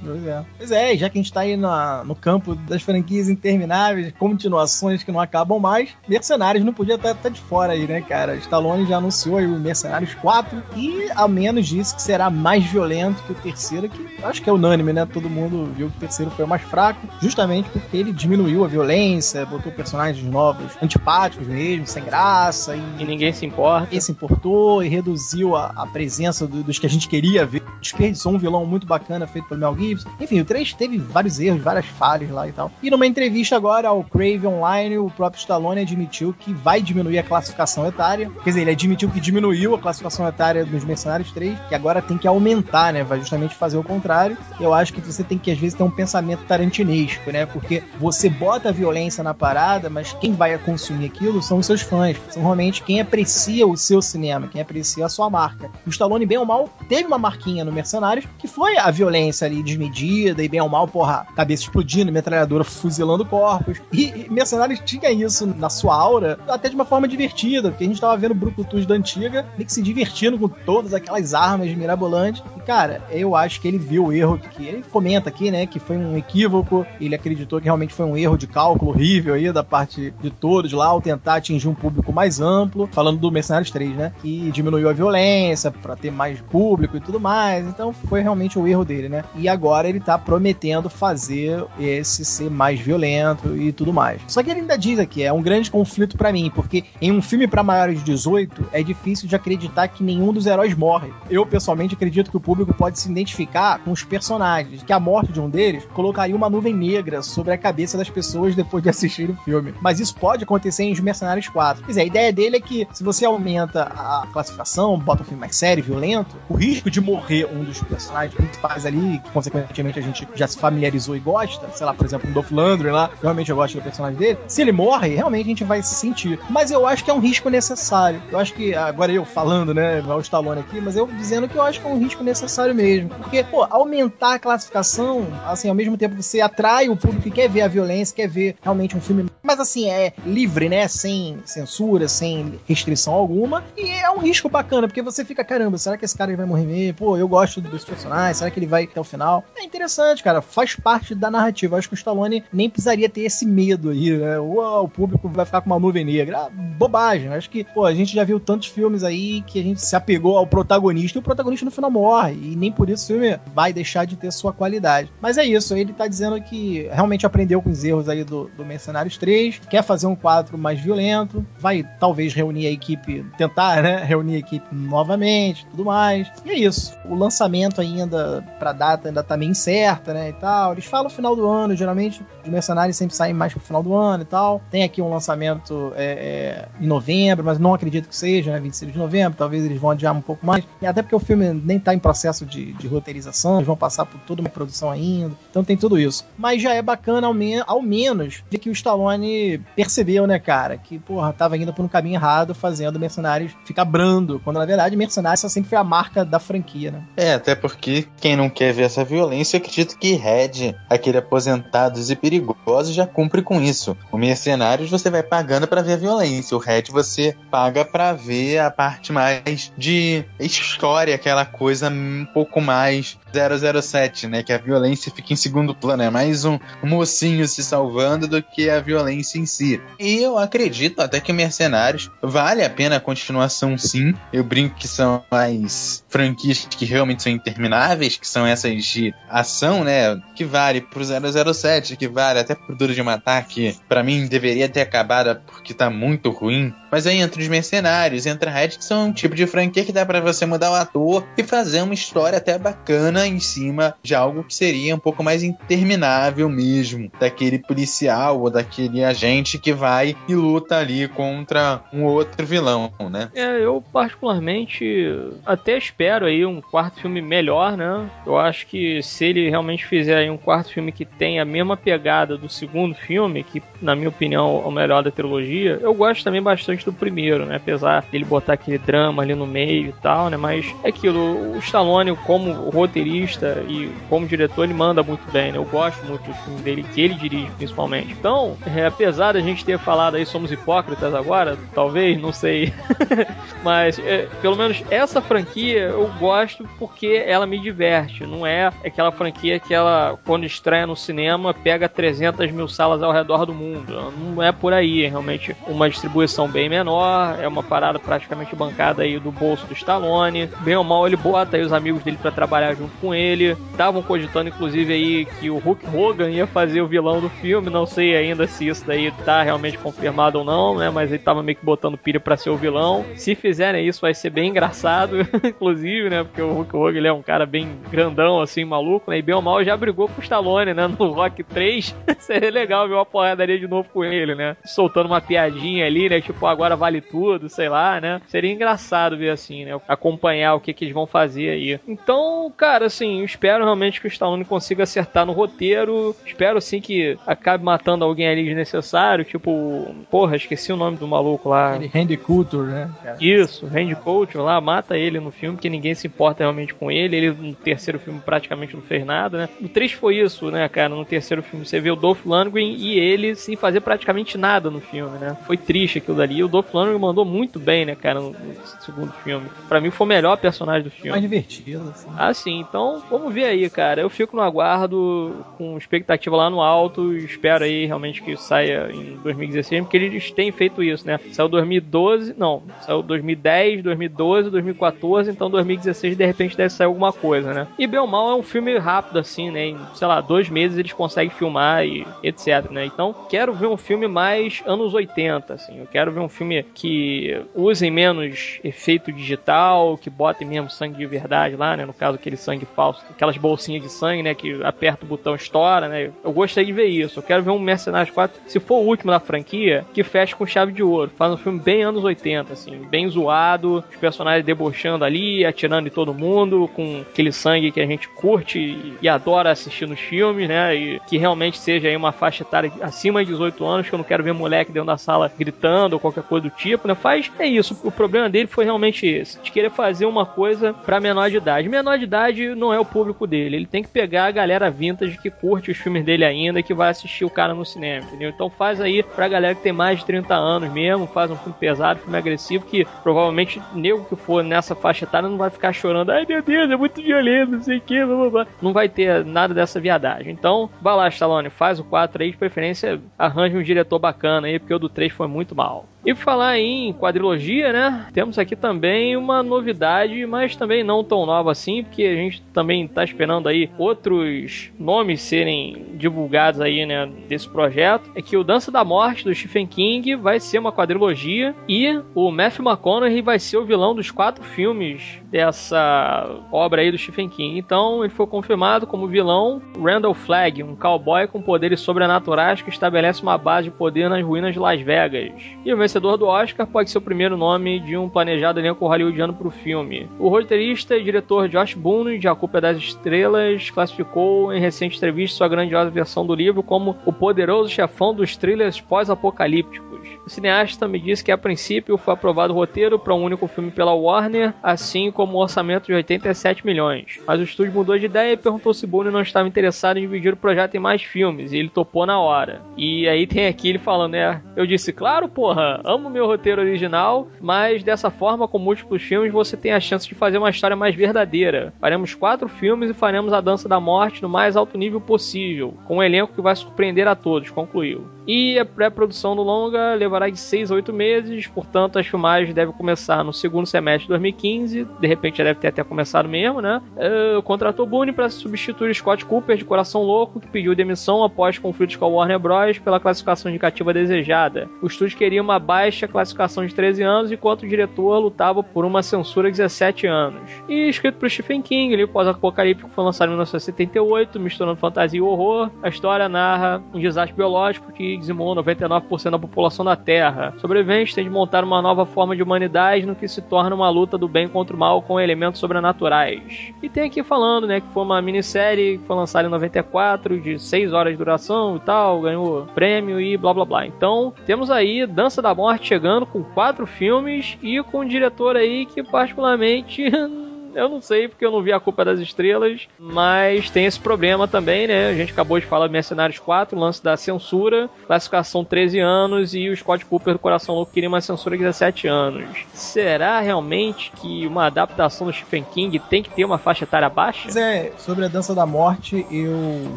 pois 0.04 0.26
é. 0.26 0.44
Pois 0.58 0.70
é, 0.70 0.96
já 0.96 1.08
que 1.08 1.18
a 1.18 1.22
gente 1.22 1.32
tá 1.32 1.40
aí 1.40 1.56
na, 1.56 2.02
no 2.04 2.14
campo 2.14 2.54
das 2.54 2.82
franquias 2.82 3.28
intermináveis, 3.28 4.12
continuações 4.18 5.02
que 5.02 5.12
não 5.12 5.20
acabam 5.20 5.58
mais, 5.58 5.90
Mercenários 6.08 6.64
não 6.64 6.72
podia 6.72 6.94
estar, 6.94 7.12
estar 7.12 7.28
de 7.28 7.40
fora 7.40 7.72
aí, 7.72 7.86
né, 7.86 8.00
cara? 8.00 8.36
Stallone 8.36 8.86
já 8.86 8.96
anunciou 8.98 9.38
aí 9.38 9.46
o 9.46 9.58
Mercenários 9.58 10.14
4 10.14 10.62
e, 10.76 11.08
a 11.14 11.26
menos 11.26 11.66
disse 11.66 11.94
que 11.94 12.02
será 12.02 12.30
mais 12.30 12.64
violento 12.64 13.22
que 13.22 13.32
o 13.32 13.34
terceiro, 13.34 13.88
que 13.88 14.24
acho 14.24 14.42
que 14.42 14.48
é 14.48 14.52
unânime, 14.52 14.92
né? 14.92 15.06
Todo 15.06 15.28
mundo 15.28 15.72
viu 15.74 15.90
que 15.90 15.96
o 15.96 16.00
terceiro 16.00 16.30
foi 16.30 16.44
o 16.44 16.48
mais 16.48 16.62
fraco, 16.62 17.06
justamente 17.20 17.68
porque 17.70 17.96
ele 17.96 18.12
diminuiu 18.12 18.64
a 18.64 18.68
violência, 18.68 19.44
botou 19.46 19.72
personagens 19.72 20.24
novos, 20.24 20.72
antipáticos 20.82 21.46
mesmo, 21.46 21.86
sem 21.86 22.04
graça. 22.04 22.76
E, 22.76 22.82
e 22.98 23.04
ninguém 23.04 23.32
se 23.32 23.44
importa. 23.46 23.73
Ninguém 23.82 24.00
se 24.00 24.12
importou 24.12 24.82
e 24.82 24.88
reduziu 24.88 25.56
a, 25.56 25.66
a 25.76 25.86
presença 25.86 26.46
do, 26.46 26.62
dos 26.62 26.78
que 26.78 26.86
a 26.86 26.90
gente 26.90 27.08
queria 27.08 27.44
ver. 27.44 27.62
Desperdiçou 27.80 28.32
um 28.32 28.38
vilão 28.38 28.64
muito 28.64 28.86
bacana 28.86 29.26
feito 29.26 29.48
pelo 29.48 29.60
Mel 29.60 29.76
Gibson. 29.76 30.08
Enfim, 30.20 30.40
o 30.40 30.44
3 30.44 30.72
teve 30.74 30.98
vários 30.98 31.38
erros, 31.40 31.62
várias 31.62 31.86
falhas 31.86 32.30
lá 32.30 32.48
e 32.48 32.52
tal. 32.52 32.70
E 32.82 32.90
numa 32.90 33.06
entrevista 33.06 33.56
agora 33.56 33.88
ao 33.88 34.02
Crave 34.04 34.46
Online, 34.46 34.98
o 34.98 35.10
próprio 35.10 35.38
Stallone 35.38 35.80
admitiu 35.80 36.34
que 36.38 36.52
vai 36.52 36.80
diminuir 36.80 37.18
a 37.18 37.22
classificação 37.22 37.86
etária. 37.86 38.30
Quer 38.42 38.50
dizer, 38.50 38.60
ele 38.62 38.70
admitiu 38.70 39.10
que 39.10 39.20
diminuiu 39.20 39.74
a 39.74 39.78
classificação 39.78 40.26
etária 40.26 40.64
dos 40.64 40.84
Mercenários 40.84 41.30
3, 41.32 41.58
que 41.68 41.74
agora 41.74 42.00
tem 42.00 42.16
que 42.16 42.26
aumentar, 42.26 42.92
né? 42.92 43.04
Vai 43.04 43.18
justamente 43.18 43.54
fazer 43.54 43.76
o 43.76 43.84
contrário. 43.84 44.36
Eu 44.60 44.72
acho 44.72 44.92
que 44.92 45.00
você 45.00 45.22
tem 45.22 45.38
que, 45.38 45.50
às 45.50 45.58
vezes, 45.58 45.76
tem 45.76 45.86
um 45.86 45.90
pensamento 45.90 46.44
tarantinesco, 46.44 47.30
né? 47.30 47.46
Porque 47.46 47.82
você 47.98 48.28
bota 48.28 48.68
a 48.68 48.72
violência 48.72 49.22
na 49.22 49.34
parada, 49.34 49.88
mas 49.90 50.12
quem 50.14 50.32
vai 50.32 50.56
consumir 50.58 51.06
aquilo 51.06 51.42
são 51.42 51.58
os 51.58 51.66
seus 51.66 51.80
fãs. 51.80 52.16
São 52.30 52.42
realmente 52.42 52.82
quem 52.82 53.00
aprecia 53.00 53.63
o 53.70 53.76
seu 53.76 54.00
cinema, 54.02 54.48
quem 54.48 54.60
aprecia 54.60 55.06
a 55.06 55.08
sua 55.08 55.28
marca. 55.30 55.70
O 55.86 55.90
Stallone, 55.90 56.26
bem 56.26 56.38
ou 56.38 56.44
mal, 56.44 56.68
teve 56.88 57.06
uma 57.06 57.18
marquinha 57.18 57.64
no 57.64 57.72
Mercenários 57.72 58.26
que 58.38 58.48
foi 58.48 58.76
a 58.78 58.90
violência 58.90 59.46
ali 59.46 59.62
desmedida 59.62 60.42
e 60.42 60.48
bem 60.48 60.60
ou 60.60 60.68
mal, 60.68 60.86
porra, 60.86 61.26
cabeça 61.34 61.62
explodindo, 61.62 62.12
metralhadora 62.12 62.64
fuzilando 62.64 63.24
corpos. 63.24 63.80
E, 63.92 64.26
e 64.26 64.30
Mercenários 64.30 64.80
tinha 64.84 65.10
isso 65.10 65.46
na 65.46 65.68
sua 65.68 65.94
aura, 65.94 66.38
até 66.48 66.68
de 66.68 66.74
uma 66.74 66.84
forma 66.84 67.08
divertida, 67.08 67.70
porque 67.70 67.84
a 67.84 67.86
gente 67.86 68.00
tava 68.00 68.16
vendo 68.16 68.34
Brucutus 68.34 68.86
da 68.86 68.94
antiga, 68.94 69.46
meio 69.56 69.66
que 69.66 69.72
se 69.72 69.82
divertindo 69.82 70.38
com 70.38 70.48
todas 70.48 70.94
aquelas 70.94 71.34
armas 71.34 71.72
mirabolantes. 71.74 72.42
E, 72.56 72.60
cara, 72.60 73.02
eu 73.10 73.34
acho 73.34 73.60
que 73.60 73.68
ele 73.68 73.78
viu 73.78 74.06
o 74.06 74.12
erro 74.12 74.38
que 74.38 74.66
ele 74.66 74.84
comenta 74.90 75.28
aqui, 75.28 75.50
né, 75.50 75.66
que 75.66 75.78
foi 75.78 75.96
um 75.96 76.16
equívoco, 76.16 76.86
ele 77.00 77.14
acreditou 77.14 77.58
que 77.58 77.64
realmente 77.64 77.94
foi 77.94 78.06
um 78.06 78.16
erro 78.16 78.36
de 78.36 78.46
cálculo 78.46 78.90
horrível 78.90 79.34
aí 79.34 79.50
da 79.52 79.62
parte 79.62 80.12
de 80.20 80.30
todos 80.30 80.72
lá 80.72 80.86
ao 80.86 81.00
tentar 81.00 81.36
atingir 81.36 81.68
um 81.68 81.74
público 81.74 82.12
mais 82.12 82.40
amplo, 82.40 82.88
falando 82.92 83.18
do 83.18 83.30
Mercenários 83.30 83.53
3, 83.70 83.96
né, 83.96 84.12
que 84.20 84.50
diminuiu 84.50 84.88
a 84.88 84.92
violência 84.92 85.70
para 85.70 85.96
ter 85.96 86.10
mais 86.10 86.40
público 86.40 86.96
e 86.96 87.00
tudo 87.00 87.20
mais. 87.20 87.66
Então 87.66 87.92
foi 87.92 88.20
realmente 88.20 88.58
o 88.58 88.66
erro 88.66 88.84
dele, 88.84 89.08
né? 89.08 89.24
E 89.34 89.48
agora 89.48 89.88
ele 89.88 90.00
tá 90.00 90.18
prometendo 90.18 90.88
fazer 90.88 91.64
esse 91.78 92.24
ser 92.24 92.50
mais 92.50 92.80
violento 92.80 93.56
e 93.56 93.72
tudo 93.72 93.92
mais. 93.92 94.20
Só 94.26 94.42
que 94.42 94.50
ele 94.50 94.60
ainda 94.60 94.76
diz 94.76 94.98
aqui, 94.98 95.22
é 95.22 95.32
um 95.32 95.42
grande 95.42 95.70
conflito 95.70 96.16
para 96.16 96.32
mim, 96.32 96.50
porque 96.54 96.84
em 97.00 97.12
um 97.12 97.22
filme 97.22 97.46
para 97.46 97.62
maiores 97.62 97.98
de 97.98 98.04
18 98.04 98.68
é 98.72 98.82
difícil 98.82 99.28
de 99.28 99.36
acreditar 99.36 99.88
que 99.88 100.02
nenhum 100.02 100.32
dos 100.32 100.46
heróis 100.46 100.74
morre. 100.74 101.12
Eu 101.30 101.44
pessoalmente 101.46 101.94
acredito 101.94 102.30
que 102.30 102.36
o 102.36 102.40
público 102.40 102.74
pode 102.74 102.98
se 102.98 103.10
identificar 103.10 103.78
com 103.78 103.90
os 103.90 104.02
personagens, 104.02 104.82
que 104.82 104.92
a 104.92 105.00
morte 105.00 105.32
de 105.32 105.40
um 105.40 105.48
deles 105.48 105.86
colocaria 105.92 106.34
uma 106.34 106.50
nuvem 106.50 106.74
negra 106.74 107.22
sobre 107.22 107.52
a 107.52 107.58
cabeça 107.58 107.96
das 107.96 108.10
pessoas 108.10 108.54
depois 108.54 108.82
de 108.82 108.88
assistir 108.88 109.30
o 109.30 109.36
filme. 109.36 109.74
Mas 109.80 110.00
isso 110.00 110.14
pode 110.14 110.44
acontecer 110.44 110.84
em 110.84 110.92
Os 110.92 111.00
Mercenários 111.00 111.48
4. 111.48 111.82
Quer 111.82 111.88
dizer, 111.88 112.00
a 112.00 112.04
ideia 112.04 112.32
dele 112.32 112.56
é 112.56 112.60
que 112.60 112.86
se 112.92 113.02
você 113.02 113.24
aumenta 113.34 113.82
a 113.82 114.26
classificação, 114.32 114.98
bota 114.98 115.22
um 115.22 115.24
filme 115.24 115.40
mais 115.40 115.56
sério, 115.56 115.82
violento, 115.82 116.36
o 116.48 116.54
risco 116.54 116.90
de 116.90 117.00
morrer 117.00 117.46
um 117.46 117.64
dos 117.64 117.82
personagens 117.82 118.34
principais 118.34 118.86
ali, 118.86 119.18
que 119.18 119.30
consequentemente 119.30 119.98
a 119.98 120.02
gente 120.02 120.26
já 120.34 120.46
se 120.46 120.58
familiarizou 120.58 121.16
e 121.16 121.20
gosta, 121.20 121.68
sei 121.74 121.86
lá, 121.86 121.94
por 121.94 122.06
exemplo, 122.06 122.30
o 122.30 122.32
Dolph 122.32 122.50
Lundgren 122.50 122.92
lá, 122.92 123.10
realmente 123.22 123.50
eu 123.50 123.56
gosto 123.56 123.76
do 123.76 123.82
personagem 123.82 124.18
dele, 124.18 124.38
se 124.46 124.62
ele 124.62 124.72
morre, 124.72 125.14
realmente 125.14 125.46
a 125.46 125.48
gente 125.48 125.64
vai 125.64 125.82
se 125.82 125.94
sentir. 125.94 126.38
Mas 126.48 126.70
eu 126.70 126.86
acho 126.86 127.04
que 127.04 127.10
é 127.10 127.14
um 127.14 127.20
risco 127.20 127.48
necessário. 127.48 128.22
Eu 128.30 128.38
acho 128.38 128.54
que, 128.54 128.74
agora 128.74 129.12
eu 129.12 129.24
falando, 129.24 129.74
né, 129.74 130.00
o 130.00 130.20
Stallone 130.20 130.60
aqui, 130.60 130.80
mas 130.80 130.96
eu 130.96 131.06
dizendo 131.06 131.48
que 131.48 131.56
eu 131.56 131.62
acho 131.62 131.80
que 131.80 131.86
é 131.86 131.90
um 131.90 131.98
risco 131.98 132.22
necessário 132.22 132.74
mesmo. 132.74 133.10
Porque, 133.10 133.42
pô, 133.44 133.66
aumentar 133.68 134.34
a 134.34 134.38
classificação, 134.38 135.26
assim, 135.46 135.68
ao 135.68 135.74
mesmo 135.74 135.96
tempo 135.96 136.20
você 136.20 136.40
atrai 136.40 136.88
o 136.88 136.96
público 136.96 137.22
que 137.22 137.30
quer 137.30 137.48
ver 137.48 137.62
a 137.62 137.68
violência, 137.68 138.14
quer 138.14 138.28
ver 138.28 138.56
realmente 138.62 138.96
um 138.96 139.00
filme, 139.00 139.26
mas 139.42 139.60
assim, 139.60 139.90
é 139.90 140.12
livre, 140.24 140.68
né, 140.68 140.88
sem 140.88 141.38
censura, 141.44 142.08
sem 142.08 142.58
restrição 142.66 143.14
alguma, 143.24 143.64
e 143.76 143.90
é 143.90 144.10
um 144.10 144.18
risco 144.18 144.48
bacana, 144.48 144.86
porque 144.86 145.02
você 145.02 145.24
fica, 145.24 145.44
caramba, 145.44 145.78
será 145.78 145.96
que 145.96 146.04
esse 146.04 146.16
cara 146.16 146.34
vai 146.36 146.46
morrer 146.46 146.66
mesmo? 146.66 146.94
Pô, 146.94 147.16
eu 147.16 147.26
gosto 147.26 147.60
dos 147.60 147.84
personagens, 147.84 148.38
será 148.38 148.50
que 148.50 148.58
ele 148.58 148.66
vai 148.66 148.84
até 148.84 149.00
o 149.00 149.04
final? 149.04 149.44
É 149.56 149.64
interessante, 149.64 150.22
cara, 150.22 150.40
faz 150.40 150.76
parte 150.76 151.14
da 151.14 151.30
narrativa. 151.30 151.76
Acho 151.76 151.88
que 151.88 151.94
o 151.94 151.96
Stallone 151.96 152.44
nem 152.52 152.70
precisaria 152.70 153.08
ter 153.08 153.22
esse 153.22 153.46
medo 153.46 153.90
aí, 153.90 154.16
né? 154.16 154.38
o 154.38 154.88
público 154.88 155.28
vai 155.28 155.44
ficar 155.44 155.60
com 155.60 155.66
uma 155.66 155.78
nuvem 155.78 156.04
negra. 156.04 156.38
Ah, 156.38 156.50
bobagem. 156.50 157.28
Acho 157.28 157.50
que, 157.50 157.64
pô, 157.64 157.84
a 157.84 157.94
gente 157.94 158.14
já 158.14 158.24
viu 158.24 158.38
tantos 158.38 158.68
filmes 158.68 159.02
aí 159.02 159.42
que 159.42 159.58
a 159.60 159.62
gente 159.62 159.80
se 159.80 159.96
apegou 159.96 160.36
ao 160.36 160.46
protagonista 160.46 161.18
e 161.18 161.20
o 161.20 161.22
protagonista 161.22 161.64
no 161.64 161.70
final 161.70 161.90
morre. 161.90 162.34
E 162.34 162.56
nem 162.56 162.70
por 162.70 162.88
isso 162.88 163.04
o 163.04 163.06
filme 163.06 163.38
vai 163.54 163.72
deixar 163.72 164.04
de 164.04 164.16
ter 164.16 164.32
sua 164.32 164.52
qualidade. 164.52 165.12
Mas 165.20 165.38
é 165.38 165.44
isso, 165.44 165.74
ele 165.74 165.92
tá 165.92 166.06
dizendo 166.06 166.40
que 166.40 166.88
realmente 166.92 167.26
aprendeu 167.26 167.60
com 167.62 167.70
os 167.70 167.84
erros 167.84 168.08
aí 168.08 168.24
do, 168.24 168.50
do 168.56 168.64
Mercenários 168.64 169.16
3, 169.16 169.60
quer 169.68 169.82
fazer 169.82 170.06
um 170.06 170.16
quadro 170.16 170.56
mais 170.58 170.80
violento, 170.80 171.44
vai 171.58 171.84
talvez 171.98 172.34
reunir 172.34 172.66
a 172.66 172.70
equipe, 172.70 173.13
tentar, 173.36 173.82
né, 173.82 174.02
reunir 174.04 174.36
a 174.36 174.38
equipe 174.38 174.66
novamente, 174.72 175.66
tudo 175.66 175.84
mais. 175.84 176.30
E 176.44 176.50
é 176.50 176.58
isso. 176.58 176.96
O 177.04 177.14
lançamento 177.14 177.80
ainda 177.80 178.42
pra 178.58 178.72
data 178.72 179.08
ainda 179.08 179.22
tá 179.22 179.36
meio 179.36 179.50
incerta, 179.50 180.12
né, 180.12 180.30
e 180.30 180.32
tal. 180.34 180.72
Eles 180.72 180.84
falam 180.84 181.10
final 181.10 181.36
do 181.36 181.48
ano, 181.48 181.76
geralmente 181.76 182.22
os 182.42 182.48
Mercenários 182.48 182.96
sempre 182.96 183.14
saem 183.14 183.34
mais 183.34 183.52
pro 183.52 183.62
final 183.62 183.82
do 183.82 183.94
ano 183.94 184.22
e 184.22 184.26
tal. 184.26 184.60
Tem 184.70 184.82
aqui 184.82 185.00
um 185.00 185.10
lançamento 185.10 185.92
é, 185.96 186.04
é, 186.04 186.68
em 186.80 186.86
novembro, 186.86 187.44
mas 187.44 187.58
não 187.58 187.74
acredito 187.74 188.08
que 188.08 188.16
seja, 188.16 188.52
né, 188.52 188.60
26 188.60 188.92
de 188.92 188.98
novembro, 188.98 189.36
talvez 189.36 189.64
eles 189.64 189.80
vão 189.80 189.90
adiar 189.90 190.14
um 190.14 190.20
pouco 190.20 190.44
mais. 190.44 190.64
E 190.80 190.86
até 190.86 191.02
porque 191.02 191.14
o 191.14 191.20
filme 191.20 191.52
nem 191.52 191.78
tá 191.78 191.94
em 191.94 191.98
processo 191.98 192.44
de, 192.44 192.72
de 192.72 192.86
roteirização, 192.86 193.56
eles 193.56 193.66
vão 193.66 193.76
passar 193.76 194.04
por 194.06 194.20
toda 194.20 194.40
uma 194.40 194.50
produção 194.50 194.90
ainda. 194.90 195.34
Então 195.50 195.64
tem 195.64 195.76
tudo 195.76 195.98
isso. 195.98 196.24
Mas 196.36 196.62
já 196.62 196.74
é 196.74 196.82
bacana, 196.82 197.26
ao, 197.26 197.34
me 197.34 197.62
ao 197.66 197.80
menos, 197.82 198.42
ver 198.50 198.58
que 198.58 198.68
o 198.68 198.72
Stallone 198.72 199.58
percebeu, 199.76 200.26
né, 200.26 200.38
cara, 200.38 200.76
que, 200.76 200.98
porra, 200.98 201.32
tava 201.32 201.56
indo 201.56 201.72
por 201.72 201.84
um 201.84 201.88
caminho 201.88 202.16
errado, 202.16 202.54
fazendo 202.54 202.98
Mercenários 203.04 203.52
ficar 203.64 203.84
brando, 203.84 204.40
quando 204.42 204.58
na 204.58 204.64
verdade 204.64 204.96
Mercenários 204.96 205.40
sempre 205.40 205.68
foi 205.68 205.78
a 205.78 205.84
marca 205.84 206.24
da 206.24 206.38
franquia, 206.38 206.90
né? 206.90 207.02
É, 207.16 207.34
até 207.34 207.54
porque 207.54 208.06
quem 208.20 208.36
não 208.36 208.48
quer 208.48 208.72
ver 208.72 208.84
essa 208.84 209.04
violência, 209.04 209.58
acredito 209.58 209.98
que 209.98 210.14
Red, 210.14 210.74
aquele 210.88 211.18
aposentados 211.18 212.10
e 212.10 212.16
perigosos, 212.16 212.94
já 212.94 213.06
cumpre 213.06 213.42
com 213.42 213.60
isso. 213.60 213.96
O 214.10 214.16
Mercenários 214.16 214.90
você 214.90 215.10
vai 215.10 215.22
pagando 215.22 215.68
para 215.68 215.82
ver 215.82 215.94
a 215.94 215.96
violência, 215.96 216.56
o 216.56 216.60
Red 216.60 216.84
você 216.90 217.36
paga 217.50 217.84
para 217.84 218.12
ver 218.12 218.58
a 218.58 218.70
parte 218.70 219.12
mais 219.12 219.72
de 219.76 220.24
história, 220.38 221.14
aquela 221.14 221.44
coisa 221.44 221.90
um 221.90 222.26
pouco 222.32 222.60
mais 222.60 223.18
007, 223.34 224.28
né? 224.28 224.42
Que 224.42 224.52
a 224.52 224.58
violência 224.58 225.12
fica 225.12 225.32
em 225.32 225.36
segundo 225.36 225.74
plano. 225.74 226.02
É 226.02 226.10
mais 226.10 226.44
um, 226.44 226.58
mocinho 226.82 227.46
se 227.48 227.62
salvando 227.62 228.28
do 228.28 228.42
que 228.42 228.70
a 228.70 228.80
violência 228.80 229.38
em 229.38 229.46
si. 229.46 229.80
E 229.98 230.22
eu 230.22 230.38
acredito 230.38 231.00
até 231.00 231.20
que 231.20 231.32
Mercenários 231.32 232.10
vale 232.22 232.62
a 232.62 232.70
pena 232.70 232.93
a 232.94 233.00
continuação, 233.00 233.76
sim. 233.76 234.14
Eu 234.32 234.44
brinco 234.44 234.76
que 234.76 234.88
são 234.88 235.24
as 235.30 236.04
franquias 236.08 236.66
que 236.70 236.84
realmente 236.84 237.22
são 237.22 237.32
intermináveis, 237.32 238.16
que 238.16 238.26
são 238.26 238.46
essas 238.46 238.84
de 238.84 239.14
ação, 239.28 239.84
né? 239.84 240.20
Que 240.34 240.44
vale 240.44 240.80
pro 240.80 241.04
007, 241.04 241.96
que 241.96 242.08
vale 242.08 242.40
até 242.40 242.54
pro 242.54 242.76
Duro 242.76 242.94
de 242.94 243.02
Matar, 243.02 243.46
que 243.46 243.76
pra 243.88 244.02
mim 244.02 244.26
deveria 244.26 244.68
ter 244.68 244.80
acabado 244.80 245.40
porque 245.46 245.74
tá 245.74 245.90
muito 245.90 246.30
ruim. 246.30 246.72
Mas 246.94 247.08
aí 247.08 247.18
entra 247.18 247.40
os 247.40 247.48
Mercenários, 247.48 248.24
entra 248.24 248.52
Red, 248.52 248.68
que 248.68 248.84
são 248.84 249.08
um 249.08 249.12
tipo 249.12 249.34
de 249.34 249.48
franquia 249.48 249.84
que 249.84 249.90
dá 249.90 250.06
para 250.06 250.20
você 250.20 250.46
mudar 250.46 250.70
o 250.70 250.74
ator 250.74 251.26
e 251.36 251.42
fazer 251.42 251.82
uma 251.82 251.92
história 251.92 252.38
até 252.38 252.56
bacana 252.56 253.26
em 253.26 253.40
cima 253.40 253.96
de 254.00 254.14
algo 254.14 254.44
que 254.44 254.54
seria 254.54 254.94
um 254.94 254.98
pouco 255.00 255.20
mais 255.20 255.42
interminável 255.42 256.48
mesmo, 256.48 257.10
daquele 257.18 257.58
policial 257.58 258.40
ou 258.40 258.48
daquele 258.48 259.02
agente 259.02 259.58
que 259.58 259.72
vai 259.72 260.14
e 260.28 260.36
luta 260.36 260.78
ali 260.78 261.08
contra 261.08 261.82
um 261.92 262.04
outro 262.04 262.46
vilão, 262.46 262.92
né? 263.10 263.28
É, 263.34 263.58
eu 263.58 263.82
particularmente 263.92 265.18
até 265.44 265.76
espero 265.76 266.26
aí 266.26 266.46
um 266.46 266.60
quarto 266.60 267.00
filme 267.00 267.20
melhor, 267.20 267.76
né? 267.76 268.08
Eu 268.24 268.38
acho 268.38 268.68
que 268.68 269.02
se 269.02 269.24
ele 269.24 269.50
realmente 269.50 269.84
fizer 269.84 270.18
aí 270.18 270.30
um 270.30 270.36
quarto 270.36 270.70
filme 270.70 270.92
que 270.92 271.04
tem 271.04 271.40
a 271.40 271.44
mesma 271.44 271.76
pegada 271.76 272.38
do 272.38 272.48
segundo 272.48 272.94
filme, 272.94 273.42
que 273.42 273.60
na 273.82 273.96
minha 273.96 274.10
opinião 274.10 274.62
é 274.64 274.68
o 274.68 274.70
melhor 274.70 275.02
da 275.02 275.10
trilogia, 275.10 275.80
eu 275.82 275.92
gosto 275.92 276.22
também 276.22 276.40
bastante 276.40 276.83
do 276.84 276.92
primeiro, 276.92 277.46
né? 277.46 277.56
Apesar 277.56 278.02
dele 278.10 278.24
botar 278.24 278.54
aquele 278.54 278.78
drama 278.78 279.22
ali 279.22 279.34
no 279.34 279.46
meio 279.46 279.88
e 279.88 279.92
tal, 279.92 280.28
né? 280.28 280.36
Mas 280.36 280.74
é 280.82 280.88
aquilo, 280.88 281.54
o 281.54 281.58
Stallone 281.58 282.14
como 282.16 282.52
roteirista 282.70 283.64
e 283.68 283.90
como 284.08 284.26
diretor, 284.26 284.64
ele 284.64 284.74
manda 284.74 285.02
muito 285.02 285.30
bem, 285.30 285.52
né? 285.52 285.58
Eu 285.58 285.64
gosto 285.64 286.04
muito 286.06 286.24
do 286.24 286.34
filme 286.34 286.60
dele, 286.60 286.84
que 286.94 287.00
ele 287.00 287.14
dirige 287.14 287.50
principalmente. 287.52 288.12
Então, 288.12 288.56
é, 288.74 288.86
apesar 288.86 289.32
da 289.32 289.40
gente 289.40 289.64
ter 289.64 289.78
falado 289.78 290.16
aí, 290.16 290.26
somos 290.26 290.52
hipócritas 290.52 291.14
agora, 291.14 291.56
talvez, 291.74 292.20
não 292.20 292.32
sei. 292.32 292.72
Mas, 293.62 293.98
é, 293.98 294.28
pelo 294.40 294.56
menos 294.56 294.82
essa 294.90 295.20
franquia 295.20 295.80
eu 295.80 296.10
gosto 296.18 296.68
porque 296.78 297.22
ela 297.26 297.46
me 297.46 297.58
diverte. 297.58 298.26
Não 298.26 298.46
é 298.46 298.66
aquela 298.84 299.10
franquia 299.10 299.58
que 299.58 299.72
ela, 299.72 300.18
quando 300.24 300.44
estreia 300.44 300.86
no 300.86 300.96
cinema, 300.96 301.54
pega 301.54 301.88
300 301.88 302.50
mil 302.50 302.68
salas 302.68 303.02
ao 303.02 303.12
redor 303.12 303.46
do 303.46 303.54
mundo. 303.54 304.12
Não 304.18 304.42
é 304.42 304.52
por 304.52 304.72
aí. 304.72 305.06
Realmente 305.06 305.56
uma 305.66 305.88
distribuição 305.88 306.48
bem 306.48 306.68
menor, 306.74 307.38
é 307.40 307.46
uma 307.46 307.62
parada 307.62 308.00
praticamente 308.00 308.56
bancada 308.56 309.02
aí 309.02 309.18
do 309.18 309.30
bolso 309.30 309.64
do 309.66 309.72
Stallone. 309.74 310.50
Bem 310.60 310.76
ou 310.76 310.82
mal, 310.82 311.06
ele 311.06 311.16
bota 311.16 311.56
aí 311.56 311.62
os 311.62 311.72
amigos 311.72 312.02
dele 312.02 312.18
para 312.20 312.32
trabalhar 312.32 312.74
junto 312.74 312.92
com 313.00 313.14
ele. 313.14 313.56
Estavam 313.70 314.02
cogitando, 314.02 314.48
inclusive, 314.48 314.92
aí 314.92 315.24
que 315.24 315.50
o 315.50 315.58
Hulk 315.58 315.86
Hogan 315.86 316.30
ia 316.30 316.46
fazer 316.46 316.80
o 316.80 316.88
vilão 316.88 317.20
do 317.20 317.28
filme. 317.28 317.70
Não 317.70 317.86
sei 317.86 318.16
ainda 318.16 318.46
se 318.46 318.66
isso 318.66 318.84
daí 318.84 319.12
tá 319.24 319.42
realmente 319.42 319.78
confirmado 319.78 320.40
ou 320.40 320.44
não, 320.44 320.76
né? 320.76 320.90
Mas 320.90 321.12
ele 321.12 321.22
tava 321.22 321.42
meio 321.42 321.56
que 321.56 321.64
botando 321.64 321.96
pilha 321.96 322.18
para 322.18 322.36
ser 322.36 322.50
o 322.50 322.56
vilão. 322.56 323.04
Se 323.14 323.34
fizerem 323.36 323.86
isso, 323.86 324.00
vai 324.00 324.14
ser 324.14 324.30
bem 324.30 324.50
engraçado, 324.50 325.18
inclusive, 325.44 326.10
né? 326.10 326.24
Porque 326.24 326.42
o 326.42 326.52
Hulk 326.52 326.76
Hogan 326.76 326.98
ele 326.98 327.08
é 327.08 327.12
um 327.12 327.22
cara 327.22 327.46
bem 327.46 327.68
grandão, 327.90 328.40
assim, 328.40 328.64
maluco, 328.64 329.10
né? 329.10 329.18
E 329.18 329.22
bem 329.22 329.34
ou 329.34 329.42
mal 329.42 329.62
já 329.62 329.76
brigou 329.76 330.08
com 330.08 330.20
o 330.20 330.22
Stallone, 330.24 330.74
né? 330.74 330.88
No 330.88 331.12
Rock 331.12 331.44
3. 331.44 331.94
Seria 332.18 332.50
legal 332.50 332.88
ver 332.88 332.94
uma 332.94 333.06
porradaria 333.06 333.58
de 333.58 333.68
novo 333.68 333.88
com 333.92 334.04
ele, 334.04 334.34
né? 334.34 334.56
Soltando 334.64 335.06
uma 335.06 335.20
piadinha 335.20 335.86
ali, 335.86 336.08
né? 336.08 336.20
Tipo, 336.20 336.46
agora 336.54 336.76
vale 336.76 337.00
tudo, 337.00 337.48
sei 337.48 337.68
lá, 337.68 338.00
né? 338.00 338.20
Seria 338.26 338.52
engraçado 338.52 339.16
ver 339.16 339.30
assim, 339.30 339.64
né? 339.64 339.78
Acompanhar 339.88 340.54
o 340.54 340.60
que, 340.60 340.72
que 340.72 340.84
eles 340.84 340.94
vão 340.94 341.06
fazer 341.06 341.50
aí. 341.50 341.80
Então, 341.86 342.52
cara, 342.56 342.86
assim, 342.86 343.20
eu 343.20 343.24
espero 343.24 343.64
realmente 343.64 344.00
que 344.00 344.06
o 344.06 344.08
Stallone 344.08 344.44
consiga 344.44 344.84
acertar 344.84 345.26
no 345.26 345.32
roteiro. 345.32 346.14
Espero 346.24 346.60
sim 346.60 346.80
que 346.80 347.18
acabe 347.26 347.64
matando 347.64 348.04
alguém 348.04 348.28
ali 348.28 348.44
desnecessário, 348.44 349.24
tipo, 349.24 349.94
porra, 350.10 350.36
esqueci 350.36 350.72
o 350.72 350.76
nome 350.76 350.96
do 350.96 351.06
maluco 351.06 351.48
lá. 351.48 351.78
Randy 351.92 352.16
Couture, 352.16 352.66
né? 352.66 352.90
Isso, 353.20 353.66
Randy 353.66 353.94
Couture 353.94 354.42
lá, 354.42 354.60
mata 354.60 354.96
ele 354.96 355.20
no 355.20 355.30
filme, 355.30 355.58
que 355.58 355.68
ninguém 355.68 355.94
se 355.94 356.06
importa 356.06 356.42
realmente 356.42 356.74
com 356.74 356.90
ele. 356.90 357.16
Ele 357.16 357.30
no 357.30 357.54
terceiro 357.54 357.98
filme 357.98 358.20
praticamente 358.24 358.74
não 358.74 358.82
fez 358.82 359.04
nada, 359.04 359.38
né? 359.38 359.48
No 359.60 359.68
3 359.68 359.92
foi 359.92 360.16
isso, 360.18 360.50
né, 360.50 360.68
cara? 360.68 360.90
No 360.90 361.04
terceiro 361.04 361.42
filme 361.42 361.66
você 361.66 361.80
vê 361.80 361.90
o 361.90 361.96
Dolph 361.96 362.24
Lundgren 362.24 362.74
e 362.76 362.98
ele 362.98 363.34
sem 363.34 363.56
fazer 363.56 363.80
praticamente 363.80 364.38
nada 364.38 364.70
no 364.70 364.80
filme, 364.80 365.18
né? 365.18 365.36
Foi 365.46 365.56
triste 365.56 365.98
aquilo 365.98 366.16
dali. 366.16 366.43
O 366.44 366.48
Dolph 366.48 366.72
Lundgren 366.72 366.98
mandou 366.98 367.24
muito 367.24 367.58
bem, 367.58 367.84
né, 367.84 367.94
cara, 367.94 368.20
no, 368.20 368.34
segundo 368.80 369.12
filme. 369.24 369.46
Para 369.68 369.80
mim 369.80 369.90
foi 369.90 370.06
o 370.06 370.08
melhor 370.08 370.36
personagem 370.36 370.84
do 370.84 370.90
filme. 370.90 371.10
Mais 371.10 371.22
divertido, 371.22 371.90
assim. 371.90 372.08
Ah, 372.16 372.34
sim. 372.34 372.60
Então, 372.60 373.02
vamos 373.10 373.32
ver 373.32 373.44
aí, 373.44 373.68
cara. 373.70 374.00
Eu 374.00 374.10
fico 374.10 374.36
no 374.36 374.42
aguardo 374.42 375.44
com 375.56 375.76
expectativa 375.76 376.36
lá 376.36 376.50
no 376.50 376.60
alto. 376.60 377.14
Espero 377.16 377.64
aí 377.64 377.86
realmente 377.86 378.22
que 378.22 378.36
saia 378.36 378.90
em 378.92 379.16
2016, 379.22 379.82
porque 379.82 379.96
eles 379.96 380.30
têm 380.30 380.52
feito 380.52 380.82
isso, 380.82 381.06
né? 381.06 381.18
Saiu 381.32 381.48
2012, 381.48 382.34
não, 382.36 382.62
saiu 382.82 383.02
2010, 383.02 383.82
2012, 383.82 384.50
2014, 384.50 385.30
então 385.30 385.50
2016 385.50 386.16
de 386.16 386.24
repente 386.24 386.56
deve 386.56 386.70
sair 386.70 386.86
alguma 386.86 387.12
coisa, 387.12 387.52
né? 387.52 387.66
E 387.78 387.86
Belmal 387.86 388.30
é 388.30 388.34
um 388.34 388.42
filme 388.42 388.76
rápido, 388.78 389.18
assim, 389.18 389.50
né? 389.50 389.68
Em, 389.68 389.78
sei 389.94 390.06
lá, 390.06 390.20
dois 390.20 390.48
meses 390.48 390.78
eles 390.78 390.92
conseguem 390.92 391.30
filmar 391.30 391.84
e 391.86 392.06
etc, 392.22 392.70
né? 392.70 392.84
Então, 392.84 393.14
quero 393.28 393.52
ver 393.52 393.66
um 393.66 393.76
filme 393.76 394.06
mais 394.06 394.62
anos 394.66 394.94
80, 394.94 395.54
assim. 395.54 395.78
Eu 395.78 395.86
quero 395.86 396.12
ver 396.12 396.20
um 396.20 396.28
filme 396.34 396.62
que 396.74 397.42
use 397.54 397.90
menos 397.90 398.58
efeito 398.62 399.12
digital, 399.12 399.96
que 399.96 400.10
bote 400.10 400.44
mesmo 400.44 400.70
sangue 400.70 400.98
de 400.98 401.06
verdade 401.06 401.56
lá, 401.56 401.76
né? 401.76 401.86
No 401.86 401.92
caso, 401.92 402.16
aquele 402.16 402.36
sangue 402.36 402.66
falso, 402.66 403.04
aquelas 403.10 403.36
bolsinhas 403.36 403.82
de 403.82 403.88
sangue, 403.88 404.22
né? 404.22 404.34
Que 404.34 404.62
aperta 404.62 405.04
o 405.04 405.08
botão 405.08 405.34
estoura, 405.34 405.88
né? 405.88 406.10
Eu 406.22 406.32
gostaria 406.32 406.66
de 406.66 406.72
ver 406.72 406.86
isso. 406.86 407.18
Eu 407.18 407.22
quero 407.22 407.42
ver 407.42 407.50
um 407.50 407.58
Mercenários 407.58 408.12
4, 408.14 408.40
se 408.46 408.60
for 408.60 408.76
o 408.76 408.86
último 408.86 409.10
da 409.10 409.20
franquia, 409.20 409.84
que 409.94 410.02
feche 410.02 410.34
com 410.34 410.46
chave 410.46 410.72
de 410.72 410.82
ouro. 410.82 411.10
Faz 411.16 411.32
um 411.32 411.36
filme 411.36 411.60
bem 411.60 411.82
anos 411.82 412.04
80, 412.04 412.52
assim, 412.52 412.76
bem 412.90 413.08
zoado, 413.08 413.84
os 413.90 413.96
personagens 413.96 414.44
debochando 414.44 415.04
ali, 415.04 415.44
atirando 415.44 415.88
em 415.88 415.90
todo 415.90 416.12
mundo, 416.12 416.68
com 416.74 417.00
aquele 417.00 417.32
sangue 417.32 417.70
que 417.70 417.80
a 417.80 417.86
gente 417.86 418.08
curte 418.08 418.94
e 419.00 419.08
adora 419.08 419.50
assistir 419.50 419.86
nos 419.86 420.00
filmes, 420.00 420.48
né? 420.48 420.74
E 420.74 421.00
que 421.06 421.16
realmente 421.16 421.58
seja 421.58 421.88
aí 421.88 421.96
uma 421.96 422.12
faixa 422.12 422.42
etária 422.42 422.72
acima 422.80 423.24
de 423.24 423.30
18 423.30 423.64
anos, 423.64 423.88
que 423.88 423.94
eu 423.94 423.98
não 423.98 424.04
quero 424.04 424.24
ver 424.24 424.32
moleque 424.32 424.72
dentro 424.72 424.86
da 424.86 424.96
sala 424.96 425.30
gritando 425.36 425.94
ou 425.94 426.00
qualquer 426.00 426.23
coisa 426.24 426.48
do 426.48 426.54
tipo, 426.54 426.88
né? 426.88 426.94
Faz, 426.94 427.30
é 427.38 427.46
isso. 427.46 427.78
O 427.84 427.90
problema 427.90 428.28
dele 428.28 428.46
foi 428.46 428.64
realmente 428.64 429.06
esse, 429.06 429.40
de 429.40 429.50
querer 429.50 429.70
fazer 429.70 430.06
uma 430.06 430.26
coisa 430.26 430.72
para 430.72 431.00
menor 431.00 431.30
de 431.30 431.36
idade. 431.36 431.68
Menor 431.68 431.98
de 431.98 432.04
idade 432.04 432.54
não 432.54 432.72
é 432.72 432.78
o 432.78 432.84
público 432.84 433.26
dele, 433.26 433.56
ele 433.56 433.66
tem 433.66 433.82
que 433.82 433.88
pegar 433.88 434.26
a 434.26 434.30
galera 434.30 434.70
vintage 434.70 435.18
que 435.18 435.30
curte 435.30 435.70
os 435.70 435.78
filmes 435.78 436.04
dele 436.04 436.24
ainda, 436.24 436.62
que 436.62 436.74
vai 436.74 436.90
assistir 436.90 437.24
o 437.24 437.30
cara 437.30 437.54
no 437.54 437.64
cinema, 437.64 438.06
entendeu? 438.06 438.30
Então 438.30 438.50
faz 438.50 438.80
aí 438.80 439.02
pra 439.02 439.28
galera 439.28 439.54
que 439.54 439.62
tem 439.62 439.72
mais 439.72 440.00
de 440.00 440.06
30 440.06 440.34
anos 440.34 440.72
mesmo, 440.72 441.06
faz 441.06 441.30
um 441.30 441.36
filme 441.36 441.54
pesado, 441.58 442.00
filme 442.00 442.16
agressivo, 442.16 442.66
que 442.66 442.86
provavelmente 443.02 443.60
nego 443.74 444.04
que 444.04 444.16
for 444.16 444.42
nessa 444.42 444.74
faixa 444.74 445.04
etária 445.04 445.28
não 445.28 445.36
vai 445.36 445.50
ficar 445.50 445.72
chorando, 445.72 446.10
ai 446.10 446.24
meu 446.28 446.42
Deus, 446.42 446.70
é 446.70 446.76
muito 446.76 447.02
violento, 447.02 447.52
não 447.52 447.62
sei 447.62 447.78
o 447.78 447.80
que, 447.80 448.04
blá, 448.04 448.16
blá, 448.16 448.30
blá. 448.30 448.46
não 448.60 448.72
vai 448.72 448.88
ter 448.88 449.24
nada 449.24 449.54
dessa 449.54 449.80
viadagem. 449.80 450.32
Então, 450.32 450.70
vai 450.80 450.96
lá, 450.96 451.08
Stallone, 451.08 451.50
faz 451.50 451.78
o 451.78 451.84
4 451.84 452.22
aí, 452.22 452.30
de 452.30 452.36
preferência 452.36 453.00
arranje 453.18 453.56
um 453.56 453.62
diretor 453.62 453.98
bacana 453.98 454.46
aí, 454.46 454.58
porque 454.58 454.74
o 454.74 454.78
do 454.78 454.88
3 454.88 455.12
foi 455.12 455.26
muito 455.26 455.54
mal. 455.54 455.86
E 456.04 456.14
falar 456.14 456.58
em 456.58 456.92
quadrilogia, 456.92 457.72
né? 457.72 458.06
Temos 458.12 458.38
aqui 458.38 458.54
também 458.54 459.16
uma 459.16 459.42
novidade, 459.42 460.26
mas 460.26 460.54
também 460.54 460.84
não 460.84 461.02
tão 461.02 461.24
nova 461.24 461.50
assim, 461.50 461.82
porque 461.82 462.02
a 462.02 462.14
gente 462.14 462.42
também 462.52 462.84
está 462.84 463.02
esperando 463.02 463.48
aí 463.48 463.70
outros 463.78 464.70
nomes 464.78 465.22
serem 465.22 465.86
divulgados 465.94 466.60
aí, 466.60 466.84
né, 466.84 467.08
desse 467.28 467.48
projeto. 467.48 468.10
É 468.14 468.20
que 468.20 468.36
o 468.36 468.44
Dança 468.44 468.70
da 468.70 468.84
Morte 468.84 469.24
do 469.24 469.34
Stephen 469.34 469.66
King 469.66 470.14
vai 470.16 470.38
ser 470.38 470.58
uma 470.58 470.72
quadrilogia 470.72 471.54
e 471.68 472.00
o 472.14 472.30
Matthew 472.30 472.64
McConaughey 472.64 473.22
vai 473.22 473.38
ser 473.38 473.56
o 473.56 473.64
vilão 473.64 473.94
dos 473.94 474.10
quatro 474.10 474.44
filmes 474.44 475.22
dessa 475.30 476.40
obra 476.52 476.82
aí 476.82 476.90
do 476.90 476.98
Stephen 476.98 477.28
King. 477.28 477.58
Então, 477.58 478.04
ele 478.04 478.12
foi 478.12 478.26
confirmado 478.26 478.86
como 478.86 479.08
vilão 479.08 479.62
Randall 479.82 480.14
Flagg, 480.14 480.62
um 480.62 480.76
cowboy 480.76 481.26
com 481.26 481.40
poderes 481.40 481.80
sobrenaturais 481.80 482.62
que 482.62 482.70
estabelece 482.70 483.22
uma 483.22 483.38
base 483.38 483.70
de 483.70 483.76
poder 483.76 484.08
nas 484.08 484.24
ruínas 484.24 484.52
de 484.52 484.58
Las 484.58 484.80
Vegas. 484.80 485.32
E 485.64 485.72
o 485.72 485.76
vencedor 485.94 486.16
do 486.16 486.26
Oscar 486.26 486.66
pode 486.66 486.90
ser 486.90 486.98
o 486.98 487.00
primeiro 487.00 487.36
nome 487.36 487.78
de 487.78 487.96
um 487.96 488.08
planejado 488.08 488.58
elenco 488.58 488.84
hollywoodiano 488.84 489.32
para 489.32 489.46
o 489.46 489.50
filme. 489.50 490.08
O 490.18 490.28
roteirista 490.28 490.96
e 490.96 491.04
diretor 491.04 491.48
Josh 491.48 491.74
Boone, 491.74 492.18
de 492.18 492.26
A 492.26 492.34
Culpa 492.34 492.58
é 492.58 492.62
das 492.62 492.78
Estrelas, 492.78 493.70
classificou 493.70 494.52
em 494.52 494.58
recente 494.58 494.96
entrevista 494.96 495.38
sua 495.38 495.46
grandiosa 495.46 495.90
versão 495.90 496.26
do 496.26 496.34
livro 496.34 496.64
como 496.64 496.96
o 497.06 497.12
poderoso 497.12 497.70
chefão 497.70 498.12
dos 498.12 498.36
thrillers 498.36 498.80
pós-apocalípticos. 498.80 499.94
O 500.26 500.30
cineasta 500.30 500.88
me 500.88 500.98
disse 500.98 501.22
que 501.22 501.30
a 501.30 501.38
princípio 501.38 501.96
foi 501.96 502.14
aprovado 502.14 502.52
o 502.52 502.56
roteiro 502.56 502.98
para 502.98 503.14
um 503.14 503.22
único 503.22 503.46
filme 503.46 503.70
pela 503.70 503.94
Warner, 503.94 504.52
assim 504.62 505.10
como 505.10 505.34
um 505.34 505.40
orçamento 505.40 505.86
de 505.86 505.94
87 505.94 506.66
milhões. 506.66 507.20
Mas 507.26 507.40
o 507.40 507.44
estúdio 507.44 507.72
mudou 507.72 507.98
de 507.98 508.06
ideia 508.06 508.32
e 508.32 508.36
perguntou 508.36 508.74
se 508.74 508.86
Boone 508.86 509.10
não 509.10 509.20
estava 509.20 509.46
interessado 509.46 509.98
em 509.98 510.02
dividir 510.02 510.32
o 510.32 510.36
projeto 510.36 510.74
em 510.74 510.80
mais 510.80 511.02
filmes, 511.02 511.52
e 511.52 511.58
ele 511.58 511.68
topou 511.68 512.04
na 512.04 512.18
hora. 512.18 512.62
E 512.76 513.08
aí 513.08 513.26
tem 513.26 513.46
aqui 513.46 513.68
ele 513.68 513.78
falando, 513.78 514.12
né? 514.12 514.42
Eu 514.56 514.66
disse, 514.66 514.92
claro, 514.92 515.28
porra, 515.28 515.80
amo 515.84 516.08
meu 516.08 516.26
roteiro 516.26 516.62
original, 516.62 517.28
mas 517.40 517.82
dessa 517.82 518.10
forma, 518.10 518.48
com 518.48 518.58
múltiplos 518.58 519.02
filmes, 519.02 519.32
você 519.32 519.56
tem 519.56 519.72
a 519.72 519.80
chance 519.80 520.08
de 520.08 520.14
fazer 520.14 520.38
uma 520.38 520.50
história 520.50 520.76
mais 520.76 520.94
verdadeira. 520.94 521.72
Faremos 521.80 522.14
quatro 522.14 522.48
filmes 522.48 522.90
e 522.90 522.94
faremos 522.94 523.32
a 523.32 523.40
Dança 523.40 523.68
da 523.68 523.78
Morte 523.78 524.22
no 524.22 524.28
mais 524.28 524.56
alto 524.56 524.78
nível 524.78 525.00
possível, 525.00 525.74
com 525.84 525.98
um 525.98 526.02
elenco 526.02 526.34
que 526.34 526.40
vai 526.40 526.56
surpreender 526.56 527.06
a 527.06 527.14
todos, 527.14 527.50
concluiu. 527.50 528.06
E 528.26 528.58
a 528.58 528.64
pré-produção 528.64 529.36
do 529.36 529.42
longa 529.42 529.94
levará 529.94 530.28
de 530.30 530.38
6 530.38 530.70
a 530.70 530.74
8 530.74 530.92
meses, 530.92 531.46
portanto 531.46 531.98
as 531.98 532.06
filmagens 532.06 532.54
devem 532.54 532.74
começar 532.74 533.22
no 533.22 533.32
segundo 533.32 533.66
semestre 533.66 534.04
de 534.04 534.08
2015, 534.08 534.86
de 534.98 535.06
repente 535.06 535.38
já 535.38 535.44
deve 535.44 535.60
ter 535.60 535.68
até 535.68 535.84
começado 535.84 536.28
mesmo, 536.28 536.60
né? 536.60 536.80
Uh, 536.96 537.42
contratou 537.42 537.86
Boone 537.86 538.12
para 538.12 538.30
substituir 538.30 538.94
Scott 538.94 539.24
Cooper 539.24 539.56
de 539.56 539.64
Coração 539.64 540.02
Louco, 540.02 540.40
que 540.40 540.48
pediu 540.48 540.74
demissão 540.74 541.22
após 541.22 541.58
conflitos 541.58 541.96
com 541.96 542.04
a 542.06 542.08
Warner 542.08 542.38
Bros. 542.38 542.78
pela 542.78 542.98
classificação 542.98 543.50
indicativa 543.50 543.92
desejada. 543.92 544.68
O 544.80 544.86
estúdio 544.86 545.18
queria 545.18 545.42
uma 545.42 545.58
baixa 545.58 546.08
classificação 546.08 546.64
de 546.64 546.74
13 546.74 547.02
anos, 547.02 547.32
enquanto 547.32 547.64
o 547.64 547.68
diretor 547.68 548.18
lutava 548.18 548.62
por 548.62 548.84
uma 548.84 549.02
censura 549.02 549.50
de 549.50 549.58
17 549.58 550.06
anos. 550.06 550.50
E 550.68 550.88
escrito 550.88 551.18
por 551.18 551.30
Stephen 551.30 551.60
King, 551.60 551.92
ele 551.92 552.06
pós-apocalíptico 552.06 552.90
foi 552.90 553.04
lançado 553.04 553.28
em 553.28 553.32
1978, 553.32 554.40
misturando 554.40 554.76
fantasia 554.76 555.18
e 555.18 555.22
horror. 555.22 555.70
A 555.82 555.88
história 555.88 556.28
narra 556.28 556.82
um 556.92 557.00
desastre 557.00 557.36
biológico 557.36 557.92
que 557.92 558.13
dizimou 558.16 558.54
99% 558.54 559.30
da 559.30 559.38
população 559.38 559.84
da 559.84 559.96
Terra. 559.96 560.54
Sobreviventes 560.58 561.14
têm 561.14 561.24
de 561.24 561.30
montar 561.30 561.64
uma 561.64 561.80
nova 561.80 562.06
forma 562.06 562.36
de 562.36 562.42
humanidade 562.42 563.06
no 563.06 563.14
que 563.14 563.28
se 563.28 563.42
torna 563.42 563.74
uma 563.74 563.90
luta 563.90 564.16
do 564.18 564.28
bem 564.28 564.48
contra 564.48 564.74
o 564.74 564.78
mal 564.78 565.02
com 565.02 565.20
elementos 565.20 565.60
sobrenaturais. 565.60 566.72
E 566.82 566.88
tem 566.88 567.04
aqui 567.04 567.22
falando, 567.22 567.66
né, 567.66 567.80
que 567.80 567.88
foi 567.92 568.02
uma 568.02 568.20
minissérie 568.20 568.98
que 568.98 569.06
foi 569.06 569.16
lançada 569.16 569.48
em 569.48 569.50
94, 569.50 570.40
de 570.40 570.58
6 570.58 570.92
horas 570.92 571.12
de 571.12 571.18
duração 571.18 571.76
e 571.76 571.80
tal, 571.80 572.20
ganhou 572.20 572.66
prêmio 572.74 573.20
e 573.20 573.36
blá 573.36 573.52
blá 573.52 573.64
blá. 573.64 573.86
Então, 573.86 574.32
temos 574.46 574.70
aí 574.70 575.06
Dança 575.06 575.40
da 575.40 575.54
Morte 575.54 575.88
chegando 575.88 576.26
com 576.26 576.42
quatro 576.42 576.86
filmes 576.86 577.58
e 577.62 577.82
com 577.82 578.00
um 578.00 578.06
diretor 578.06 578.56
aí 578.56 578.86
que 578.86 579.02
particularmente 579.02 580.04
Eu 580.74 580.88
não 580.88 581.00
sei 581.00 581.28
porque 581.28 581.44
eu 581.44 581.50
não 581.50 581.62
vi 581.62 581.72
a 581.72 581.80
culpa 581.80 582.04
das 582.04 582.20
estrelas, 582.20 582.88
mas 582.98 583.70
tem 583.70 583.86
esse 583.86 583.98
problema 583.98 584.46
também, 584.48 584.86
né? 584.86 585.08
A 585.08 585.14
gente 585.14 585.32
acabou 585.32 585.58
de 585.58 585.66
falar 585.66 585.86
de 585.86 585.92
Mercenários 585.92 586.38
4, 586.38 586.76
o 586.76 586.80
lance 586.80 587.02
da 587.02 587.16
censura, 587.16 587.88
classificação 588.06 588.64
13 588.64 588.98
anos 588.98 589.54
e 589.54 589.68
o 589.68 589.76
Scott 589.76 590.04
Cooper 590.04 590.34
do 590.34 590.38
Coração 590.38 590.74
Louco 590.74 590.92
queria 590.92 591.08
uma 591.08 591.20
censura 591.20 591.56
de 591.56 591.62
17 591.62 592.06
anos. 592.08 592.44
Será 592.72 593.40
realmente 593.40 594.12
que 594.20 594.46
uma 594.46 594.66
adaptação 594.66 595.26
do 595.26 595.32
Stephen 595.32 595.64
King 595.72 595.98
tem 595.98 596.22
que 596.22 596.30
ter 596.30 596.44
uma 596.44 596.58
faixa 596.58 596.84
etária 596.84 597.08
baixa? 597.08 597.58
é, 597.58 597.92
sobre 597.98 598.24
a 598.24 598.28
Dança 598.28 598.54
da 598.54 598.66
Morte, 598.66 599.26
eu 599.30 599.96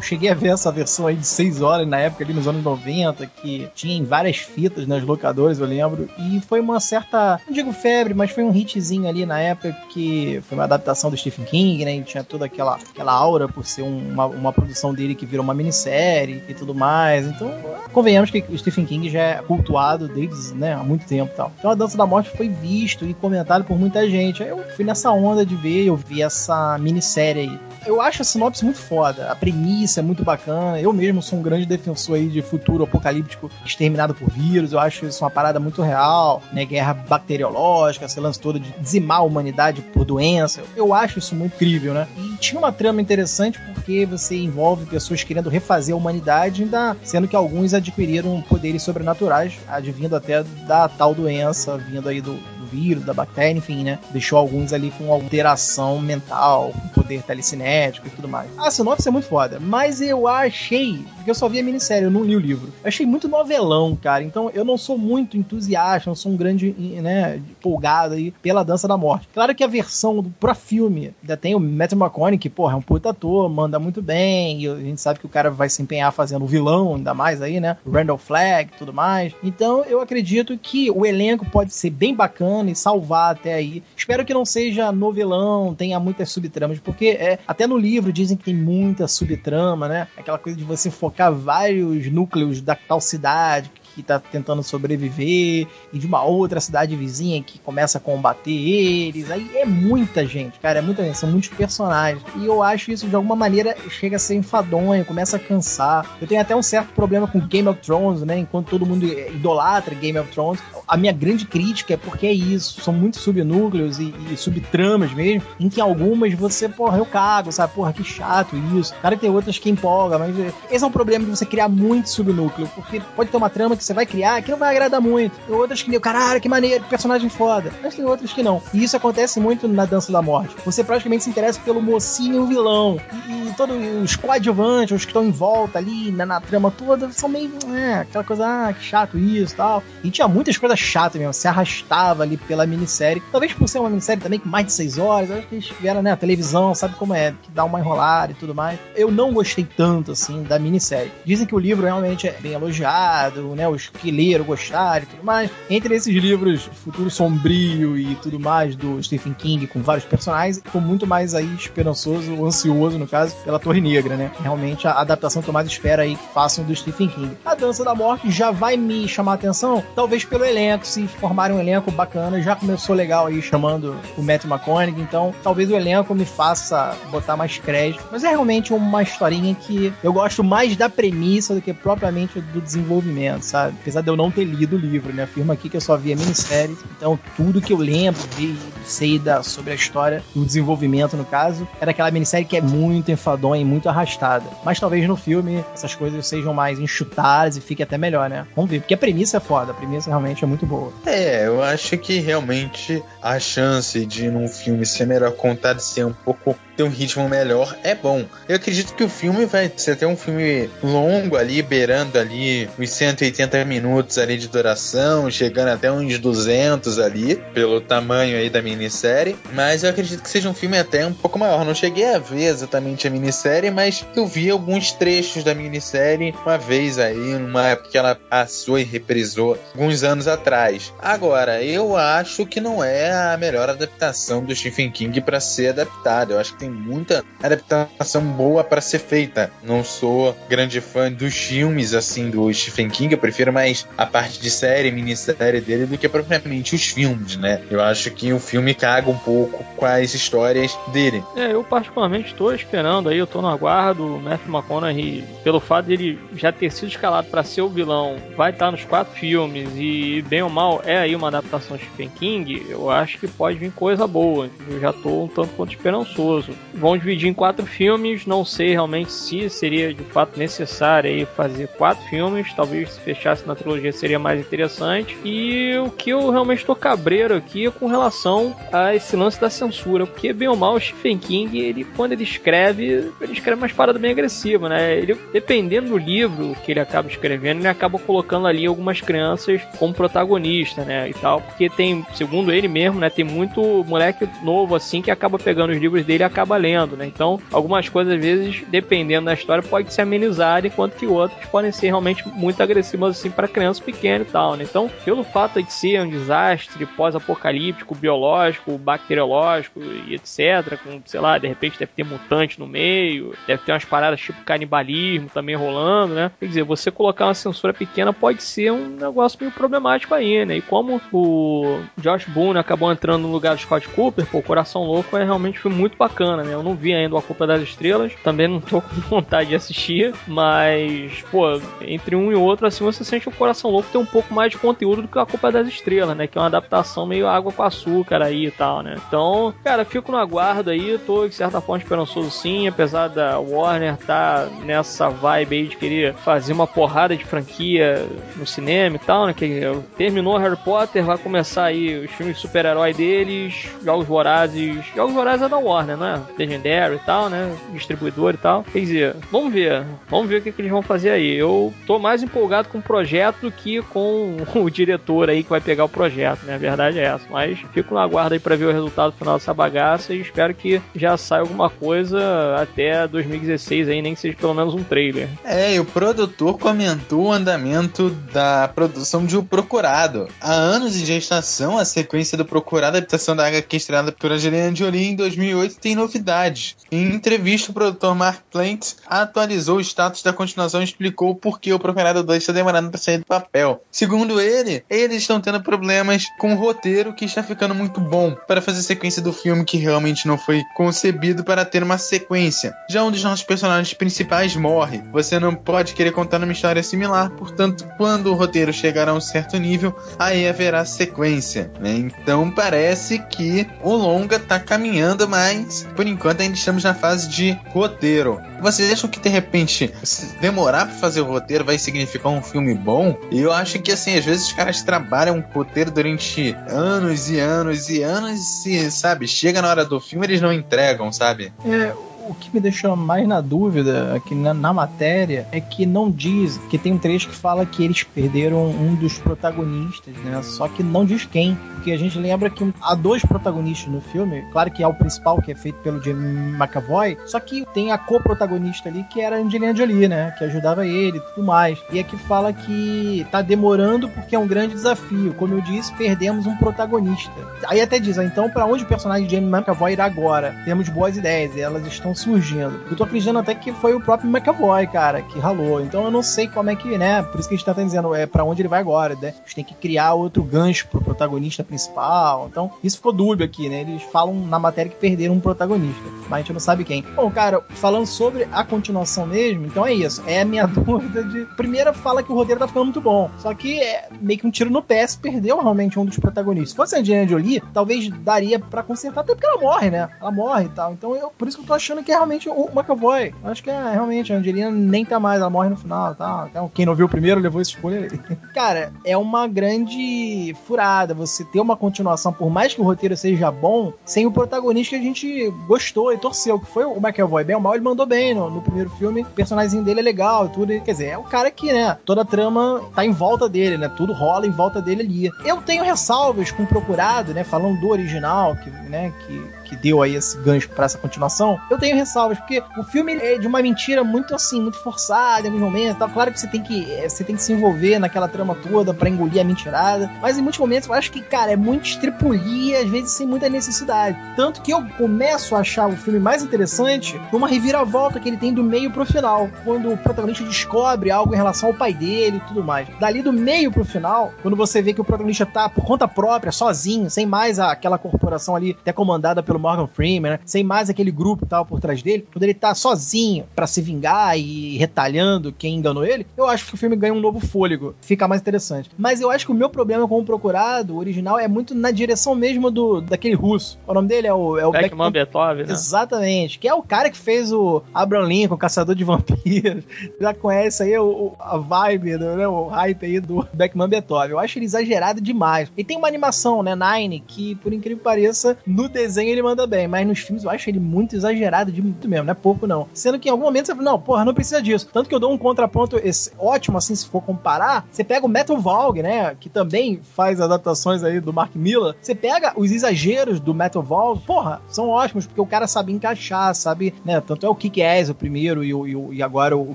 cheguei 0.00 0.30
a 0.30 0.34
ver 0.34 0.48
essa 0.48 0.70
versão 0.70 1.06
aí 1.06 1.16
de 1.16 1.26
6 1.26 1.62
horas 1.62 1.86
na 1.86 1.98
época 1.98 2.24
ali 2.24 2.32
nos 2.32 2.46
anos 2.46 2.62
90, 2.62 3.26
que 3.26 3.68
tinha 3.74 3.96
em 3.96 4.04
várias 4.04 4.36
fitas 4.36 4.86
nas 4.86 5.02
locadoras, 5.02 5.58
eu 5.58 5.66
lembro, 5.66 6.08
e 6.18 6.40
foi 6.40 6.60
uma 6.60 6.80
certa, 6.80 7.40
não 7.46 7.52
digo 7.52 7.72
febre, 7.72 8.14
mas 8.14 8.30
foi 8.30 8.44
um 8.44 8.54
hitzinho 8.54 9.08
ali 9.08 9.26
na 9.26 9.40
época 9.40 9.76
que 9.90 10.40
foi 10.48 10.56
uma 10.56 10.67
adaptação 10.68 11.10
do 11.10 11.16
Stephen 11.16 11.44
King, 11.44 11.84
né? 11.84 11.96
E 11.96 12.02
tinha 12.02 12.22
toda 12.22 12.46
aquela, 12.46 12.76
aquela 12.76 13.12
aura 13.12 13.48
por 13.48 13.64
ser 13.66 13.82
um, 13.82 14.12
uma, 14.12 14.26
uma 14.26 14.52
produção 14.52 14.94
dele 14.94 15.14
que 15.14 15.26
virou 15.26 15.42
uma 15.44 15.54
minissérie 15.54 16.42
e 16.48 16.54
tudo 16.54 16.74
mais. 16.74 17.26
Então, 17.26 17.52
convenhamos 17.92 18.30
que 18.30 18.44
o 18.48 18.58
Stephen 18.58 18.84
King 18.84 19.08
já 19.10 19.20
é 19.20 19.34
cultuado 19.42 20.08
desde 20.08 20.54
né, 20.54 20.74
há 20.74 20.82
muito 20.82 21.06
tempo 21.06 21.32
tal. 21.36 21.52
Então, 21.58 21.70
a 21.70 21.74
Dança 21.74 21.96
da 21.96 22.06
Morte 22.06 22.30
foi 22.30 22.48
visto 22.48 23.04
e 23.04 23.14
comentado 23.14 23.64
por 23.64 23.78
muita 23.78 24.08
gente. 24.08 24.42
Aí 24.42 24.48
eu 24.50 24.58
fui 24.76 24.84
nessa 24.84 25.10
onda 25.10 25.44
de 25.44 25.54
ver, 25.54 25.86
eu 25.86 25.96
vi 25.96 26.22
essa 26.22 26.78
minissérie 26.78 27.42
aí. 27.42 27.60
Eu 27.86 28.00
acho 28.00 28.22
a 28.22 28.24
sinopse 28.24 28.64
muito 28.64 28.78
foda. 28.78 29.30
A 29.30 29.36
premissa 29.36 30.00
é 30.00 30.02
muito 30.02 30.22
bacana. 30.22 30.80
Eu 30.80 30.92
mesmo 30.92 31.22
sou 31.22 31.38
um 31.38 31.42
grande 31.42 31.64
defensor 31.64 32.16
aí 32.16 32.28
de 32.28 32.42
futuro 32.42 32.84
apocalíptico 32.84 33.50
exterminado 33.64 34.14
por 34.14 34.28
vírus. 34.30 34.72
Eu 34.72 34.78
acho 34.78 35.06
isso 35.06 35.24
uma 35.24 35.30
parada 35.30 35.58
muito 35.58 35.80
real, 35.80 36.42
né? 36.52 36.64
Guerra 36.64 36.94
bacteriológica, 36.94 38.04
esse 38.04 38.20
lance 38.20 38.38
todo 38.38 38.60
de 38.60 38.70
dizimar 38.78 39.18
a 39.18 39.22
humanidade 39.22 39.80
por 39.80 40.04
doenças 40.04 40.57
sinopse, 40.58 40.78
eu 40.78 40.94
acho 40.94 41.18
isso 41.18 41.34
muito 41.34 41.54
incrível, 41.54 41.94
né? 41.94 42.06
E 42.16 42.36
tinha 42.36 42.58
uma 42.58 42.72
trama 42.72 43.00
interessante 43.00 43.58
porque 43.60 44.04
você 44.06 44.36
envolve 44.36 44.86
pessoas 44.86 45.22
querendo 45.22 45.48
refazer 45.48 45.94
a 45.94 45.98
humanidade, 45.98 46.62
ainda 46.62 46.96
sendo 47.02 47.28
que 47.28 47.36
alguns 47.36 47.74
adquiriram 47.74 48.40
poderes 48.42 48.82
sobrenaturais, 48.82 49.58
advindo 49.68 50.16
até 50.16 50.42
da 50.66 50.88
tal 50.88 51.14
doença 51.14 51.76
vindo 51.76 52.08
aí 52.08 52.20
do, 52.20 52.38
vírus, 52.70 53.04
da 53.04 53.14
bactéria, 53.14 53.58
enfim, 53.58 53.84
né? 53.84 53.98
Deixou 54.10 54.38
alguns 54.38 54.72
ali 54.72 54.90
com 54.92 55.12
alteração 55.12 56.00
mental, 56.00 56.72
com 56.72 57.00
poder 57.00 57.22
telecinético 57.22 58.06
e 58.06 58.10
tudo 58.10 58.28
mais. 58.28 58.48
A 58.58 58.70
sinopse 58.70 59.08
é 59.08 59.10
muito 59.10 59.26
foda, 59.26 59.58
mas 59.60 60.00
eu 60.00 60.26
achei, 60.28 61.04
porque 61.16 61.30
eu 61.30 61.34
só 61.34 61.48
vi 61.48 61.60
a 61.60 61.62
minissérie, 61.62 62.04
eu 62.04 62.10
não 62.10 62.24
li 62.24 62.36
o 62.36 62.40
livro. 62.40 62.72
Eu 62.82 62.88
achei 62.88 63.06
muito 63.06 63.28
novelão, 63.28 63.96
cara. 63.96 64.22
Então 64.22 64.50
eu 64.54 64.64
não 64.64 64.76
sou 64.76 64.98
muito 64.98 65.36
entusiasta, 65.36 66.10
não 66.10 66.14
sou 66.14 66.32
um 66.32 66.36
grande, 66.36 66.74
né, 67.02 67.36
empolgado 67.36 68.14
aí 68.14 68.30
pela 68.42 68.64
Dança 68.64 68.86
da 68.86 68.96
Morte. 68.96 69.28
Claro 69.32 69.54
que 69.54 69.64
a 69.64 69.68
versão 69.68 70.16
do, 70.16 70.30
pro 70.30 70.54
filme 70.54 71.12
ainda 71.22 71.36
tem 71.36 71.54
o 71.54 71.60
Matthew 71.60 71.98
McConaughey, 71.98 72.38
que, 72.38 72.50
porra, 72.50 72.74
é 72.74 72.76
um 72.76 72.82
puta 72.82 73.10
ator, 73.10 73.48
manda 73.48 73.78
muito 73.78 74.00
bem, 74.02 74.62
e 74.62 74.68
a 74.68 74.76
gente 74.76 75.00
sabe 75.00 75.18
que 75.18 75.26
o 75.26 75.28
cara 75.28 75.50
vai 75.50 75.68
se 75.68 75.82
empenhar 75.82 76.12
fazendo 76.12 76.44
o 76.44 76.48
vilão, 76.48 76.94
ainda 76.94 77.14
mais 77.14 77.42
aí, 77.42 77.60
né? 77.60 77.76
Randall 77.90 78.18
Flagg 78.18 78.70
tudo 78.78 78.92
mais. 78.92 79.32
Então 79.42 79.84
eu 79.84 80.00
acredito 80.00 80.56
que 80.58 80.90
o 80.90 81.04
elenco 81.04 81.46
pode 81.46 81.72
ser 81.72 81.90
bem 81.90 82.14
bacana 82.14 82.57
bacana 82.58 82.70
e 82.70 82.74
salvar 82.74 83.32
até 83.32 83.54
aí. 83.54 83.82
Espero 83.96 84.24
que 84.24 84.34
não 84.34 84.44
seja 84.44 84.90
novelão, 84.92 85.74
tenha 85.74 85.98
muitas 86.00 86.30
subtramas, 86.30 86.78
porque 86.80 87.08
é, 87.08 87.38
até 87.46 87.66
no 87.66 87.78
livro 87.78 88.12
dizem 88.12 88.36
que 88.36 88.44
tem 88.44 88.54
muita 88.54 89.06
subtrama, 89.06 89.88
né? 89.88 90.08
Aquela 90.16 90.38
coisa 90.38 90.58
de 90.58 90.64
você 90.64 90.90
focar 90.90 91.32
vários 91.32 92.10
núcleos 92.10 92.60
da 92.60 92.74
tal 92.74 93.00
cidade 93.00 93.70
que 93.98 94.02
tá 94.04 94.20
tentando 94.20 94.62
sobreviver 94.62 95.66
e 95.92 95.98
de 95.98 96.06
uma 96.06 96.22
outra 96.22 96.60
cidade 96.60 96.94
vizinha 96.94 97.42
que 97.42 97.58
começa 97.58 97.98
a 97.98 98.00
combater 98.00 98.52
eles. 98.52 99.28
Aí 99.28 99.50
é 99.56 99.66
muita 99.66 100.24
gente, 100.24 100.60
cara, 100.60 100.78
é 100.78 100.82
muita 100.82 101.02
gente, 101.02 101.18
são 101.18 101.28
muitos 101.28 101.48
personagens. 101.48 102.22
E 102.36 102.46
eu 102.46 102.62
acho 102.62 102.92
isso 102.92 103.08
de 103.08 103.16
alguma 103.16 103.34
maneira 103.34 103.76
chega 103.90 104.16
a 104.16 104.18
ser 104.18 104.36
enfadonho, 104.36 105.04
começa 105.04 105.36
a 105.36 105.40
cansar. 105.40 106.16
Eu 106.20 106.28
tenho 106.28 106.40
até 106.40 106.54
um 106.54 106.62
certo 106.62 106.92
problema 106.94 107.26
com 107.26 107.40
Game 107.40 107.68
of 107.68 107.80
Thrones, 107.80 108.22
né? 108.22 108.38
Enquanto 108.38 108.68
todo 108.68 108.86
mundo 108.86 109.04
idolatra 109.04 109.94
Game 109.94 110.18
of 110.18 110.30
Thrones, 110.30 110.60
a 110.86 110.96
minha 110.96 111.12
grande 111.12 111.44
crítica 111.44 111.94
é 111.94 111.96
porque 111.96 112.26
é 112.26 112.32
isso, 112.32 112.80
são 112.80 112.94
muitos 112.94 113.20
subnúcleos 113.20 113.98
e, 113.98 114.14
e 114.30 114.36
subtramas 114.36 115.12
mesmo, 115.12 115.42
em 115.58 115.68
que 115.68 115.80
algumas 115.80 116.32
você, 116.34 116.68
porra, 116.68 116.98
eu 116.98 117.06
cago, 117.06 117.50
sabe? 117.50 117.74
Porra, 117.74 117.92
que 117.92 118.04
chato 118.04 118.56
isso. 118.78 118.94
Cara, 119.02 119.16
tem 119.16 119.28
outras 119.28 119.58
que 119.58 119.68
empolga, 119.68 120.18
mas 120.18 120.36
esse 120.70 120.84
é 120.84 120.86
um 120.86 120.92
problema 120.92 121.24
de 121.24 121.30
você 121.30 121.44
criar 121.44 121.68
muito 121.68 122.08
subnúcleo, 122.08 122.68
porque 122.74 123.00
pode 123.16 123.30
ter 123.30 123.36
uma 123.36 123.50
trama 123.50 123.76
que 123.76 123.84
você 123.88 123.94
vai 123.94 124.04
criar 124.04 124.42
que 124.42 124.50
não 124.50 124.58
vai 124.58 124.70
agradar 124.70 125.00
muito. 125.00 125.38
Tem 125.46 125.54
outras 125.54 125.82
que, 125.82 125.98
caralho, 125.98 126.40
que 126.40 126.48
maneiro, 126.48 126.84
que 126.84 126.90
personagem 126.90 127.28
foda. 127.30 127.72
Mas 127.82 127.94
tem 127.94 128.04
outras 128.04 128.32
que 128.32 128.42
não. 128.42 128.62
E 128.74 128.84
isso 128.84 128.96
acontece 128.96 129.40
muito 129.40 129.66
na 129.66 129.86
Dança 129.86 130.12
da 130.12 130.20
Morte. 130.20 130.54
Você 130.64 130.84
praticamente 130.84 131.24
se 131.24 131.30
interessa 131.30 131.58
pelo 131.60 131.80
mocinho 131.80 132.34
e 132.34 132.38
o 132.38 132.46
vilão. 132.46 133.00
E, 133.26 133.48
e 133.48 133.54
todos 133.54 133.76
os 134.02 134.14
coadjuvantes, 134.14 134.94
os 134.94 135.04
que 135.04 135.10
estão 135.10 135.24
em 135.24 135.30
volta 135.30 135.78
ali, 135.78 136.12
na, 136.12 136.26
na 136.26 136.40
trama 136.40 136.70
toda, 136.70 137.10
são 137.12 137.30
meio. 137.30 137.50
É, 137.74 138.00
aquela 138.00 138.24
coisa, 138.24 138.46
ah, 138.46 138.72
que 138.74 138.84
chato 138.84 139.18
isso 139.18 139.54
e 139.54 139.56
tal. 139.56 139.82
E 140.04 140.10
tinha 140.10 140.28
muitas 140.28 140.58
coisas 140.58 140.78
chatas 140.78 141.18
mesmo. 141.18 141.32
Se 141.32 141.48
arrastava 141.48 142.24
ali 142.24 142.36
pela 142.36 142.66
minissérie. 142.66 143.22
Talvez 143.32 143.54
por 143.54 143.68
ser 143.68 143.78
uma 143.78 143.88
minissérie 143.88 144.22
também 144.22 144.38
com 144.38 144.48
mais 144.50 144.66
de 144.66 144.72
seis 144.72 144.98
horas. 144.98 145.30
Acho 145.30 145.46
que 145.46 145.54
eles 145.54 145.66
tiveram, 145.66 146.02
né, 146.02 146.12
a 146.12 146.16
televisão, 146.16 146.74
sabe 146.74 146.94
como 146.96 147.14
é, 147.14 147.32
que 147.42 147.50
dá 147.50 147.64
uma 147.64 147.80
enrolada 147.80 148.32
e 148.32 148.34
tudo 148.34 148.54
mais. 148.54 148.78
Eu 148.94 149.10
não 149.10 149.32
gostei 149.32 149.64
tanto, 149.64 150.12
assim, 150.12 150.42
da 150.42 150.58
minissérie. 150.58 151.10
Dizem 151.24 151.46
que 151.46 151.54
o 151.54 151.58
livro 151.58 151.86
realmente 151.86 152.28
é 152.28 152.32
bem 152.32 152.52
elogiado, 152.52 153.54
né? 153.54 153.66
Que 153.86 154.10
leram, 154.10 154.44
gostaram 154.44 155.04
e 155.04 155.06
tudo 155.06 155.24
mais. 155.24 155.50
Entre 155.70 155.94
esses 155.94 156.14
livros, 156.14 156.68
Futuro 156.84 157.10
Sombrio 157.10 157.98
e 157.98 158.14
tudo 158.16 158.38
mais, 158.38 158.74
do 158.76 159.02
Stephen 159.02 159.34
King, 159.34 159.66
com 159.66 159.82
vários 159.82 160.04
personagens, 160.04 160.60
ficou 160.64 160.80
muito 160.80 161.06
mais 161.06 161.34
aí 161.34 161.54
esperançoso, 161.54 162.44
ansioso, 162.44 162.98
no 162.98 163.06
caso, 163.06 163.34
pela 163.44 163.58
Torre 163.58 163.80
Negra, 163.80 164.16
né? 164.16 164.30
Realmente 164.40 164.86
a 164.86 164.92
adaptação 164.92 165.42
que 165.42 165.48
eu 165.48 165.54
mais 165.54 165.66
espero 165.66 166.02
aí 166.02 166.16
que 166.16 166.34
façam 166.34 166.64
do 166.64 166.74
Stephen 166.74 167.08
King. 167.08 167.36
A 167.44 167.54
Dança 167.54 167.84
da 167.84 167.94
Morte 167.94 168.30
já 168.30 168.50
vai 168.50 168.76
me 168.76 169.06
chamar 169.08 169.32
a 169.32 169.34
atenção, 169.34 169.82
talvez 169.94 170.24
pelo 170.24 170.44
elenco, 170.44 170.86
se 170.86 171.06
formarem 171.06 171.56
um 171.56 171.60
elenco 171.60 171.90
bacana, 171.90 172.40
já 172.42 172.56
começou 172.56 172.94
legal 172.94 173.26
aí 173.26 173.40
chamando 173.42 173.96
o 174.16 174.22
Matt 174.22 174.44
McConaughey, 174.44 175.00
então 175.00 175.34
talvez 175.42 175.70
o 175.70 175.74
elenco 175.74 176.14
me 176.14 176.24
faça 176.24 176.96
botar 177.10 177.36
mais 177.36 177.58
crédito. 177.58 178.04
Mas 178.10 178.24
é 178.24 178.28
realmente 178.28 178.72
uma 178.72 179.02
historinha 179.02 179.54
que 179.54 179.92
eu 180.02 180.12
gosto 180.12 180.42
mais 180.42 180.76
da 180.76 180.88
premissa 180.88 181.54
do 181.54 181.60
que 181.60 181.72
propriamente 181.72 182.40
do 182.40 182.60
desenvolvimento, 182.60 183.42
sabe? 183.42 183.67
Apesar 183.68 184.00
de 184.00 184.08
eu 184.08 184.16
não 184.16 184.30
ter 184.30 184.44
lido 184.44 184.76
o 184.76 184.78
livro, 184.78 185.12
né? 185.12 185.24
Afirmo 185.24 185.52
aqui 185.52 185.68
que 185.68 185.76
eu 185.76 185.80
só 185.80 185.96
vi 185.96 186.12
a 186.12 186.16
minissérie, 186.16 186.76
então 186.96 187.18
tudo 187.36 187.60
que 187.60 187.72
eu 187.72 187.78
lembro, 187.78 188.20
vi, 188.36 188.56
sei 188.84 189.18
da, 189.18 189.42
sobre 189.42 189.72
a 189.72 189.74
história, 189.74 190.22
o 190.34 190.44
desenvolvimento 190.44 191.16
no 191.16 191.24
caso, 191.24 191.68
era 191.80 191.90
aquela 191.90 192.10
minissérie 192.10 192.46
que 192.46 192.56
é 192.56 192.60
muito 192.60 193.10
enfadonha 193.10 193.60
e 193.60 193.64
muito 193.64 193.88
arrastada. 193.88 194.44
Mas 194.64 194.78
talvez 194.78 195.06
no 195.06 195.16
filme 195.16 195.64
essas 195.72 195.94
coisas 195.94 196.26
sejam 196.26 196.52
mais 196.52 196.78
enxutadas 196.78 197.56
e 197.56 197.60
fique 197.60 197.82
até 197.82 197.98
melhor, 197.98 198.28
né? 198.28 198.46
Vamos 198.54 198.70
ver, 198.70 198.80
porque 198.80 198.94
a 198.94 198.98
premissa 198.98 199.36
é 199.36 199.40
foda, 199.40 199.72
a 199.72 199.74
premissa 199.74 200.10
realmente 200.10 200.42
é 200.44 200.46
muito 200.46 200.66
boa. 200.66 200.92
É, 201.06 201.46
eu 201.46 201.62
acho 201.62 201.96
que 201.98 202.18
realmente 202.18 203.02
a 203.22 203.38
chance 203.38 204.04
de 204.06 204.30
num 204.30 204.48
filme 204.48 204.84
ser 204.84 205.06
melhor 205.06 205.32
contado 205.32 205.80
ser 205.80 206.04
um 206.04 206.12
pouco 206.12 206.56
ter 206.76 206.84
um 206.84 206.88
ritmo 206.88 207.28
melhor 207.28 207.76
é 207.82 207.94
bom. 207.94 208.24
Eu 208.48 208.56
acredito 208.56 208.94
que 208.94 209.02
o 209.02 209.08
filme 209.08 209.44
vai 209.46 209.70
ser 209.76 209.92
até 209.92 210.06
um 210.06 210.16
filme 210.16 210.70
longo 210.82 211.36
ali, 211.36 211.60
beirando 211.60 212.18
ali 212.18 212.70
os 212.78 212.90
180 212.90 213.47
minutos 213.64 214.18
ali 214.18 214.36
de 214.36 214.48
duração, 214.48 215.30
chegando 215.30 215.68
até 215.68 215.90
uns 215.90 216.18
200 216.18 216.98
ali, 216.98 217.36
pelo 217.54 217.80
tamanho 217.80 218.36
aí 218.36 218.50
da 218.50 218.62
minissérie. 218.62 219.36
Mas 219.52 219.82
eu 219.82 219.90
acredito 219.90 220.22
que 220.22 220.28
seja 220.28 220.48
um 220.48 220.54
filme 220.54 220.78
até 220.78 221.06
um 221.06 221.12
pouco 221.12 221.38
maior. 221.38 221.64
Não 221.64 221.74
cheguei 221.74 222.14
a 222.14 222.18
ver 222.18 222.44
exatamente 222.44 223.06
a 223.06 223.10
minissérie, 223.10 223.70
mas 223.70 224.04
eu 224.14 224.26
vi 224.26 224.50
alguns 224.50 224.92
trechos 224.92 225.44
da 225.44 225.54
minissérie 225.54 226.34
uma 226.44 226.58
vez 226.58 226.98
aí, 226.98 227.16
numa 227.16 227.68
época 227.68 227.90
que 227.90 227.98
ela 227.98 228.14
passou 228.14 228.78
e 228.78 228.84
reprisou 228.84 229.58
alguns 229.72 230.02
anos 230.02 230.28
atrás. 230.28 230.92
Agora, 230.98 231.62
eu 231.62 231.96
acho 231.96 232.46
que 232.46 232.60
não 232.60 232.82
é 232.82 233.12
a 233.12 233.36
melhor 233.36 233.70
adaptação 233.70 234.44
do 234.44 234.54
Stephen 234.54 234.90
King 234.90 235.20
para 235.20 235.40
ser 235.40 235.68
adaptada. 235.68 236.34
Eu 236.34 236.40
acho 236.40 236.52
que 236.52 236.60
tem 236.60 236.70
muita 236.70 237.24
adaptação 237.42 238.22
boa 238.22 238.64
para 238.64 238.80
ser 238.80 238.98
feita. 238.98 239.50
Não 239.62 239.84
sou 239.84 240.36
grande 240.48 240.80
fã 240.80 241.10
dos 241.10 241.34
filmes 241.34 241.94
assim 241.94 242.30
do 242.30 242.52
Stephen 242.52 242.88
King, 242.88 243.12
eu 243.12 243.18
prefiro 243.18 243.37
mais 243.46 243.86
a 243.96 244.04
parte 244.04 244.40
de 244.40 244.50
série, 244.50 244.90
minissérie 244.90 245.60
dele 245.60 245.86
do 245.86 245.96
que 245.96 246.08
propriamente 246.08 246.74
os 246.74 246.84
filmes, 246.84 247.36
né? 247.36 247.62
Eu 247.70 247.80
acho 247.82 248.10
que 248.10 248.32
o 248.32 248.38
filme 248.38 248.74
caga 248.74 249.10
um 249.10 249.18
pouco 249.18 249.64
com 249.76 249.86
as 249.86 250.14
histórias 250.14 250.76
dele. 250.88 251.22
É, 251.36 251.52
eu 251.52 251.62
particularmente 251.64 252.32
estou 252.32 252.54
esperando 252.54 253.08
aí, 253.08 253.18
eu 253.18 253.26
tô 253.26 253.40
no 253.40 253.48
aguardo, 253.48 254.16
o 254.16 254.20
Matthew 254.20 254.54
McConaughey, 254.54 255.24
pelo 255.44 255.60
fato 255.60 255.86
dele 255.86 256.18
já 256.34 256.52
ter 256.52 256.70
sido 256.70 256.88
escalado 256.88 257.28
para 257.28 257.42
ser 257.42 257.62
o 257.62 257.68
vilão, 257.68 258.16
vai 258.36 258.50
estar 258.50 258.70
nos 258.70 258.84
quatro 258.84 259.14
filmes 259.14 259.68
e 259.76 260.22
bem 260.28 260.42
ou 260.42 260.50
mal 260.50 260.82
é 260.84 260.98
aí 260.98 261.14
uma 261.14 261.28
adaptação 261.28 261.76
de 261.76 261.84
Stephen 261.84 262.10
King, 262.10 262.66
eu 262.68 262.90
acho 262.90 263.18
que 263.18 263.28
pode 263.28 263.58
vir 263.58 263.72
coisa 263.72 264.06
boa. 264.06 264.50
Eu 264.68 264.80
já 264.80 264.92
tô 264.92 265.24
um 265.24 265.28
tanto 265.28 265.48
quanto 265.54 265.70
esperançoso 265.70 266.52
vão 266.74 266.96
dividir 266.96 267.28
em 267.28 267.34
quatro 267.34 267.66
filmes. 267.66 268.26
Não 268.26 268.44
sei 268.44 268.70
realmente 268.70 269.12
se 269.12 269.48
seria 269.48 269.92
de 269.92 270.02
fato 270.04 270.38
necessário 270.38 271.10
aí 271.10 271.24
fazer 271.24 271.68
quatro 271.68 272.04
filmes. 272.08 272.52
Talvez 272.54 272.92
se 272.92 273.00
fechasse 273.28 273.46
na 273.46 273.54
trilogia 273.54 273.92
seria 273.92 274.18
mais 274.18 274.40
interessante. 274.40 275.16
E 275.24 275.76
o 275.78 275.90
que 275.90 276.10
eu 276.10 276.30
realmente 276.30 276.60
estou 276.60 276.74
cabreiro 276.74 277.34
aqui 277.34 277.66
é 277.66 277.70
com 277.70 277.86
relação 277.86 278.56
a 278.72 278.94
esse 278.94 279.16
lance 279.16 279.40
da 279.40 279.50
censura. 279.50 280.06
Porque, 280.06 280.32
bem 280.32 280.48
ou 280.48 280.56
mal, 280.56 280.74
o 280.74 280.80
Stephen 280.80 281.18
King, 281.18 281.58
ele, 281.58 281.84
quando 281.96 282.12
ele 282.12 282.22
escreve, 282.22 283.12
ele 283.20 283.32
escreve 283.32 283.60
umas 283.60 283.72
paradas 283.72 284.00
bem 284.00 284.12
agressivas, 284.12 284.70
né? 284.70 284.96
Ele, 284.96 285.16
dependendo 285.32 285.90
do 285.90 285.98
livro 285.98 286.56
que 286.64 286.72
ele 286.72 286.80
acaba 286.80 287.08
escrevendo, 287.08 287.60
ele 287.60 287.68
acaba 287.68 287.98
colocando 287.98 288.46
ali 288.46 288.66
algumas 288.66 289.00
crianças 289.00 289.60
como 289.78 289.94
protagonista, 289.94 290.84
né? 290.84 291.08
E 291.08 291.14
tal. 291.14 291.40
Porque 291.40 291.68
tem, 291.68 292.04
segundo 292.14 292.52
ele 292.52 292.68
mesmo, 292.68 292.98
né? 292.98 293.10
Tem 293.10 293.24
muito 293.24 293.84
moleque 293.86 294.28
novo 294.42 294.74
assim 294.74 295.02
que 295.02 295.10
acaba 295.10 295.38
pegando 295.38 295.72
os 295.72 295.78
livros 295.78 296.04
dele 296.04 296.22
e 296.22 296.26
acaba 296.26 296.56
lendo, 296.56 296.96
né? 296.96 297.06
Então, 297.06 297.40
algumas 297.52 297.88
coisas, 297.88 298.14
às 298.14 298.20
vezes, 298.20 298.62
dependendo 298.68 299.26
da 299.26 299.34
história, 299.34 299.62
pode 299.62 299.92
se 299.92 300.00
amenizar, 300.00 300.64
enquanto 300.64 300.94
que 300.94 301.06
outras 301.06 301.44
podem 301.46 301.72
ser 301.72 301.88
realmente 301.88 302.26
muito 302.28 302.62
agressivas, 302.62 303.17
assim, 303.18 303.30
para 303.30 303.48
criança 303.48 303.82
pequena 303.82 304.24
e 304.24 304.28
tal, 304.28 304.56
né? 304.56 304.64
Então, 304.64 304.90
pelo 305.04 305.24
fato 305.24 305.62
de 305.62 305.72
ser 305.72 306.00
um 306.00 306.08
desastre 306.08 306.86
pós-apocalíptico, 306.86 307.94
biológico, 307.94 308.78
bacteriológico 308.78 309.80
e 309.80 310.14
etc., 310.14 310.78
com, 310.82 311.00
sei 311.04 311.20
lá, 311.20 311.38
de 311.38 311.48
repente 311.48 311.78
deve 311.78 311.92
ter 311.94 312.04
mutante 312.04 312.58
no 312.58 312.66
meio, 312.66 313.34
deve 313.46 313.62
ter 313.62 313.72
umas 313.72 313.84
paradas 313.84 314.20
tipo 314.20 314.42
canibalismo 314.44 315.28
também 315.32 315.56
rolando, 315.56 316.14
né? 316.14 316.30
Quer 316.38 316.46
dizer, 316.46 316.62
você 316.62 316.90
colocar 316.90 317.26
uma 317.26 317.34
censura 317.34 317.72
pequena 317.72 318.12
pode 318.12 318.42
ser 318.42 318.72
um 318.72 318.88
negócio 318.88 319.38
meio 319.40 319.52
problemático 319.52 320.14
aí, 320.14 320.44
né? 320.44 320.56
E 320.56 320.62
como 320.62 321.00
o 321.12 321.80
Josh 321.98 322.26
Boone 322.26 322.58
acabou 322.58 322.92
entrando 322.92 323.22
no 323.22 323.32
lugar 323.32 323.54
do 323.54 323.60
Scott 323.60 323.88
Cooper, 323.88 324.26
pô, 324.26 324.42
Coração 324.42 324.82
Louco 324.82 325.16
é 325.16 325.24
realmente 325.24 325.58
foi 325.58 325.70
muito 325.70 325.96
bacana, 325.96 326.42
né? 326.42 326.54
Eu 326.54 326.62
não 326.62 326.74
vi 326.74 326.94
ainda 326.94 327.18
A 327.18 327.22
Culpa 327.22 327.46
das 327.46 327.62
Estrelas, 327.62 328.12
também 328.22 328.48
não 328.48 328.60
tô 328.60 328.80
com 328.80 328.94
vontade 329.08 329.50
de 329.50 329.54
assistir, 329.54 330.14
mas, 330.26 331.22
pô, 331.30 331.60
entre 331.80 332.14
um 332.14 332.30
e 332.30 332.34
outro, 332.34 332.66
assim, 332.66 332.84
você 332.84 333.04
sente 333.08 333.28
o 333.28 333.32
Coração 333.32 333.70
Louco 333.70 333.88
ter 333.90 333.98
um 333.98 334.06
pouco 334.06 334.32
mais 334.32 334.52
de 334.52 334.58
conteúdo 334.58 335.02
do 335.02 335.08
que 335.08 335.18
A 335.18 335.26
Culpa 335.26 335.50
das 335.50 335.66
Estrelas, 335.66 336.16
né? 336.16 336.26
Que 336.26 336.38
é 336.38 336.40
uma 336.40 336.46
adaptação 336.46 337.06
meio 337.06 337.26
água 337.26 337.52
com 337.52 337.62
açúcar 337.62 338.28
sair 338.28 338.46
e 338.46 338.50
tal, 338.50 338.82
né? 338.82 338.96
Então, 339.08 339.54
cara, 339.64 339.84
fico 339.84 340.12
no 340.12 340.18
aguardo 340.18 340.70
aí, 340.70 340.98
tô 341.06 341.26
de 341.26 341.34
certa 341.34 341.60
forma 341.60 341.82
esperançoso 341.82 342.30
sim, 342.30 342.68
apesar 342.68 343.08
da 343.08 343.38
Warner 343.38 343.96
tá 343.96 344.48
nessa 344.64 345.08
vibe 345.08 345.56
aí 345.56 345.68
de 345.68 345.76
querer 345.76 346.14
fazer 346.14 346.52
uma 346.52 346.66
porrada 346.66 347.16
de 347.16 347.24
franquia 347.24 348.06
no 348.36 348.46
cinema 348.46 348.96
e 348.96 348.98
tal, 348.98 349.26
né? 349.26 349.34
Que 349.34 349.62
terminou 349.96 350.36
Harry 350.36 350.56
Potter, 350.56 351.04
vai 351.04 351.18
começar 351.18 351.64
aí 351.64 352.04
os 352.04 352.10
filmes 352.12 352.36
de 352.36 352.42
super-herói 352.42 352.92
deles, 352.92 353.68
Jogos 353.82 354.06
Vorazes. 354.06 354.84
Jogos 354.94 355.14
Vorazes 355.14 355.42
é 355.42 355.48
da 355.48 355.58
Warner, 355.58 355.96
né? 355.96 356.22
Legendary 356.38 356.96
e 356.96 356.98
tal, 357.00 357.28
né? 357.28 357.56
Distribuidor 357.72 358.34
e 358.34 358.38
tal. 358.38 358.64
Quer 358.64 358.80
dizer, 358.80 359.16
vamos 359.30 359.52
ver. 359.52 359.84
Vamos 360.08 360.28
ver 360.28 360.40
o 360.40 360.42
que, 360.42 360.52
que 360.52 360.60
eles 360.60 360.70
vão 360.70 360.82
fazer 360.82 361.10
aí. 361.10 361.34
Eu 361.34 361.72
tô 361.86 361.98
mais 361.98 362.22
empolgado 362.22 362.68
com 362.68 362.78
o 362.78 362.82
projeto 362.82 362.97
do 363.40 363.50
que 363.50 363.82
com 363.82 364.36
o 364.54 364.70
diretor 364.70 365.30
aí 365.30 365.42
que 365.42 365.50
vai 365.50 365.60
pegar 365.60 365.84
o 365.84 365.88
projeto, 365.88 366.44
né? 366.44 366.54
A 366.54 366.58
verdade 366.58 366.98
é 366.98 367.04
essa. 367.04 367.24
Mas 367.30 367.58
fico 367.72 367.94
na 367.94 368.06
guarda 368.06 368.34
aí 368.34 368.38
pra 368.38 368.56
ver 368.56 368.66
o 368.66 368.72
resultado 368.72 369.12
final 369.12 369.38
dessa 369.38 369.54
bagaça 369.54 370.14
e 370.14 370.20
espero 370.20 370.54
que 370.54 370.80
já 370.94 371.16
saia 371.16 371.42
alguma 371.42 371.70
coisa 371.70 372.56
até 372.60 373.06
2016 373.06 373.88
aí, 373.88 374.02
nem 374.02 374.14
que 374.14 374.20
seja 374.20 374.36
pelo 374.36 374.54
menos 374.54 374.74
um 374.74 374.82
trailer. 374.82 375.28
É, 375.44 375.74
e 375.74 375.80
o 375.80 375.84
produtor 375.84 376.58
comentou 376.58 377.26
o 377.26 377.32
andamento 377.32 378.10
da 378.32 378.68
produção 378.68 379.24
de 379.24 379.36
O 379.36 379.42
Procurado. 379.42 380.28
Há 380.40 380.52
anos 380.52 380.94
de 380.94 381.04
gestação, 381.04 381.78
a 381.78 381.84
sequência 381.84 382.36
do 382.36 382.44
Procurado, 382.44 382.96
a 382.96 382.98
adaptação 382.98 383.34
da 383.34 383.46
HQ 383.46 383.76
estreada 383.76 384.12
por 384.12 384.32
Angelina 384.32 384.74
Jolie 384.74 385.08
em 385.08 385.16
2008, 385.16 385.78
tem 385.78 385.94
novidades. 385.94 386.76
Em 386.90 387.14
entrevista, 387.14 387.70
o 387.70 387.74
produtor 387.74 388.14
Mark 388.14 388.40
Plant 388.50 388.94
atualizou 389.06 389.78
o 389.78 389.80
status 389.80 390.22
da 390.22 390.32
continuação 390.32 390.80
e 390.80 390.84
explicou 390.84 391.34
por 391.34 391.60
que 391.60 391.72
o 391.72 391.78
Procurado 391.78 392.22
2 392.22 392.42
está 392.42 392.52
demorando 392.52 392.87
para 392.88 392.98
sair 392.98 393.18
do 393.18 393.26
papel. 393.26 393.82
Segundo 393.90 394.40
ele, 394.40 394.84
eles 394.88 395.18
estão 395.18 395.40
tendo 395.40 395.62
problemas 395.62 396.24
com 396.38 396.52
o 396.52 396.56
roteiro 396.56 397.14
que 397.14 397.24
está 397.24 397.42
ficando 397.42 397.74
muito 397.74 398.00
bom 398.00 398.36
para 398.46 398.62
fazer 398.62 398.82
sequência 398.82 399.22
do 399.22 399.32
filme 399.32 399.64
que 399.64 399.76
realmente 399.76 400.26
não 400.26 400.38
foi 400.38 400.62
concebido 400.76 401.44
para 401.44 401.64
ter 401.64 401.82
uma 401.82 401.98
sequência. 401.98 402.74
Já 402.88 403.04
um 403.04 403.10
dos 403.10 403.22
nossos 403.22 403.44
personagens 403.44 403.94
principais 403.94 404.54
morre. 404.56 405.02
Você 405.12 405.38
não 405.38 405.54
pode 405.54 405.94
querer 405.94 406.12
contar 406.12 406.42
uma 406.42 406.52
história 406.52 406.82
similar, 406.82 407.30
portanto, 407.30 407.86
quando 407.96 408.30
o 408.30 408.34
roteiro 408.34 408.72
chegar 408.72 409.08
a 409.08 409.14
um 409.14 409.20
certo 409.20 409.56
nível, 409.56 409.96
aí 410.18 410.48
haverá 410.48 410.84
sequência. 410.84 411.70
Né? 411.80 411.90
Então 411.90 412.50
parece 412.50 413.18
que 413.18 413.66
o 413.82 413.94
longa 413.94 414.36
está 414.36 414.58
caminhando, 414.58 415.28
mas 415.28 415.86
por 415.96 416.06
enquanto 416.06 416.40
ainda 416.40 416.54
estamos 416.54 416.84
na 416.84 416.94
fase 416.94 417.28
de 417.28 417.58
roteiro. 417.68 418.40
Vocês 418.60 418.92
acham 418.92 419.08
que 419.08 419.20
de 419.20 419.28
repente 419.28 419.92
demorar 420.40 420.86
para 420.86 420.96
fazer 420.96 421.20
o 421.20 421.26
roteiro 421.26 421.64
vai 421.64 421.78
significar 421.78 422.32
um 422.32 422.42
filme 422.42 422.74
bom? 422.78 423.16
E 423.30 423.40
eu 423.40 423.52
acho 423.52 423.78
que 423.80 423.92
assim, 423.92 424.16
às 424.16 424.24
vezes 424.24 424.46
os 424.46 424.52
caras 424.52 424.82
trabalham 424.82 425.36
um 425.36 425.40
roteiro 425.40 425.90
durante 425.90 426.56
anos 426.68 427.28
e 427.30 427.38
anos 427.38 427.90
e 427.90 428.02
anos 428.02 428.64
e, 428.66 428.90
sabe, 428.90 429.26
chega 429.26 429.60
na 429.60 429.68
hora 429.68 429.84
do 429.84 430.00
filme 430.00 430.26
eles 430.26 430.40
não 430.40 430.52
entregam, 430.52 431.12
sabe? 431.12 431.52
É, 431.64 431.92
o 432.28 432.34
que 432.34 432.50
me 432.52 432.60
deixou 432.60 432.94
mais 432.94 433.26
na 433.26 433.40
dúvida 433.40 434.14
aqui 434.14 434.34
na, 434.34 434.52
na, 434.52 434.72
matéria 434.72 435.48
é 435.50 435.60
que 435.60 435.86
não 435.86 436.10
diz, 436.10 436.58
que 436.68 436.76
tem 436.76 436.92
um 436.92 436.98
trecho 436.98 437.28
que 437.28 437.34
fala 437.34 437.64
que 437.64 437.82
eles 437.82 438.02
perderam 438.02 438.66
um 438.66 438.94
dos 438.94 439.18
protagonistas, 439.18 440.14
né? 440.18 440.40
Só 440.42 440.68
que 440.68 440.82
não 440.82 441.04
diz 441.04 441.24
quem. 441.24 441.56
Porque 441.74 441.90
a 441.92 441.96
gente 441.96 442.18
lembra 442.18 442.50
que 442.50 442.72
há 442.82 442.94
dois 442.94 443.24
protagonistas 443.24 443.92
no 443.92 444.00
filme, 444.00 444.44
claro 444.52 444.70
que 444.70 444.82
é 444.82 444.86
o 444.86 444.92
principal, 444.92 445.40
que 445.40 445.52
é 445.52 445.54
feito 445.54 445.78
pelo 445.78 446.02
Jamie 446.02 446.54
McAvoy, 446.54 447.16
só 447.26 447.40
que 447.40 447.64
tem 447.72 447.92
a 447.92 447.98
co-protagonista 447.98 448.88
ali, 448.88 449.04
que 449.04 449.20
era 449.20 449.36
a 449.36 449.38
Angelina 449.38 449.74
Jolie, 449.74 450.08
né? 450.08 450.34
Que 450.36 450.44
ajudava 450.44 450.86
ele 450.86 451.18
e 451.18 451.20
tudo 451.20 451.46
mais. 451.46 451.78
E 451.90 451.98
aqui 451.98 452.16
fala 452.16 452.52
que 452.52 453.26
tá 453.30 453.40
demorando 453.40 454.08
porque 454.08 454.36
é 454.36 454.38
um 454.38 454.46
grande 454.46 454.74
desafio. 454.74 455.32
Como 455.34 455.54
eu 455.54 455.60
disse, 455.60 455.94
perdemos 455.94 456.46
um 456.46 456.56
protagonista. 456.56 457.32
Aí 457.66 457.80
até 457.80 457.98
diz, 457.98 458.18
ah, 458.18 458.24
então 458.24 458.50
para 458.50 458.66
onde 458.66 458.84
o 458.84 458.86
personagem 458.86 459.26
de 459.26 459.34
Jamie 459.34 459.50
McAvoy 459.50 459.92
irá 459.92 460.04
agora? 460.04 460.54
Temos 460.64 460.88
boas 460.88 461.16
ideias, 461.16 461.56
elas 461.56 461.86
estão 461.86 462.14
surgindo. 462.18 462.80
Eu 462.90 462.96
tô 462.96 463.04
acreditando 463.04 463.38
até 463.38 463.54
que 463.54 463.72
foi 463.72 463.94
o 463.94 464.00
próprio 464.00 464.30
McAvoy, 464.30 464.86
cara, 464.86 465.22
que 465.22 465.38
ralou. 465.38 465.80
Então 465.80 466.04
eu 466.04 466.10
não 466.10 466.22
sei 466.22 466.48
como 466.48 466.70
é 466.70 466.76
que, 466.76 466.98
né? 466.98 467.22
Por 467.22 467.38
isso 467.38 467.48
que 467.48 467.54
a 467.54 467.58
gente 467.58 467.66
tá 467.66 467.72
dizendo, 467.72 468.14
é 468.14 468.26
para 468.26 468.44
onde 468.44 468.62
ele 468.62 468.68
vai 468.68 468.80
agora, 468.80 469.14
né? 469.14 469.28
A 469.28 469.40
gente 469.42 469.54
tem 469.54 469.64
que 469.64 469.74
criar 469.74 470.14
outro 470.14 470.42
gancho 470.42 470.88
pro 470.88 471.00
protagonista 471.00 471.62
principal. 471.62 472.48
Então, 472.50 472.70
isso 472.82 472.96
ficou 472.96 473.12
dúbio 473.12 473.44
aqui, 473.44 473.68
né? 473.68 473.82
Eles 473.82 474.02
falam 474.02 474.34
na 474.46 474.58
matéria 474.58 474.90
que 474.90 474.96
perderam 474.96 475.34
um 475.34 475.40
protagonista, 475.40 476.02
mas 476.28 476.32
a 476.32 476.38
gente 476.38 476.52
não 476.52 476.60
sabe 476.60 476.84
quem. 476.84 477.02
Bom, 477.14 477.30
cara, 477.30 477.60
falando 477.70 478.06
sobre 478.06 478.48
a 478.52 478.64
continuação 478.64 479.26
mesmo, 479.26 479.66
então 479.66 479.86
é 479.86 479.92
isso. 479.92 480.22
É 480.26 480.40
a 480.40 480.44
minha 480.44 480.66
dúvida 480.68 481.22
de. 481.24 481.46
Primeira 481.56 481.92
fala 481.92 482.22
que 482.22 482.32
o 482.32 482.34
roteiro 482.34 482.60
tá 482.60 482.68
ficando 482.68 482.84
muito 482.84 483.00
bom. 483.00 483.30
Só 483.38 483.52
que 483.54 483.80
é 483.80 484.08
meio 484.20 484.38
que 484.38 484.46
um 484.46 484.50
tiro 484.50 484.70
no 484.70 484.82
pé 484.82 485.06
se 485.06 485.18
perdeu 485.18 485.60
realmente 485.60 485.98
um 485.98 486.04
dos 486.04 486.18
protagonistas. 486.18 486.70
Se 486.70 486.76
fosse 486.76 486.96
a 486.96 486.98
Angelina 487.00 487.28
Jolie, 487.28 487.62
talvez 487.72 488.08
daria 488.08 488.58
para 488.58 488.82
consertar, 488.82 489.20
até 489.20 489.34
porque 489.34 489.46
ela 489.46 489.60
morre, 489.60 489.90
né? 489.90 490.08
Ela 490.20 490.30
morre 490.30 490.64
e 490.64 490.68
tal. 490.70 490.92
Então, 490.92 491.16
eu, 491.16 491.30
por 491.30 491.48
isso 491.48 491.56
que 491.56 491.62
eu 491.62 491.66
tô 491.66 491.74
achando 491.74 492.02
que 492.02 492.07
é 492.12 492.14
realmente 492.14 492.48
o 492.48 492.68
McAvoy. 492.74 493.34
Acho 493.44 493.62
que 493.62 493.70
é 493.70 493.92
realmente, 493.92 494.32
a 494.32 494.36
Angelina 494.36 494.70
nem 494.70 495.04
tá 495.04 495.18
mais, 495.18 495.40
ela 495.40 495.50
morre 495.50 495.68
no 495.68 495.76
final, 495.76 496.14
tá? 496.14 496.46
Então, 496.50 496.70
quem 496.72 496.86
não 496.86 496.94
viu 496.94 497.06
o 497.06 497.08
primeiro 497.08 497.40
levou 497.40 497.60
esse 497.60 497.72
escolha 497.72 498.08
aí. 498.10 498.18
Cara, 498.54 498.92
é 499.04 499.16
uma 499.16 499.46
grande 499.46 500.54
furada 500.66 501.14
você 501.14 501.44
ter 501.44 501.60
uma 501.60 501.76
continuação, 501.76 502.32
por 502.32 502.50
mais 502.50 502.74
que 502.74 502.80
o 502.80 502.84
roteiro 502.84 503.16
seja 503.16 503.50
bom, 503.50 503.92
sem 504.04 504.26
o 504.26 504.32
protagonista 504.32 504.96
que 504.96 505.02
a 505.02 505.04
gente 505.04 505.50
gostou 505.66 506.12
e 506.12 506.18
torceu, 506.18 506.58
que 506.58 506.66
foi 506.66 506.84
o 506.84 506.96
McAvoy. 506.98 507.44
Bem 507.44 507.56
ou 507.56 507.62
mal, 507.62 507.74
ele 507.74 507.84
mandou 507.84 508.06
bem 508.06 508.34
no, 508.34 508.50
no 508.50 508.60
primeiro 508.60 508.90
filme, 508.90 509.22
o 509.22 509.26
personagem 509.26 509.82
dele 509.82 510.00
é 510.00 510.02
legal 510.02 510.46
e 510.46 510.48
tudo. 510.50 510.80
Quer 510.80 510.92
dizer, 510.92 511.06
é 511.06 511.18
o 511.18 511.22
cara 511.22 511.50
que, 511.50 511.72
né, 511.72 511.96
toda 512.04 512.22
a 512.22 512.24
trama 512.24 512.82
tá 512.94 513.04
em 513.04 513.12
volta 513.12 513.48
dele, 513.48 513.78
né? 513.78 513.88
Tudo 513.96 514.12
rola 514.12 514.46
em 514.46 514.50
volta 514.50 514.80
dele 514.80 515.02
ali. 515.02 515.30
Eu 515.44 515.58
tenho 515.62 515.84
ressalvas 515.84 516.50
com 516.50 516.62
o 516.62 516.66
Procurado, 516.66 517.32
né? 517.32 517.44
Falando 517.44 517.80
do 517.80 517.88
original, 517.88 518.56
que, 518.56 518.70
né, 518.70 519.12
que 519.26 519.57
que 519.68 519.76
deu 519.76 520.02
aí 520.02 520.14
esse 520.14 520.36
gancho 520.38 520.68
para 520.70 520.86
essa 520.86 520.98
continuação, 520.98 521.58
eu 521.70 521.78
tenho 521.78 521.96
ressalvas, 521.96 522.38
porque 522.38 522.62
o 522.76 522.82
filme 522.82 523.14
é 523.16 523.38
de 523.38 523.46
uma 523.46 523.62
mentira 523.62 524.02
muito 524.02 524.34
assim, 524.34 524.60
muito 524.60 524.78
forçada 524.78 525.42
em 525.42 525.46
alguns 525.46 525.60
momentos. 525.60 525.98
Tá? 525.98 526.08
Claro 526.08 526.32
que 526.32 526.40
você 526.40 526.46
tem 526.46 526.62
que, 526.62 526.90
é, 526.92 527.08
você 527.08 527.24
tem 527.24 527.36
que 527.36 527.42
se 527.42 527.52
envolver 527.52 527.98
naquela 527.98 528.28
trama 528.28 528.54
toda 528.54 528.94
para 528.94 529.08
engolir 529.08 529.40
a 529.40 529.44
mentirada, 529.44 530.10
mas 530.20 530.38
em 530.38 530.42
muitos 530.42 530.58
momentos 530.58 530.88
eu 530.88 530.94
acho 530.94 531.12
que, 531.12 531.20
cara, 531.20 531.52
é 531.52 531.56
muito 531.56 531.86
estripulia, 531.86 532.80
às 532.80 532.88
vezes 532.88 533.12
sem 533.12 533.26
muita 533.26 533.48
necessidade. 533.48 534.18
Tanto 534.36 534.62
que 534.62 534.72
eu 534.72 534.84
começo 534.96 535.54
a 535.54 535.60
achar 535.60 535.88
o 535.88 535.96
filme 535.96 536.18
mais 536.18 536.42
interessante 536.42 537.20
numa 537.32 537.48
reviravolta 537.48 538.18
que 538.18 538.28
ele 538.28 538.36
tem 538.36 538.52
do 538.52 538.62
meio 538.62 538.90
pro 538.90 539.04
final, 539.04 539.48
quando 539.64 539.92
o 539.92 539.96
protagonista 539.96 540.44
descobre 540.44 541.10
algo 541.10 541.34
em 541.34 541.36
relação 541.36 541.70
ao 541.70 541.74
pai 541.74 541.92
dele 541.92 542.38
e 542.38 542.48
tudo 542.48 542.62
mais. 542.62 542.88
Dali 542.98 543.22
do 543.22 543.32
meio 543.32 543.70
pro 543.70 543.84
final, 543.84 544.32
quando 544.42 544.56
você 544.56 544.80
vê 544.80 544.92
que 544.92 545.00
o 545.00 545.04
protagonista 545.04 545.44
tá 545.46 545.68
por 545.68 545.84
conta 545.84 546.06
própria, 546.08 546.52
sozinho, 546.52 547.10
sem 547.10 547.26
mais 547.26 547.58
aquela 547.58 547.98
corporação 547.98 548.56
ali 548.56 548.76
até 548.80 548.92
comandada 548.92 549.42
pelo 549.42 549.57
pelo 549.58 549.60
Morgan 549.60 549.86
Freeman, 549.86 550.32
né? 550.32 550.38
Sem 550.44 550.62
mais 550.62 550.88
aquele 550.88 551.10
grupo 551.10 551.44
tal 551.44 551.66
por 551.66 551.80
trás 551.80 552.02
dele, 552.02 552.26
quando 552.32 552.44
ele 552.44 552.54
tá 552.54 552.74
sozinho 552.74 553.44
para 553.54 553.66
se 553.66 553.82
vingar 553.82 554.38
e 554.38 554.78
retalhando 554.78 555.52
quem 555.52 555.74
enganou 555.74 556.04
ele, 556.04 556.26
eu 556.36 556.46
acho 556.46 556.66
que 556.66 556.74
o 556.74 556.76
filme 556.76 556.96
ganha 556.96 557.12
um 557.12 557.20
novo 557.20 557.40
fôlego, 557.40 557.94
fica 558.00 558.28
mais 558.28 558.40
interessante. 558.40 558.90
Mas 558.96 559.20
eu 559.20 559.30
acho 559.30 559.44
que 559.44 559.52
o 559.52 559.54
meu 559.54 559.68
problema 559.68 560.06
com 560.06 560.20
o 560.20 560.24
Procurado 560.28 560.94
o 560.94 560.98
original 560.98 561.38
é 561.38 561.48
muito 561.48 561.74
na 561.74 561.90
direção 561.90 562.34
mesmo 562.34 562.70
do 562.70 563.00
daquele 563.00 563.34
russo. 563.34 563.78
O 563.86 563.94
nome 563.94 564.08
dele 564.08 564.26
é 564.26 564.34
o 564.34 564.58
é 564.58 564.66
o 564.66 564.70
Beckman 564.70 565.10
Beethoven, 565.10 565.66
né? 565.66 565.72
Exatamente, 565.72 566.58
que 566.58 566.68
é 566.68 566.74
o 566.74 566.82
cara 566.82 567.10
que 567.10 567.16
fez 567.16 567.52
o 567.52 567.82
Abraham 567.92 568.26
Lincoln, 568.26 568.56
Caçador 568.56 568.94
de 568.94 569.04
Vampiros. 569.04 569.84
Já 570.20 570.34
conhece 570.34 570.82
aí 570.82 570.98
o, 570.98 571.34
a 571.40 571.56
vibe, 571.56 572.18
do, 572.18 572.36
né, 572.36 572.46
o 572.46 572.66
hype 572.68 573.06
aí 573.06 573.20
do 573.20 573.46
Beckman 573.52 573.88
Beethoven. 573.88 574.30
Eu 574.30 574.38
acho 574.38 574.58
ele 574.58 574.66
exagerado 574.66 575.20
demais. 575.20 575.72
E 575.76 575.82
tem 575.82 575.96
uma 575.96 576.08
animação, 576.08 576.62
né, 576.62 576.74
Nine, 576.74 577.20
que 577.20 577.54
por 577.56 577.72
incrível 577.72 577.98
que 577.98 578.04
pareça, 578.04 578.56
no 578.66 578.88
desenho 578.88 579.30
ele 579.30 579.42
manda 579.48 579.66
bem, 579.66 579.88
mas 579.88 580.06
nos 580.06 580.20
filmes 580.20 580.44
eu 580.44 580.50
acho 580.50 580.68
ele 580.68 580.80
muito 580.80 581.16
exagerado 581.16 581.72
de 581.72 581.82
muito 581.82 582.08
mesmo, 582.08 582.26
não 582.26 582.32
é 582.32 582.34
pouco 582.34 582.66
não. 582.66 582.88
Sendo 582.92 583.18
que 583.18 583.28
em 583.28 583.32
algum 583.32 583.44
momento 583.44 583.66
você 583.66 583.72
fala, 583.72 583.84
não, 583.84 584.00
porra, 584.00 584.24
não 584.24 584.34
precisa 584.34 584.62
disso. 584.62 584.88
Tanto 584.92 585.08
que 585.08 585.14
eu 585.14 585.20
dou 585.20 585.32
um 585.32 585.38
contraponto 585.38 585.98
esse, 586.02 586.30
ótimo, 586.38 586.78
assim, 586.78 586.94
se 586.94 587.06
for 587.06 587.22
comparar. 587.22 587.86
Você 587.90 588.04
pega 588.04 588.26
o 588.26 588.28
Metal 588.28 588.58
Valg, 588.58 589.02
né, 589.02 589.34
que 589.38 589.48
também 589.48 590.00
faz 590.02 590.40
adaptações 590.40 591.02
aí 591.02 591.20
do 591.20 591.32
Mark 591.32 591.54
Miller. 591.54 591.94
Você 592.00 592.14
pega 592.14 592.52
os 592.56 592.70
exageros 592.70 593.40
do 593.40 593.54
Metal 593.54 593.82
Valg, 593.82 594.20
porra, 594.24 594.60
são 594.68 594.88
ótimos, 594.88 595.26
porque 595.26 595.40
o 595.40 595.46
cara 595.46 595.66
sabe 595.66 595.92
encaixar, 595.92 596.54
sabe, 596.54 596.94
né, 597.04 597.20
tanto 597.20 597.46
é 597.46 597.48
o 597.48 597.54
Kick-Ass, 597.54 598.10
o 598.10 598.14
primeiro, 598.14 598.62
e, 598.62 598.74
o, 598.74 599.12
e 599.12 599.22
agora 599.22 599.56
o 599.56 599.74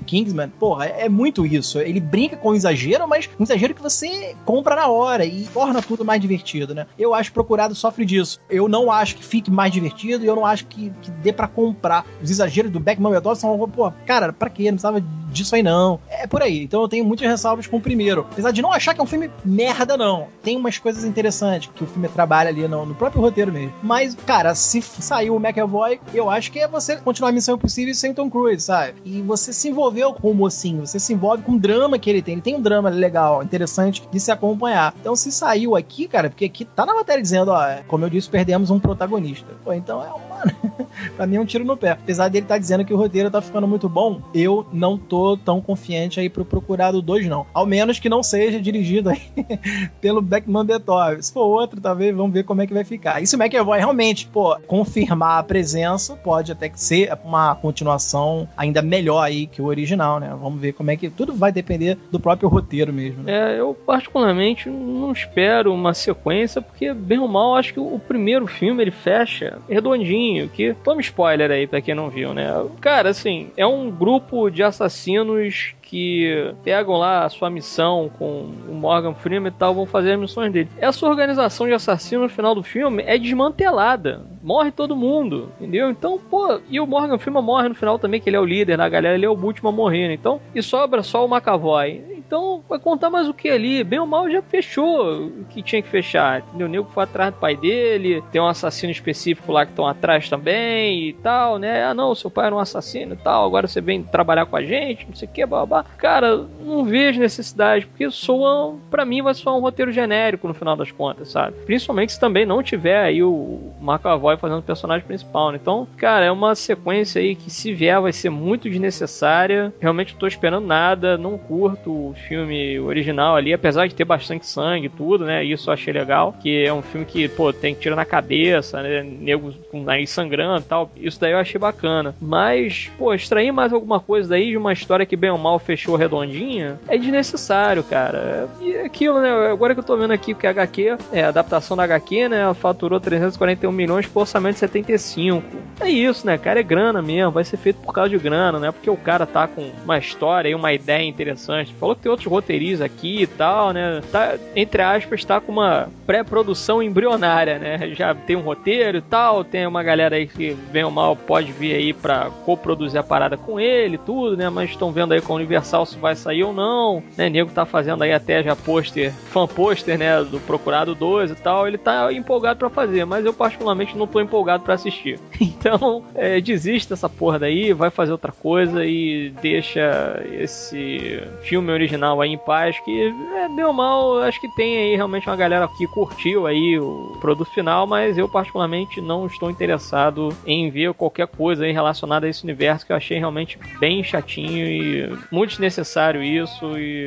Kingsman. 0.00 0.50
Porra, 0.58 0.86
é, 0.86 1.06
é 1.06 1.08
muito 1.08 1.44
isso. 1.44 1.78
Ele 1.78 2.00
brinca 2.00 2.36
com 2.36 2.50
o 2.50 2.54
exagero, 2.54 3.06
mas 3.08 3.28
um 3.38 3.42
exagero 3.42 3.74
que 3.74 3.82
você 3.82 4.34
compra 4.44 4.76
na 4.76 4.88
hora 4.88 5.24
e 5.24 5.44
torna 5.52 5.82
tudo 5.82 6.04
mais 6.04 6.20
divertido, 6.20 6.74
né? 6.74 6.86
Eu 6.98 7.14
acho 7.14 7.30
que 7.30 7.34
Procurado 7.34 7.74
sofre 7.74 8.04
disso. 8.04 8.40
Eu 8.48 8.68
não 8.68 8.90
acho 8.90 9.16
que 9.16 9.24
fique 9.24 9.50
mais 9.50 9.63
divertido 9.70 10.24
e 10.24 10.26
eu 10.26 10.36
não 10.36 10.46
acho 10.46 10.66
que, 10.66 10.92
que 11.02 11.10
dê 11.10 11.32
para 11.32 11.48
comprar. 11.48 12.04
Os 12.22 12.30
exageros 12.30 12.70
do 12.70 12.80
Beckman 12.80 13.12
Beethoven 13.12 13.34
são, 13.36 13.68
pô, 13.68 13.92
cara, 14.06 14.32
pra 14.32 14.48
quê? 14.50 14.64
Não 14.64 14.74
precisava 14.74 15.02
disso 15.34 15.54
aí 15.54 15.62
não. 15.62 16.00
É 16.08 16.26
por 16.26 16.40
aí. 16.42 16.62
Então 16.62 16.80
eu 16.80 16.88
tenho 16.88 17.04
muitas 17.04 17.28
ressalvas 17.28 17.66
com 17.66 17.76
o 17.76 17.80
primeiro. 17.80 18.26
Apesar 18.30 18.52
de 18.52 18.62
não 18.62 18.72
achar 18.72 18.94
que 18.94 19.00
é 19.00 19.02
um 19.02 19.06
filme 19.06 19.30
merda, 19.44 19.96
não. 19.96 20.28
Tem 20.42 20.56
umas 20.56 20.78
coisas 20.78 21.04
interessantes 21.04 21.70
que 21.74 21.84
o 21.84 21.86
filme 21.86 22.08
trabalha 22.08 22.48
ali 22.48 22.66
no, 22.66 22.86
no 22.86 22.94
próprio 22.94 23.20
roteiro 23.20 23.52
mesmo. 23.52 23.72
Mas, 23.82 24.14
cara, 24.14 24.54
se 24.54 24.80
saiu 24.80 25.34
o 25.34 25.40
McAvoy, 25.40 26.00
eu 26.14 26.30
acho 26.30 26.50
que 26.52 26.60
é 26.60 26.68
você 26.68 26.96
continuar 26.96 27.30
a 27.30 27.32
Missão 27.32 27.56
Impossível 27.56 27.94
sem 27.94 28.14
Tom 28.14 28.30
Cruise, 28.30 28.64
sabe? 28.64 28.94
E 29.04 29.20
você 29.22 29.52
se 29.52 29.68
envolveu 29.68 30.14
com 30.14 30.30
o 30.30 30.34
mocinho, 30.34 30.86
você 30.86 30.98
se 30.98 31.12
envolve 31.12 31.42
com 31.42 31.52
o 31.52 31.58
drama 31.58 31.98
que 31.98 32.08
ele 32.08 32.22
tem. 32.22 32.34
Ele 32.34 32.42
tem 32.42 32.54
um 32.54 32.62
drama 32.62 32.88
legal, 32.88 33.42
interessante 33.42 34.02
de 34.10 34.20
se 34.20 34.30
acompanhar. 34.30 34.94
Então, 35.00 35.16
se 35.16 35.30
saiu 35.32 35.76
aqui, 35.76 36.06
cara, 36.06 36.30
porque 36.30 36.44
aqui 36.44 36.64
tá 36.64 36.86
na 36.86 36.94
matéria 36.94 37.22
dizendo, 37.22 37.50
ó, 37.50 37.82
como 37.88 38.04
eu 38.04 38.10
disse, 38.10 38.28
perdemos 38.28 38.70
um 38.70 38.78
protagonista. 38.78 39.53
Pô, 39.62 39.72
então 39.72 40.02
é 40.02 40.08
uma. 40.08 40.44
pra 41.16 41.26
mim 41.26 41.36
é 41.36 41.40
um 41.40 41.44
tiro 41.44 41.64
no 41.64 41.76
pé. 41.76 41.90
Apesar 41.90 42.28
dele 42.28 42.44
estar 42.44 42.54
tá 42.54 42.58
dizendo 42.58 42.84
que 42.84 42.92
o 42.92 42.96
roteiro 42.96 43.30
tá 43.30 43.40
ficando 43.40 43.66
muito 43.66 43.88
bom, 43.88 44.20
eu 44.34 44.66
não 44.72 44.98
tô 44.98 45.36
tão 45.36 45.60
confiante 45.60 46.20
aí 46.20 46.28
pro 46.28 46.44
Procurado 46.44 47.02
2, 47.02 47.26
não. 47.26 47.46
Ao 47.52 47.66
menos 47.66 47.98
que 47.98 48.08
não 48.08 48.22
seja 48.22 48.60
dirigido 48.60 49.10
aí 49.10 49.22
pelo 50.00 50.22
Beckman 50.22 50.64
Beethoven. 50.64 51.20
Se 51.20 51.32
for 51.32 51.44
outro, 51.44 51.80
talvez 51.80 52.14
vamos 52.14 52.32
ver 52.32 52.44
como 52.44 52.62
é 52.62 52.66
que 52.66 52.74
vai 52.74 52.84
ficar. 52.84 53.22
E 53.22 53.26
se 53.26 53.36
o 53.36 53.42
McAvoy 53.42 53.78
realmente, 53.78 54.26
pô, 54.26 54.56
confirmar 54.66 55.38
a 55.38 55.42
presença, 55.42 56.16
pode 56.16 56.52
até 56.52 56.70
ser 56.74 57.12
uma 57.24 57.54
continuação 57.54 58.48
ainda 58.56 58.82
melhor 58.82 59.22
aí 59.22 59.46
que 59.46 59.60
o 59.60 59.66
original, 59.66 60.18
né? 60.18 60.34
Vamos 60.40 60.60
ver 60.60 60.72
como 60.72 60.90
é 60.90 60.96
que. 60.96 61.10
Tudo 61.10 61.34
vai 61.34 61.52
depender 61.52 61.98
do 62.10 62.18
próprio 62.18 62.48
roteiro 62.48 62.92
mesmo. 62.92 63.22
Né? 63.22 63.54
É, 63.54 63.60
eu 63.60 63.74
particularmente 63.74 64.68
não 64.68 65.12
espero 65.12 65.72
uma 65.72 65.92
sequência, 65.92 66.62
porque, 66.62 66.92
bem 66.92 67.18
ou 67.18 67.28
mal, 67.28 67.56
acho 67.56 67.74
que 67.74 67.80
o 67.80 67.98
primeiro 67.98 68.46
filme 68.46 68.82
ele 68.82 68.90
fecha 68.90 69.43
redondinho. 69.68 70.48
Que. 70.48 70.74
Toma 70.84 71.00
spoiler 71.00 71.50
aí 71.50 71.66
pra 71.66 71.80
quem 71.80 71.94
não 71.94 72.08
viu, 72.08 72.34
né? 72.34 72.46
Cara, 72.80 73.10
assim, 73.10 73.50
é 73.56 73.66
um 73.66 73.90
grupo 73.90 74.50
de 74.50 74.62
assassinos 74.62 75.74
que 75.94 76.52
pegam 76.64 76.96
lá 76.96 77.24
a 77.24 77.28
sua 77.28 77.48
missão 77.48 78.10
com 78.18 78.50
o 78.68 78.74
Morgan 78.74 79.14
Freeman 79.14 79.48
e 79.48 79.52
tal, 79.52 79.74
vão 79.74 79.86
fazer 79.86 80.12
as 80.14 80.18
missões 80.18 80.52
dele. 80.52 80.68
Essa 80.78 81.06
organização 81.06 81.66
de 81.66 81.72
assassinos 81.72 82.24
no 82.24 82.28
final 82.28 82.54
do 82.54 82.62
filme 82.62 83.04
é 83.06 83.16
desmantelada. 83.18 84.22
Morre 84.42 84.70
todo 84.70 84.96
mundo, 84.96 85.52
entendeu? 85.60 85.90
Então, 85.90 86.18
pô, 86.18 86.60
e 86.68 86.80
o 86.80 86.86
Morgan 86.86 87.18
Freeman 87.18 87.42
morre 87.42 87.68
no 87.68 87.74
final 87.74 87.98
também, 87.98 88.20
que 88.20 88.28
ele 88.28 88.36
é 88.36 88.40
o 88.40 88.44
líder 88.44 88.78
da 88.78 88.88
galera, 88.88 89.14
ele 89.14 89.26
é 89.26 89.28
o 89.28 89.38
último 89.38 89.68
a 89.68 89.72
morrer, 89.72 90.08
né? 90.08 90.14
Então, 90.14 90.40
e 90.54 90.62
sobra 90.62 91.02
só 91.02 91.24
o 91.24 91.28
McAvoy. 91.28 92.13
Então, 92.34 92.64
vai 92.68 92.80
contar 92.80 93.10
mais 93.10 93.28
o 93.28 93.32
que 93.32 93.48
ali? 93.48 93.84
Bem 93.84 94.00
ou 94.00 94.06
mal 94.06 94.28
já 94.28 94.42
fechou 94.42 95.28
o 95.28 95.44
que 95.44 95.62
tinha 95.62 95.80
que 95.80 95.88
fechar, 95.88 96.40
entendeu? 96.40 96.66
O 96.66 96.70
nego 96.70 96.90
foi 96.92 97.04
atrás 97.04 97.32
do 97.32 97.38
pai 97.38 97.56
dele, 97.56 98.24
tem 98.32 98.40
um 98.40 98.48
assassino 98.48 98.90
específico 98.90 99.52
lá 99.52 99.64
que 99.64 99.70
estão 99.70 99.86
atrás 99.86 100.28
também 100.28 101.10
e 101.10 101.12
tal, 101.12 101.60
né? 101.60 101.84
Ah, 101.84 101.94
não, 101.94 102.12
seu 102.12 102.28
pai 102.28 102.46
era 102.46 102.56
um 102.56 102.58
assassino 102.58 103.14
e 103.14 103.16
tal, 103.16 103.46
agora 103.46 103.68
você 103.68 103.80
vem 103.80 104.02
trabalhar 104.02 104.46
com 104.46 104.56
a 104.56 104.62
gente, 104.64 105.06
não 105.06 105.14
sei 105.14 105.28
o 105.28 105.30
que, 105.30 105.46
babá 105.46 105.84
cara, 105.96 106.44
não 106.60 106.84
vejo 106.84 107.20
necessidade, 107.20 107.86
porque 107.86 108.10
soa, 108.10 108.76
para 108.90 109.04
mim, 109.04 109.22
vai 109.22 109.32
soar 109.32 109.56
um 109.56 109.60
roteiro 109.60 109.92
genérico 109.92 110.48
no 110.48 110.54
final 110.54 110.74
das 110.74 110.90
contas, 110.90 111.28
sabe? 111.28 111.56
Principalmente 111.64 112.14
se 112.14 112.20
também 112.20 112.44
não 112.44 112.64
tiver 112.64 113.00
aí 113.00 113.22
o 113.22 113.72
McAvoy 113.80 114.36
fazendo 114.38 114.58
o 114.58 114.62
personagem 114.62 115.06
principal, 115.06 115.52
né? 115.52 115.58
Então, 115.62 115.86
cara, 115.96 116.24
é 116.24 116.32
uma 116.32 116.56
sequência 116.56 117.20
aí 117.20 117.36
que 117.36 117.48
se 117.48 117.72
vier 117.72 118.00
vai 118.00 118.12
ser 118.12 118.28
muito 118.28 118.68
desnecessária. 118.68 119.72
Realmente 119.80 120.14
não 120.14 120.18
tô 120.18 120.26
esperando 120.26 120.66
nada, 120.66 121.16
não 121.16 121.38
curto 121.38 122.12
filme 122.28 122.78
original 122.80 123.36
ali, 123.36 123.52
apesar 123.52 123.86
de 123.86 123.94
ter 123.94 124.04
bastante 124.04 124.46
sangue 124.46 124.86
e 124.86 124.90
tudo, 124.90 125.24
né? 125.24 125.44
Isso 125.44 125.68
eu 125.68 125.74
achei 125.74 125.92
legal, 125.92 126.34
que 126.40 126.64
é 126.64 126.72
um 126.72 126.82
filme 126.82 127.06
que, 127.06 127.28
pô, 127.28 127.52
tem 127.52 127.74
tiro 127.74 127.96
na 127.96 128.04
cabeça, 128.04 128.82
né? 128.82 129.02
Nego 129.02 129.52
com 129.70 129.82
nariz 129.82 130.10
sangrando 130.10 130.60
e 130.60 130.68
tal. 130.68 130.90
Isso 130.96 131.20
daí 131.20 131.32
eu 131.32 131.38
achei 131.38 131.58
bacana. 131.58 132.14
Mas, 132.20 132.90
pô, 132.98 133.14
extrair 133.14 133.52
mais 133.52 133.72
alguma 133.72 134.00
coisa 134.00 134.28
daí 134.30 134.50
de 134.50 134.56
uma 134.56 134.72
história 134.72 135.06
que 135.06 135.16
bem 135.16 135.30
ou 135.30 135.38
mal 135.38 135.58
fechou 135.58 135.96
redondinha, 135.96 136.78
é 136.88 136.96
desnecessário, 136.96 137.82
cara. 137.82 138.48
E 138.60 138.76
aquilo, 138.78 139.20
né? 139.20 139.30
Agora 139.50 139.74
que 139.74 139.80
eu 139.80 139.84
tô 139.84 139.96
vendo 139.96 140.12
aqui 140.12 140.34
que 140.34 140.46
a 140.46 140.50
HQ, 140.50 140.96
é 141.12 141.24
a 141.24 141.28
adaptação 141.28 141.76
da 141.76 141.84
HQ, 141.84 142.28
né? 142.28 142.40
Ela 142.40 142.54
faturou 142.54 143.00
341 143.00 143.70
milhões 143.70 144.06
por 144.06 144.20
orçamento 144.20 144.54
de 144.54 144.60
75. 144.60 145.42
É 145.80 145.88
isso, 145.88 146.26
né, 146.26 146.38
cara? 146.38 146.60
É 146.60 146.62
grana 146.62 147.02
mesmo, 147.02 147.32
vai 147.32 147.44
ser 147.44 147.56
feito 147.56 147.80
por 147.80 147.92
causa 147.92 148.10
de 148.10 148.18
grana, 148.18 148.58
né? 148.58 148.70
Porque 148.70 148.90
o 148.90 148.96
cara 148.96 149.26
tá 149.26 149.46
com 149.46 149.70
uma 149.84 149.98
história 149.98 150.48
e 150.48 150.54
uma 150.54 150.72
ideia 150.72 151.02
interessante. 151.02 151.74
Falou 151.74 151.96
que 151.96 152.03
tem 152.04 152.10
outros 152.10 152.30
roteiristas 152.30 152.82
aqui 152.82 153.22
e 153.22 153.26
tal, 153.26 153.72
né? 153.72 154.00
Tá, 154.12 154.36
entre 154.54 154.82
aspas, 154.82 155.24
tá 155.24 155.40
com 155.40 155.52
uma 155.52 155.88
pré-produção 156.06 156.82
embrionária, 156.82 157.58
né? 157.58 157.90
Já 157.94 158.14
tem 158.14 158.36
um 158.36 158.42
roteiro 158.42 158.98
e 158.98 159.02
tal, 159.02 159.42
tem 159.42 159.66
uma 159.66 159.82
galera 159.82 160.16
aí 160.16 160.26
que, 160.26 160.54
bem 160.70 160.84
ou 160.84 160.90
mal, 160.90 161.16
pode 161.16 161.50
vir 161.50 161.74
aí 161.74 161.92
pra 161.92 162.30
coproduzir 162.44 163.00
a 163.00 163.02
parada 163.02 163.36
com 163.36 163.58
ele 163.58 163.98
tudo, 163.98 164.36
né? 164.36 164.48
Mas 164.48 164.70
estão 164.70 164.92
vendo 164.92 165.12
aí 165.12 165.20
com 165.20 165.32
o 165.32 165.36
Universal 165.36 165.64
Universal 165.64 165.86
se 165.86 165.98
vai 165.98 166.14
sair 166.14 166.44
ou 166.44 166.52
não, 166.52 167.02
né? 167.16 167.28
Nego 167.28 167.50
tá 167.50 167.64
fazendo 167.64 168.02
aí 168.02 168.12
até 168.12 168.42
já 168.42 168.54
pôster, 168.54 169.12
fan 169.12 169.46
pôster, 169.46 169.98
né, 169.98 170.22
do 170.22 170.38
Procurado 170.40 170.94
2 170.94 171.30
e 171.30 171.34
tal, 171.34 171.66
ele 171.66 171.78
tá 171.78 172.12
empolgado 172.12 172.58
para 172.58 172.70
fazer, 172.70 173.04
mas 173.04 173.24
eu 173.24 173.32
particularmente 173.32 173.96
não 173.96 174.06
tô 174.06 174.20
empolgado 174.20 174.62
para 174.62 174.74
assistir. 174.74 175.18
Então, 175.64 176.04
é, 176.14 176.40
desiste 176.42 176.90
dessa 176.90 177.08
porra 177.08 177.38
daí, 177.38 177.72
vai 177.72 177.88
fazer 177.88 178.12
outra 178.12 178.30
coisa 178.32 178.84
e 178.84 179.32
deixa 179.40 180.22
esse 180.38 181.22
filme 181.42 181.72
original 181.72 181.93
aí 182.20 182.32
em 182.32 182.38
paz, 182.38 182.78
que 182.80 183.14
é, 183.34 183.48
deu 183.48 183.72
mal, 183.72 184.18
acho 184.22 184.40
que 184.40 184.48
tem 184.48 184.76
aí 184.76 184.96
realmente 184.96 185.28
uma 185.28 185.36
galera 185.36 185.68
que 185.68 185.86
curtiu 185.86 186.46
aí 186.46 186.78
o 186.78 187.16
produto 187.20 187.50
final, 187.50 187.86
mas 187.86 188.18
eu 188.18 188.28
particularmente 188.28 189.00
não 189.00 189.26
estou 189.26 189.50
interessado 189.50 190.28
em 190.46 190.70
ver 190.70 190.92
qualquer 190.94 191.26
coisa 191.26 191.64
aí 191.64 191.72
relacionada 191.72 192.26
a 192.26 192.28
esse 192.28 192.44
universo 192.44 192.86
que 192.86 192.92
eu 192.92 192.96
achei 192.96 193.18
realmente 193.18 193.58
bem 193.78 194.02
chatinho 194.02 194.66
e 194.66 195.18
muito 195.30 195.50
desnecessário 195.50 196.22
isso 196.22 196.78
e. 196.78 197.04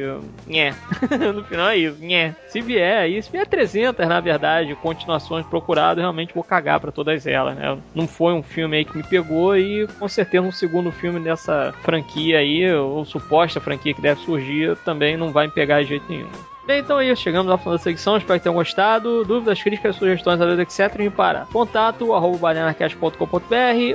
Nhé. 0.48 0.74
no 1.34 1.44
final 1.44 1.70
é 1.70 1.78
isso, 1.78 2.04
nhé. 2.04 2.36
Se 2.48 2.62
vier 2.62 3.02
aí, 3.02 3.22
se 3.22 3.32
vier 3.32 3.46
300, 3.46 4.08
na 4.08 4.20
verdade, 4.20 4.76
continuações 4.76 5.46
procuradas, 5.46 6.02
realmente 6.02 6.34
vou 6.34 6.44
cagar 6.44 6.80
para 6.80 6.92
todas 6.92 7.26
elas, 7.28 7.56
né? 7.56 7.78
Não 7.94 8.08
foi 8.08 8.34
um 8.34 8.44
filme 8.44 8.78
aí 8.78 8.86
que 8.86 8.98
me 8.98 9.04
pegou 9.04 9.58
e 9.58 9.88
com 10.00 10.08
certeza 10.08 10.46
um 10.46 10.52
segundo 10.52 10.92
filme 10.92 11.20
dessa 11.20 11.74
franquia 11.82 12.40
aí, 12.40 12.72
ou 12.74 13.04
suposta 13.06 13.60
franquia 13.60 13.94
que 13.94 14.02
deve 14.02 14.22
surgir, 14.22 14.77
também 14.84 15.18
não 15.18 15.32
vai 15.32 15.48
me 15.48 15.54
pegar 15.54 15.82
de 15.82 15.90
jeito 15.90 16.06
nenhum. 16.10 16.30
Bem, 16.68 16.80
então 16.80 17.00
é 17.00 17.08
isso. 17.08 17.22
Chegamos 17.22 17.50
ao 17.50 17.58
final 17.58 17.76
da 17.76 17.82
secção. 17.82 18.18
Espero 18.18 18.40
que 18.40 18.44
tenham 18.44 18.56
gostado. 18.56 19.24
Dúvidas, 19.24 19.64
críticas, 19.64 19.96
sugestões, 19.96 20.42
às 20.42 20.60
etc. 20.60 21.00
Me 21.00 21.10
para 21.10 21.46
contato 21.52 22.14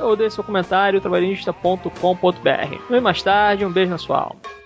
ou 0.00 0.16
deixe 0.16 0.36
seu 0.36 0.44
comentário 0.44 1.00
trabalhista.com.br. 1.00 2.76
Vem 2.88 3.00
mais 3.00 3.22
tarde. 3.22 3.66
Um 3.66 3.70
beijo 3.70 3.90
na 3.90 3.98
sua 3.98 4.20
alma. 4.20 4.61